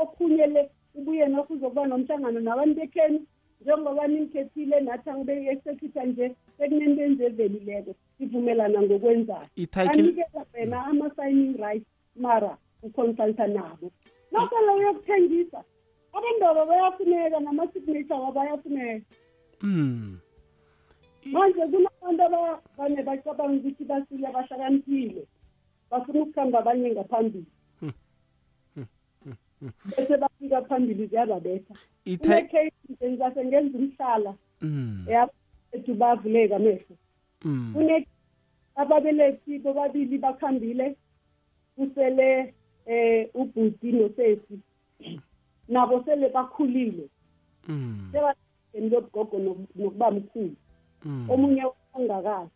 Okhunye 0.00 0.46
le 0.46 0.70
ubuye 0.94 1.26
nokho 1.28 1.54
uzokuba 1.54 1.86
nomhlangano 1.86 2.40
nabantu 2.40 2.74
bekhenu 2.80 3.20
njengoba 3.60 4.06
nimkhethile 4.08 4.80
nathi 4.80 5.10
angibe-executor 5.10 6.06
nje 6.06 6.34
sekunento 6.58 7.02
enje 7.02 7.24
evelileko 7.24 7.94
sivumelana 8.18 8.82
ngokwenzayo 8.82 9.46
I-title- 9.56 9.90
anikeza 10.00 10.44
wena 10.54 10.86
ama-signing 10.86 11.56
rights 11.56 11.86
mara 12.16 12.56
uconsulta 12.82 13.46
nabo. 13.46 13.92
Lokho 14.32 14.60
lo 14.66 14.74
uyokuthengisa. 14.76 15.57
Abandaba 16.48 16.66
bayafuneka 16.66 17.40
nama-signature 17.40 18.20
wabo 18.20 18.40
ayafuneka 18.40 19.06
mm. 19.62 20.18
manje 21.24 21.60
kunabantu 21.60 22.22
abane 22.24 23.02
bacabanga 23.02 23.56
ukuthi 23.56 23.84
basile 23.84 24.28
bahlakaniphile 24.32 25.26
bafuna 25.90 26.22
ukuhamba 26.22 26.58
abanye 26.58 26.90
ngaphambili. 26.90 27.46
Bese 29.84 30.16
bafika 30.16 30.62
phambili 30.62 31.06
ziyababetha. 31.06 31.74
Nje 32.06 32.72
ngizase 33.04 33.44
ngenza 33.44 33.78
umhlala. 33.78 34.34
Yabethu 35.08 35.94
bavuleka 35.94 36.56
amehlo 36.56 36.96
ababelethi 38.76 39.58
bobabili 39.58 40.18
bakhambile 40.18 40.96
kusele 41.76 42.54
eh 42.86 43.28
ubhuti 43.34 43.92
nosesi. 43.92 44.58
Nabo 45.68 46.02
sele 46.04 46.28
bakhulile. 46.28 47.08
Mm. 47.68 48.08
sebadeni 48.12 48.90
lobugogo 48.90 49.38
noku- 49.38 49.68
nokuba 49.76 50.10
mkhulu. 50.10 50.54
Mm. 51.04 51.30
omunye 51.30 51.64
ongakazi 51.94 52.50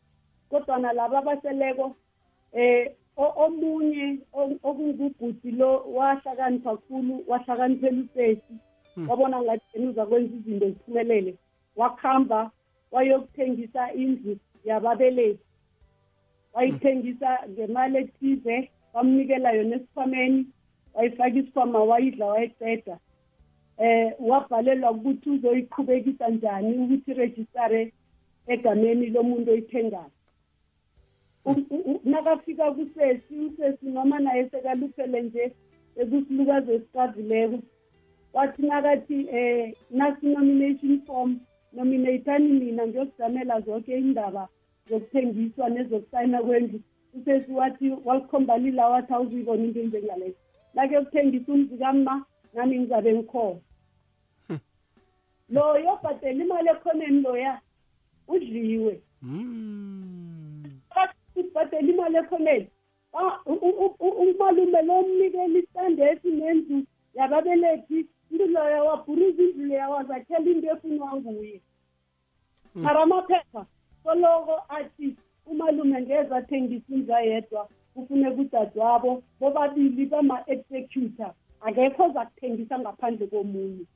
kodwana 0.50 0.92
laba 0.92 1.18
abaseleko 1.18 1.96
o- 3.16 3.34
omunye 3.44 4.18
okungubhuti 4.62 5.50
lo 5.50 5.84
wahlakanipha 5.94 6.70
kakhulu 6.70 7.24
wahlakaniphela 7.28 8.00
usesi 8.02 8.54
wabona 9.08 9.42
ngathi 9.42 9.64
yena 9.74 9.90
uzakwenza 9.90 10.34
izinto 10.36 10.66
ziphumelele 10.68 11.34
wakuhamba 11.76 12.50
wayokuthengisa 12.92 13.92
indlu 13.92 14.36
yababelethi. 14.64 15.44
Wayithengisa 16.54 17.38
ngemali 17.48 17.98
ethize 17.98 18.70
wamnikela 18.92 19.52
yona 19.52 19.76
esikhwameni. 19.76 20.46
Wayifaka 20.94 21.38
isikhwama 21.38 21.78
wayidla 21.84 22.26
wayiceda. 22.26 22.98
Eh 23.78 24.12
wabhalelwa 24.20 24.90
ukuthi 24.90 25.30
uzoyiqhubekisa 25.30 26.28
njani 26.28 26.78
ukuthi 26.78 27.10
irejistare 27.10 27.92
egameni 28.46 29.06
lomuntu 29.06 29.50
oyithengayo. 29.50 30.10
U- 31.44 31.66
u- 31.70 31.82
u- 31.92 32.00
nakafika 32.04 32.72
kusesi 32.72 33.34
usesi 33.38 33.86
noma 33.86 34.18
naye 34.18 34.48
sekaluphele 34.50 35.22
nje 35.22 35.52
ekusilukazi 35.96 36.72
esikavileko 36.72 37.58
wathi 38.32 38.62
nakathi 38.62 39.28
eh 39.32 39.74
nasi 39.90 40.26
nomination 40.26 41.00
form 41.06 41.40
nominatani 41.72 42.48
mina 42.52 42.86
ngiyokuzamela 42.86 43.60
zonke 43.60 43.98
indaba 43.98 44.48
zokuthengiswa 44.88 45.68
nezokusayina 45.68 46.42
kwendlu. 46.42 46.80
Usesi 47.14 47.52
wathi 47.52 47.90
walikhomba 48.04 48.58
lila 48.58 48.88
wathi 48.88 49.12
awuzuyibona 49.12 49.64
into 49.64 49.80
enjengaleyo. 49.80 50.34
Lake 50.74 51.00
kuthengisa 51.00 51.52
umzi 51.52 51.78
kamma 51.78 52.24
nami 52.54 52.78
ngizabe 52.78 53.12
ngikhona. 53.14 53.60
Lo 55.48 55.78
yobhadela 55.78 56.44
imali 56.44 56.68
ekhoneni 56.68 57.20
loya 57.22 57.60
udliwe. 58.28 59.00
Ubhadela 61.36 61.88
imali 61.92 62.16
ekhoneni. 62.16 62.66
Ah, 63.14 63.38
u- 63.46 63.52
u- 63.52 63.96
u- 64.00 64.16
umalume 64.22 64.82
lo 64.82 65.02
mnikela 65.02 65.58
istandesi 65.58 66.28
nendlu 66.30 66.82
yababelethi 67.14 68.06
into 68.30 68.46
loya 68.46 68.82
wabhuruza 68.84 69.42
indlu 69.42 69.66
leya 69.66 69.88
wazakhela 69.90 70.50
into 70.50 70.66
efunwa 70.70 71.16
nguye 71.16 71.60
mara 72.74 73.02
amaphepha. 73.02 73.66
Soloko 74.04 74.62
athi 74.68 75.16
umalume 75.46 76.00
ngeze 76.02 76.34
athengisa 76.34 76.94
indlu 76.94 77.14
ayedwa. 77.14 77.68
Kufuneka 78.02 78.40
udadewabo 78.40 79.22
bobabili 79.40 80.06
bama-executor 80.06 81.32
akekho 81.60 82.10
zakuthengisa 82.14 82.78
ngaphandle 82.78 83.26
komunye. 83.26 83.86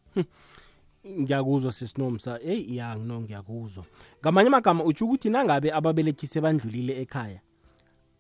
Ngiyakuzwa 1.20 1.72
sisinomsa 1.72 2.40
eyi 2.42 2.76
ya 2.76 2.94
no 2.94 3.20
ngiyakuzwa. 3.20 3.84
Ngamanye 4.20 4.48
amagama 4.48 4.84
utsho 4.84 5.04
ukuthi 5.04 5.30
nangabe 5.30 5.72
ababelethi 5.72 6.26
sebandlulile 6.26 7.00
ekhaya 7.02 7.40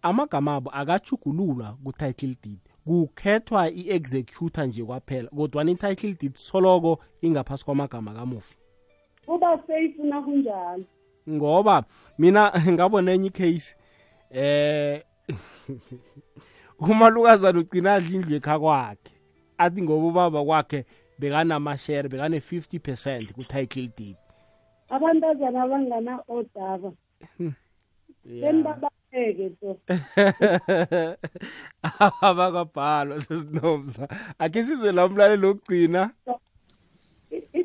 amagama 0.02 0.54
abo 0.56 0.70
akachugululwa 0.70 1.76
ku-title 1.84 2.36
deed. 2.42 2.60
Kukhethwa 2.86 3.70
i-executor 3.70 4.66
nje 4.66 4.84
kwaphela 4.84 5.28
kodwana 5.28 5.70
i-title 5.70 6.14
deed 6.20 6.34
soloko 6.34 6.98
ingaphasi 7.22 7.64
kwamagama 7.64 8.14
kamufi. 8.14 8.56
Kuba 9.26 9.58
safe 9.66 10.02
nakunjalo. 10.02 10.84
Ngoba 11.28 11.84
mina 12.18 12.52
ngabona 12.72 13.12
enye 13.12 13.26
icase 13.26 13.76
eh 14.30 15.02
umalukazana 16.80 17.58
ugcina 17.58 17.94
adla 17.94 18.16
indlu 18.16 18.36
ekha 18.36 18.58
kwakhe 18.58 19.10
athi 19.58 19.82
ngoba 19.82 20.06
ubaba 20.06 20.44
kwakhe 20.44 20.84
bekanamashere 21.18 22.08
bekane-50 22.08 22.78
percent 22.80 23.32
ku-title 23.32 23.88
deed. 23.96 24.16
Abantazana 24.90 25.62
abangana 25.62 26.20
odaba 26.28 26.92
senibabaheke 28.26 29.50
so 29.60 29.78
abakabhalwa 32.28 33.20
sesinomsa 33.20 34.08
akhe 34.38 34.64
sizwe 34.64 34.92
la 34.92 35.08
mlalelo 35.08 35.50
okugcina 35.50 36.10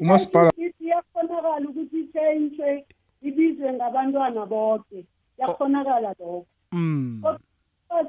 Umasipala- 0.01 0.51
iyakhonakala 0.57 1.69
ukuthi 1.69 1.99
itshentshwe 1.99 2.85
ibizwe 3.21 3.73
ngabantwana 3.73 4.45
bonke 4.45 5.05
yakhonakala 5.37 6.15
lokho. 6.19 6.45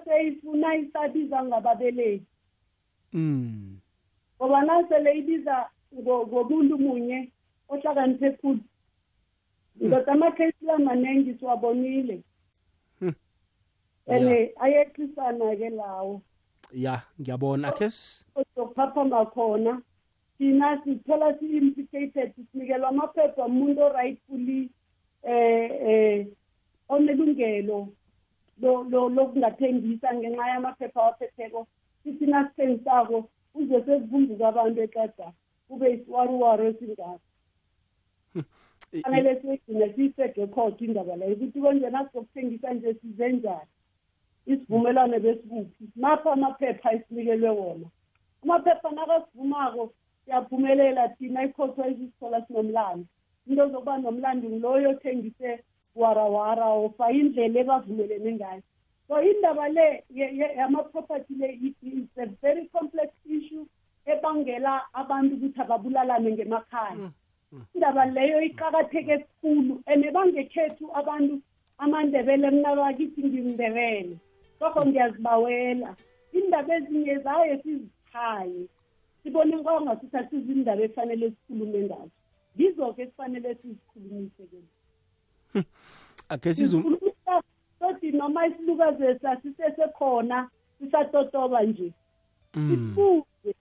Seyifuna 0.05 0.75
isabiza 0.77 1.45
ngababelethi 1.45 2.27
mm. 3.13 3.79
ngoba 4.39 4.63
nasele 4.63 5.19
ibiza 5.19 5.67
ngo- 5.95 6.27
ngobuntu 6.27 6.79
munye 6.79 7.33
ohlakaniphe 7.69 8.31
khulu 8.31 8.61
ndoda 9.81 10.13
amakhesi 10.13 10.65
lamaningi 10.65 11.35
siwabonile. 11.35 12.23
Hmm. 13.01 13.15
and 14.07 14.51
ayexisana-ke 14.61 15.71
lawo. 15.71 16.23
Ya 16.73 17.03
ngiyabona 17.21 17.69
akhe 17.69 17.85
s- 17.85 18.25
ozokuphaphama 18.35 19.27
khona 19.27 19.83
thina 20.39 20.83
sithola 20.85 21.39
si-implicated 21.39 22.33
sinikelwa 22.53 22.89
amaphepha 22.89 23.45
umuntu 23.47 23.81
orightfully 23.83 24.71
eh 25.23 25.71
eh 25.89 26.27
onelungelo. 26.89 27.69
lo- 27.69 27.79
lo- 27.79 27.93
lokungathengisa 29.17 30.15
ngenxa 30.15 30.49
yamaphepha 30.49 31.01
awaphetheko. 31.03 31.67
Sithi 32.03 32.27
nasithengisako 32.27 33.29
uze 33.55 33.85
sekuvunduka 33.85 34.49
abantu 34.49 34.81
ekada 34.83 35.33
kube 35.69 35.87
isiwaruwaru 35.95 36.65
esingako 36.67 37.21
fanele 39.03 39.41
siyigcine 39.41 39.95
siyisege 39.95 40.47
khotho 40.47 40.85
indaba 40.85 41.17
leyo 41.17 41.35
ukuthi 41.35 41.61
kwenjena 41.61 42.07
sizokuthengisa 42.07 42.75
nje 42.75 42.95
size 42.95 43.33
njani. 43.33 43.71
Isivumelwano 44.47 45.21
besikuphi? 45.21 45.85
Mapha 45.97 46.33
amaphepha 46.33 46.93
esinikelwe 46.93 47.51
wona. 47.51 47.87
Amaphepha 48.43 48.91
nakasivumako 48.91 49.93
siyaphumelela 50.25 51.09
thina 51.09 51.45
ikhotho 51.45 51.85
ezisithola 51.85 52.47
sinomlando. 52.47 53.07
Into 53.47 53.69
zokuba 53.69 53.99
nomlando 53.99 54.49
nguloyo 54.49 54.91
othengise 54.91 55.65
warawara 55.95 56.67
ofa 56.67 57.13
indlela 57.13 57.61
ebavumelene 57.61 58.33
ngayo 58.33 58.63
so 59.09 59.23
indaba 59.23 59.69
le 59.69 60.05
ye- 60.11 60.35
ye- 60.39 60.55
yama-property 60.57 61.35
le 61.35 61.49
i- 61.53 61.75
i- 61.83 61.97
it's 61.99 62.19
a 62.19 62.27
very 62.41 62.67
complex 62.73 63.11
issue. 63.29 63.67
Ebangela 64.07 64.83
abantu 64.95 65.35
ukuthi 65.37 65.61
ababulalane 65.61 66.33
ngemakhaya. 66.33 67.11
Indaba 67.75 68.05
leyo 68.07 68.41
iqakatheke 68.41 69.19
kakhulu 69.19 69.83
and 69.87 70.05
bangekhethu 70.05 70.89
abantu 70.95 71.41
amandebele 71.79 72.51
mna 72.51 72.77
bakithi 72.77 73.23
ngimndebele. 73.23 74.17
Ngakho 74.59 74.87
ngiyazibawela. 74.87 75.97
Indaba 76.33 76.75
ezinye 76.75 77.19
zaye 77.19 77.63
sizichaye 77.63 78.67
sibone 79.23 79.59
kwangasuthi 79.63 80.17
asizindaba 80.17 80.83
efanele 80.83 81.31
sikhulume 81.31 81.79
ngazo. 81.85 82.11
Yizo-ke 82.57 83.03
esifanele 83.03 83.55
sizikhulumise 83.55 84.43
ke 84.51 84.59
akhe 86.29 86.55
sothi 87.79 88.13
noma 88.13 88.47
isilukazi 88.47 89.19
sasisesekhona 89.23 90.49
sisatotoba 90.79 91.63
nje 91.63 91.93
mm. 92.55 92.71
sifuze 92.71 93.57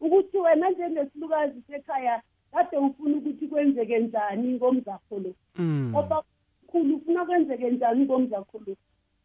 ukuthi 0.00 0.38
wena 0.38 0.70
njengesilukazi 0.70 1.62
sekhaya 1.66 2.22
kade 2.52 2.76
ufuna 2.76 3.16
ukuthi 3.16 3.48
kwenzeke 3.48 3.98
njani 3.98 4.52
ngomzakho 4.52 5.18
lo 5.18 5.34
mm. 5.56 5.94
oba 5.94 6.22
khulu 6.66 6.96
ufuna 6.96 7.24
kwenzeke 7.24 7.70
njani 7.70 8.04
ngomzakho 8.04 8.60
lo 8.66 8.76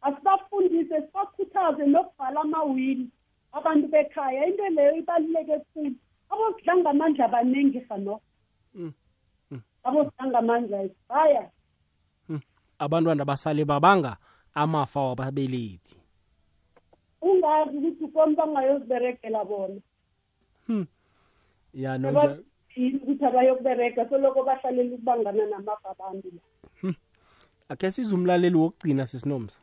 asibafundise 0.02 1.00
sibakhuthaze 1.00 1.86
nokubhala 1.86 2.40
amawili 2.40 3.08
abantu 3.52 3.88
bekhaya 3.88 4.46
into 4.46 4.68
leyo 4.68 4.96
ibaluleke 4.96 5.58
khulu 5.58 5.94
abozidlanga 6.30 6.90
amandla 6.90 7.24
abaningi 7.24 7.78
hano 7.78 8.20
Mm. 8.74 8.92
Mm. 9.50 9.62
Abantwana 12.78 13.24
basale 13.24 13.64
babanga 13.64 14.16
amafa 14.54 15.00
wababelethi. 15.00 15.96
Ungazi 17.22 17.76
ukuthi 17.76 18.08
koni 18.08 18.36
bangayoziberegela 18.36 19.44
bona. 19.44 19.80
Ya 21.74 21.98
nonja 21.98 22.38
ukuthi 22.76 23.24
abayokuberega 23.24 24.08
soloko 24.08 24.44
bahlalela 24.44 24.94
ukubangana 24.94 25.46
namafa 25.46 25.90
abantu 25.90 26.28
la. 26.34 26.42
Akhe 27.68 27.90
sizumlaleli 27.90 28.56
wokugcina 28.56 29.06
sisinomsa 29.06 29.58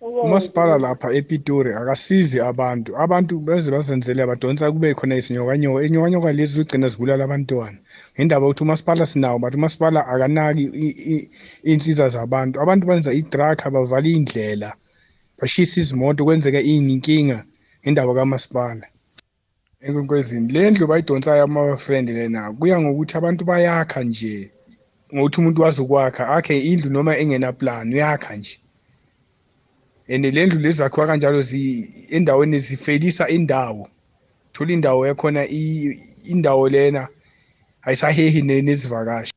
umasipala 0.00 0.78
lapha 0.78 1.12
epitori 1.12 1.72
akasizi 1.74 2.40
abantu. 2.40 2.96
Abantu 2.98 3.40
beze 3.40 3.70
bazenzele 3.70 4.26
badonsa 4.26 4.72
kube 4.72 4.94
khona 4.94 5.16
isinyokanyoka 5.16 5.82
inyokanyoka 5.86 6.32
lezi 6.32 6.54
zigcina 6.56 6.88
zibulala 6.88 7.24
abantwana. 7.24 7.78
Ngendaba 8.16 8.46
yokuthi 8.46 8.62
umasipala 8.64 9.06
sinawo 9.06 9.38
but 9.38 9.54
umasipala 9.54 10.06
akanaki 10.06 10.64
i- 10.74 10.96
i- 11.14 11.28
iy'nsiza 11.64 12.08
zabantu. 12.08 12.60
Abantu 12.60 12.86
benza 12.86 13.12
idrakha 13.12 13.70
bavala 13.70 14.06
iy'ndlela 14.08 14.74
bashisa 15.40 15.80
izimoto 15.80 16.24
kwenzeka 16.24 16.60
iy'nkinga 16.60 17.44
ngendaba 17.82 18.14
kamasipala. 18.14 18.86
Enkonkwezini 19.80 20.52
le 20.52 20.70
ndlu 20.70 20.86
bayidonsayo 20.86 21.44
ama-friend 21.44 22.08
lena 22.08 22.52
kuya 22.52 22.80
ngokuthi 22.80 23.16
abantu 23.16 23.44
bayakha 23.44 24.02
nje 24.02 24.50
ngokuthi 25.14 25.36
umuntu 25.40 25.62
wazi 25.62 25.80
ukwakha 25.82 26.28
akhe 26.28 26.54
indlu 26.60 26.90
noma 26.90 27.16
engenaplan 27.18 27.92
uyakha 27.92 28.36
nje. 28.36 28.58
And 30.08 30.24
le 30.24 30.46
ndlu 30.46 30.58
lezi 30.60 30.78
zakhiwa 30.78 31.06
kanjalo 31.06 31.40
zi 31.42 31.90
endaweni 32.10 32.58
zifelisa 32.58 33.28
indawo. 33.28 33.88
Thola 34.52 34.72
indawo 34.72 35.06
yakhona 35.06 35.44
i- 35.48 35.98
indawo 36.24 36.68
lena 36.68 37.08
ayisahehi 37.82 38.42
ne- 38.42 38.62
nezivakashi. 38.62 39.32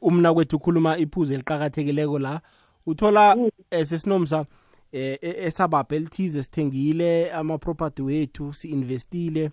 Umna 0.00 0.34
kwethu 0.34 0.56
ukhuluma 0.56 0.98
iphuzu 0.98 1.34
eliqakathekileko 1.34 2.18
la. 2.18 2.40
Uthola 2.86 3.36
eh, 3.70 3.86
sesinomsa 3.86 4.46
eh, 4.92 5.18
e- 5.22 5.44
esabhabha 5.46 5.96
elithize 5.96 6.42
sithengile 6.42 7.30
ama-property 7.32 8.02
wethu 8.02 8.52
si-investile. 8.52 9.50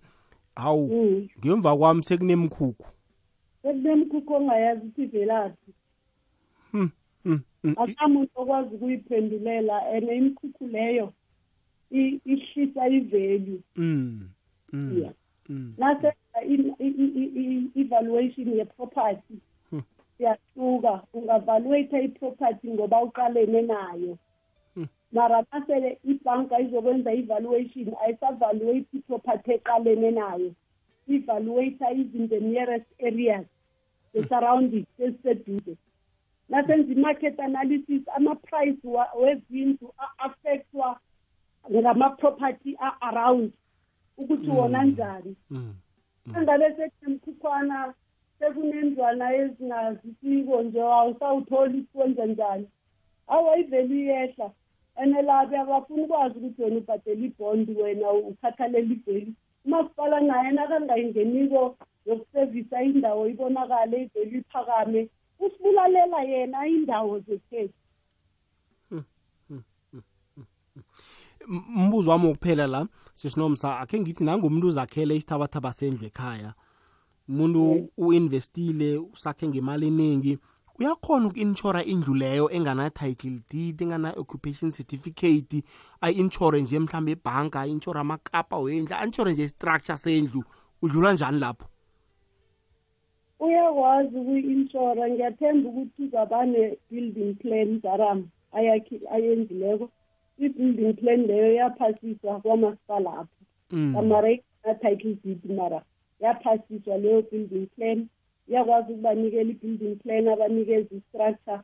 Hawu 0.55 0.87
Mm. 1.05 1.27
ngemva 1.39 1.77
kwami 1.77 2.03
sekunemkhukhu 2.03 2.85
sekunemkhukhu 3.61 4.33
ongayazi 4.33 4.81
ukuthi 4.85 5.03
ivelaphi. 5.03 5.71
Hmm, 6.71 6.81
hmm. 6.81 6.89
Akamuntu 7.77 8.31
okwazi 8.35 8.75
ukuyiphendulela 8.75 9.85
and 9.95 10.09
imikhukhu 10.09 10.67
leyo 10.67 11.13
i- 11.91 12.19
ihlisa 12.25 12.87
i-value 12.87 13.59
Mm, 13.75 14.29
mm, 14.73 14.97
Yeah. 14.99 15.13
mm. 15.49 15.73
nasenza 15.77 16.41
i- 16.45 16.73
i- 16.79 16.95
i- 16.97 17.31
i- 17.41 17.71
i-evaluation 17.75 18.47
ye-property 18.57 19.37
Hmm. 19.69 19.81
siyahluka 20.17 21.03
ungavaluyatha 21.13 22.01
i-property 22.01 22.67
ngoba 22.67 23.01
uqalene 23.01 23.61
nayo 23.61 24.17
Hmm. 24.75 24.87
mara 25.11 25.45
nasele 25.51 25.97
ibhanka 26.03 26.59
izokwenza 26.59 27.13
i-evaluation 27.13 27.93
ayisavaluate 28.05 28.87
i-property 28.97 29.51
eqalene 29.51 30.11
nayo 30.11 30.51
evaluator 31.09 31.91
even 31.91 32.29
the 32.29 32.39
nearest 32.39 32.85
areas 32.99 33.45
the 34.13 34.27
surroundings 34.27 34.87
esiseduze 34.99 35.75
nasenza 36.49 36.91
i-market 36.93 37.39
analysis 37.39 38.01
ama-price 38.15 38.87
wa- 38.87 39.11
wezindlu 39.21 39.93
a- 39.97 40.25
affectwa 40.25 40.99
ngama-property 41.71 42.75
a-around 42.79 43.51
ukuthi 44.17 44.49
wona 44.49 44.83
njani. 44.83 45.35
Angabe 46.33 46.75
sekunemkhukhwana 46.75 47.93
sekunendlwana 48.39 49.33
ezingazisiko 49.35 50.61
nje 50.63 50.81
awusawutholi 50.81 51.81
kwenza 51.93 52.25
njani. 52.25 52.67
Awa 53.27 53.57
ivelu 53.57 53.95
iyehla. 53.95 54.51
And 54.95 55.13
labi 55.25 55.55
abafuna 55.55 56.03
ukwazi 56.03 56.37
ukuthi 56.39 56.61
wena 56.63 56.77
ubhadela 56.77 57.25
ibhondi 57.25 57.71
wena 57.81 58.11
ukhathalela 58.11 58.79
ivelu 58.79 59.33
umasipala 59.65 60.19
naye 60.19 60.51
nakangayingeniko 60.51 61.77
yokusevisa 62.05 62.83
indawo 62.83 63.27
ibonakale 63.27 64.01
ivelu 64.03 64.37
iphakame 64.37 65.07
usibulalela 65.39 66.21
yena 66.23 66.67
indawo 66.67 67.19
zekhethu 67.19 67.73
M- 71.49 71.63
mbuzo 71.75 72.09
wami 72.11 72.25
wokuphela 72.27 72.67
la 72.67 72.87
sesinomsa 73.15 73.79
akhe 73.79 73.99
ngithi 73.99 74.23
nangumuntu 74.23 74.67
uzakhele 74.67 75.15
isithabathaba 75.15 75.73
sendlu 75.73 76.05
ekhaya 76.07 76.53
umuntu 77.29 77.89
uinvestile 77.97 78.97
usakhe 78.97 79.47
ngemali 79.47 79.87
eningi 79.87 80.37
uyakhona 80.79 81.27
uku-inshora 81.27 81.83
indlu 81.83 82.13
leyo 82.13 82.49
engana-title 82.51 83.39
deed 83.49 83.81
engana-occupation 83.81 84.71
certificate 84.71 85.63
ayi-inshore 86.01 86.61
nje 86.61 86.79
mhlawumbe 86.79 87.11
ebhanka 87.11 87.61
ayi-inshore 87.61 87.99
amakapa 87.99 88.57
wendlu 88.57 88.95
a-inshore 88.95 89.31
nje 89.31 89.43
istructure 89.43 89.97
sendlu 89.97 90.43
udlula 90.81 91.13
njani 91.13 91.39
lapho? 91.39 91.65
Uyakwazi 93.39 94.15
ukuyi-inshora 94.17 95.09
ngiyathemba 95.09 95.69
ukuthi 95.69 96.03
uzaba 96.03 96.45
ne-building 96.45 97.33
plan 97.41 97.79
zaram 97.81 98.19
ayakhi- 98.53 99.07
ayenzileko 99.11 99.89
i-building 100.39 100.93
plan 100.93 101.21
leyo 101.27 101.53
yaphasiswa 101.53 102.39
kwamasipala 102.41 103.11
apho 103.19 103.35
kamara 103.93 104.31
na-title 104.65 105.15
deed 105.23 105.41
mara 105.57 105.81
yaphasiswa 106.19 106.97
leyo 106.97 107.21
building 107.31 107.67
plan. 107.75 108.07
Iyakwazi 108.49 108.93
ukubanikela 108.93 109.49
i-building 109.51 109.95
plan 110.03 110.27
abanikeza 110.27 110.95
i-structure 110.95 111.59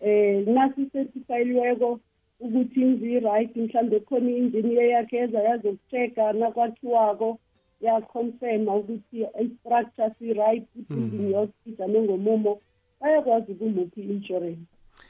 eh 0.00 0.46
nasi-certifyliweko 0.46 2.00
ukuthi 2.40 2.80
indlu 2.80 3.06
i-right 3.16 3.56
mhlawumbe 3.56 4.00
khona 4.00 4.30
i-engineer 4.30 4.84
yakhe 4.90 5.16
eza 5.18 5.38
yazokuchecka 5.42 6.32
nakwakhiwako. 6.32 7.38
Yaconfirma 7.80 8.74
ukuthi 8.74 9.26
i-structure 9.42 10.10
si-right 10.18 10.66
i-building 10.78 11.30
yoke 11.32 11.54
ijame 11.66 12.02
ngomumo 12.02 12.60
bayakwazi 13.00 13.52
ukumuphi 13.52 14.00
i-insurance. 14.00 14.66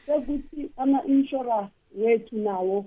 Sekuthi 0.07 0.71
ama-insurance 0.77 1.73
wethu 1.99 2.37
nawo 2.37 2.87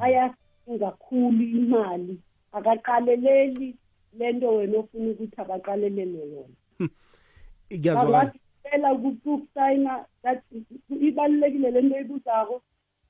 ayasinga 0.00 0.90
kakhulu 0.90 1.42
imali 1.42 2.18
akaqaleleli 2.52 3.74
lento 4.18 4.56
wena 4.56 4.78
ofuna 4.78 5.10
ukuthi 5.10 5.40
abaqalelele 5.40 6.18
yona. 6.32 6.56
Kuyazwakala 7.68 8.34
abasicela 8.64 8.92
ukuthi 8.94 9.28
ukusayina 9.28 10.04
ibalulekile 11.00 11.70
lento 11.70 12.00
ibuzako 12.00 12.62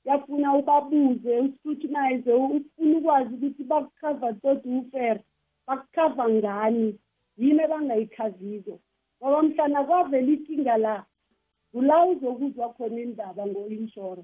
yafuna 0.05 0.53
ubabuze 0.53 1.39
uscrutinize 1.39 2.33
ufuna 2.33 2.97
ukwazi 2.97 3.33
ukuthi 3.33 3.63
bakukhava 3.63 4.33
todi 4.33 4.69
ufere 4.69 5.21
bakukhava 5.67 6.29
ngani? 6.29 6.99
Yini 7.37 7.61
ebangayikhaviko 7.63 8.79
ngoba 9.19 9.43
mhlana 9.43 9.83
kwavela 9.83 10.31
ikinga 10.31 10.77
la 10.77 11.05
kula 11.71 12.05
uzokuzwa 12.05 12.73
khona 12.73 12.99
indaba 13.01 13.43
ngo-inshora 13.47 14.23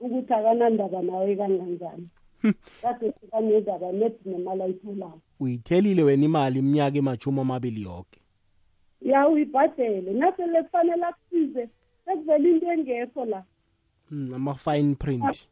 ukuthi 0.00 0.32
akanandaba 0.34 1.02
nawe 1.02 1.36
kanganjani 1.36 2.08
kade 2.82 3.12
sikanedaba 3.20 3.92
net 3.92 4.26
nemali 4.26 4.62
ayitholako. 4.62 5.20
Uyithelile 5.40 6.02
wena 6.02 6.24
imali 6.24 6.58
iminyaka 6.58 6.98
emashumi 6.98 7.40
amabili 7.40 7.82
yoke? 7.82 8.20
Ya 9.00 9.28
uyibhadele. 9.28 10.12
Nasele 10.12 10.62
kufanele 10.62 11.04
akusize 11.04 11.68
sekuvela 12.04 12.48
into 12.48 12.72
engekho 12.72 13.24
la. 13.24 13.44
Mm, 14.10 14.34
ama-fine 14.34 14.94
print. 14.94 15.48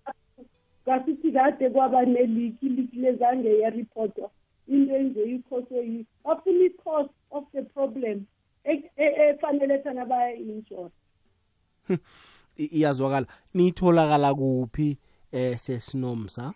Ngasithi 0.89 1.33
kade 1.33 1.71
kwaba 1.71 2.05
neliki 2.05 2.67
iliki 2.67 2.97
lezange 2.97 3.59
yaripotwa. 3.59 4.31
Into 4.69 4.97
enje 4.97 5.23
ikhoswe 5.35 5.87
yi 5.87 6.07
bafuna 6.25 6.65
i-cost 6.65 7.11
of 7.31 7.45
the 7.53 7.63
problem 7.63 8.27
e- 8.65 8.91
e- 8.97 9.31
efanele 9.31 9.79
thana 9.79 10.05
baya-inshora 10.05 10.91
I- 12.59 12.71
iyazwakala. 12.73 13.27
Nitholakala 13.55 14.35
kuphi 14.35 14.99
eh 15.33 15.59
sesinomsa? 15.59 16.55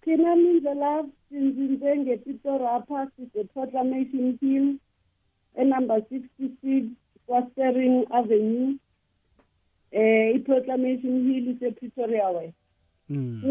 Thina 0.00 0.36
mindlela 0.36 1.04
sinzinze 1.28 1.96
ngepitorapha 1.98 3.10
sise-proclamation 3.16 4.38
hill 4.40 4.76
enumber 5.54 6.02
sixty-six 6.08 6.86
kwastering 7.26 8.06
avenue. 8.10 8.76
Eh 9.90 10.34
i-proclamation 10.36 11.32
hill 11.32 11.48
ise-pretoria 11.48 12.28
west. 12.28 12.54
Mm. 13.08 13.42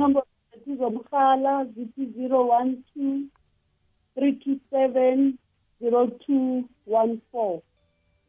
Inombolo 0.65 0.75
zethu 0.75 0.75
zomrhala 0.77 1.65
zithi 1.65 2.13
zero 2.13 2.47
one 2.47 2.83
two 2.93 3.27
three 4.15 4.33
two 4.33 4.59
seven 4.69 5.37
zero 5.79 6.07
two 6.07 6.69
one 6.85 7.21
four. 7.31 7.61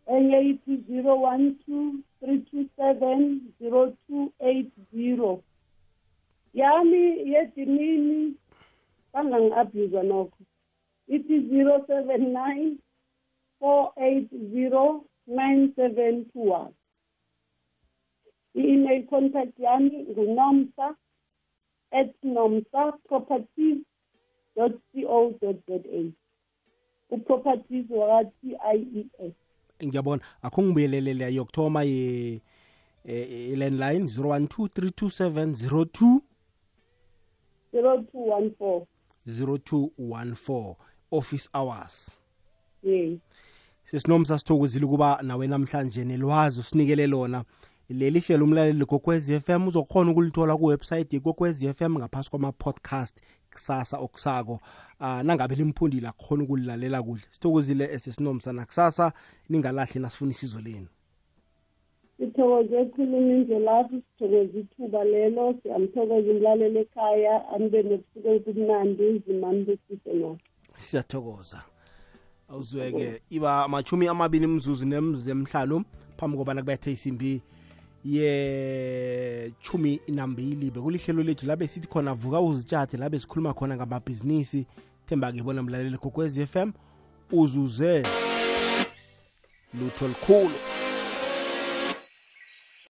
Enye 0.07 0.41
ithi 0.41 0.87
zero 0.87 1.17
one 1.17 1.57
two 1.67 2.03
three 2.21 2.41
two 2.51 2.69
seven 2.77 3.53
zero 3.59 3.93
two 4.07 4.33
eight 4.41 4.73
zero. 4.95 5.43
Yami 6.55 7.33
yedinini 7.33 8.35
bangangi-abhuza 9.15 10.03
nokho. 10.03 10.39
Ithi 11.09 11.49
zero 11.49 11.85
seven 11.87 12.33
nine 12.33 12.79
four 13.61 13.93
eight 13.99 14.31
zero 14.53 15.05
nine 15.27 15.73
seven 15.77 16.27
two 16.33 16.51
one. 16.51 16.73
I-email 18.55 19.03
contact 19.09 19.59
yami 19.59 20.07
ngunomsa 20.11 20.97
at 21.93 22.15
nomsa 22.23 22.93
properties 23.09 23.79
dot 24.57 24.73
co 24.95 25.35
dot 25.41 25.57
za 25.69 25.79
uproperties 27.11 27.87
waka-t 27.91 28.57
i 28.75 28.77
e 28.95 29.07
s. 29.19 29.33
Ngiyabona. 29.85 30.23
Akho 30.43 30.63
ngibuyelelele 30.63 31.35
yokuthoma 31.35 31.83
ye 31.83 32.41
eh, 33.05 33.59
landline 33.59 34.05
01232702 34.05 35.55
zero 35.55 35.85
two. 35.85 36.23
one 38.13 38.51
four. 38.59 38.87
0214 39.27 40.77
office 41.11 41.49
hours. 41.55 42.19
Yes. 42.83 43.19
Sesinomsa 43.85 44.39
sithokozile 44.39 44.85
ukuba 44.85 45.19
nawe 45.23 45.47
namhlanje 45.47 46.05
nelwazi 46.05 46.61
usinikele 46.61 47.07
lona. 47.07 47.45
Leli 47.93 48.21
hlelo 48.21 48.45
umlaleli 48.45 48.85
gokwez 48.85 49.31
FM 49.41 49.69
uzokhona 49.69 50.11
ukulithola 50.11 50.57
kuwebsite 50.57 51.17
yegokwez 51.17 51.73
FM 51.73 51.99
ngaphasi 51.99 52.31
kwama-podcast 52.31 53.21
kusasa 53.53 53.99
okusako. 53.99 54.61
Uh, 55.01 55.21
nangabe 55.23 55.55
limphundile 55.55 56.09
akhona 56.09 56.45
ukulilalela 56.45 57.03
kuhle. 57.03 57.23
Sithokozile 57.31 57.85
esesinomsa 57.85 58.53
nakusasa 58.53 59.13
ningalahli 59.49 60.01
nasifuna 60.01 60.31
isizo 60.31 60.61
lenu. 60.61 60.87
Sithokoze 62.19 62.81
ekhuluma 62.81 63.33
indlelapho 63.33 63.97
sithokoze 63.97 64.61
ithuba 64.61 65.05
lelo. 65.05 65.55
Siyamthokoza 65.63 66.31
umlaleli 66.31 66.79
ekhaya 66.79 67.49
anibe 67.49 67.83
nobusuku 67.83 68.29
obumnandi 68.29 69.09
izimani 69.17 69.65
besise 69.65 70.13
naso 70.13 70.39
siyathokoza. 70.75 71.63
Awuzweke 72.49 73.23
iba 73.31 73.65
amachumi 73.65 74.09
amabili 74.09 74.47
mzuzu 74.47 74.87
nemzuzu 74.87 75.31
emhlanu 75.31 75.85
phambi 76.17 76.37
kobana 76.37 76.61
kubethe 76.63 76.93
isimbi 76.93 77.43
yechumi 78.05 80.01
nambili 80.09 80.71
bekulihlelo 80.71 81.23
lethu 81.23 81.47
labe 81.47 81.69
sithi 81.69 81.89
khona 81.89 82.15
vuka 82.15 82.41
uzitshathe 82.41 82.97
labe 82.97 83.19
sikhuluma 83.19 83.55
khona 83.55 83.77
ngamabhizinisi. 83.77 84.67
Themba-ke 85.07 85.43
bona 85.43 85.63
mlaleli 85.63 85.97
gokwez 85.97 86.39
FM 86.47 86.73
uzuze 87.33 88.03
lutho 89.75 90.09
lukhulu 90.09 90.82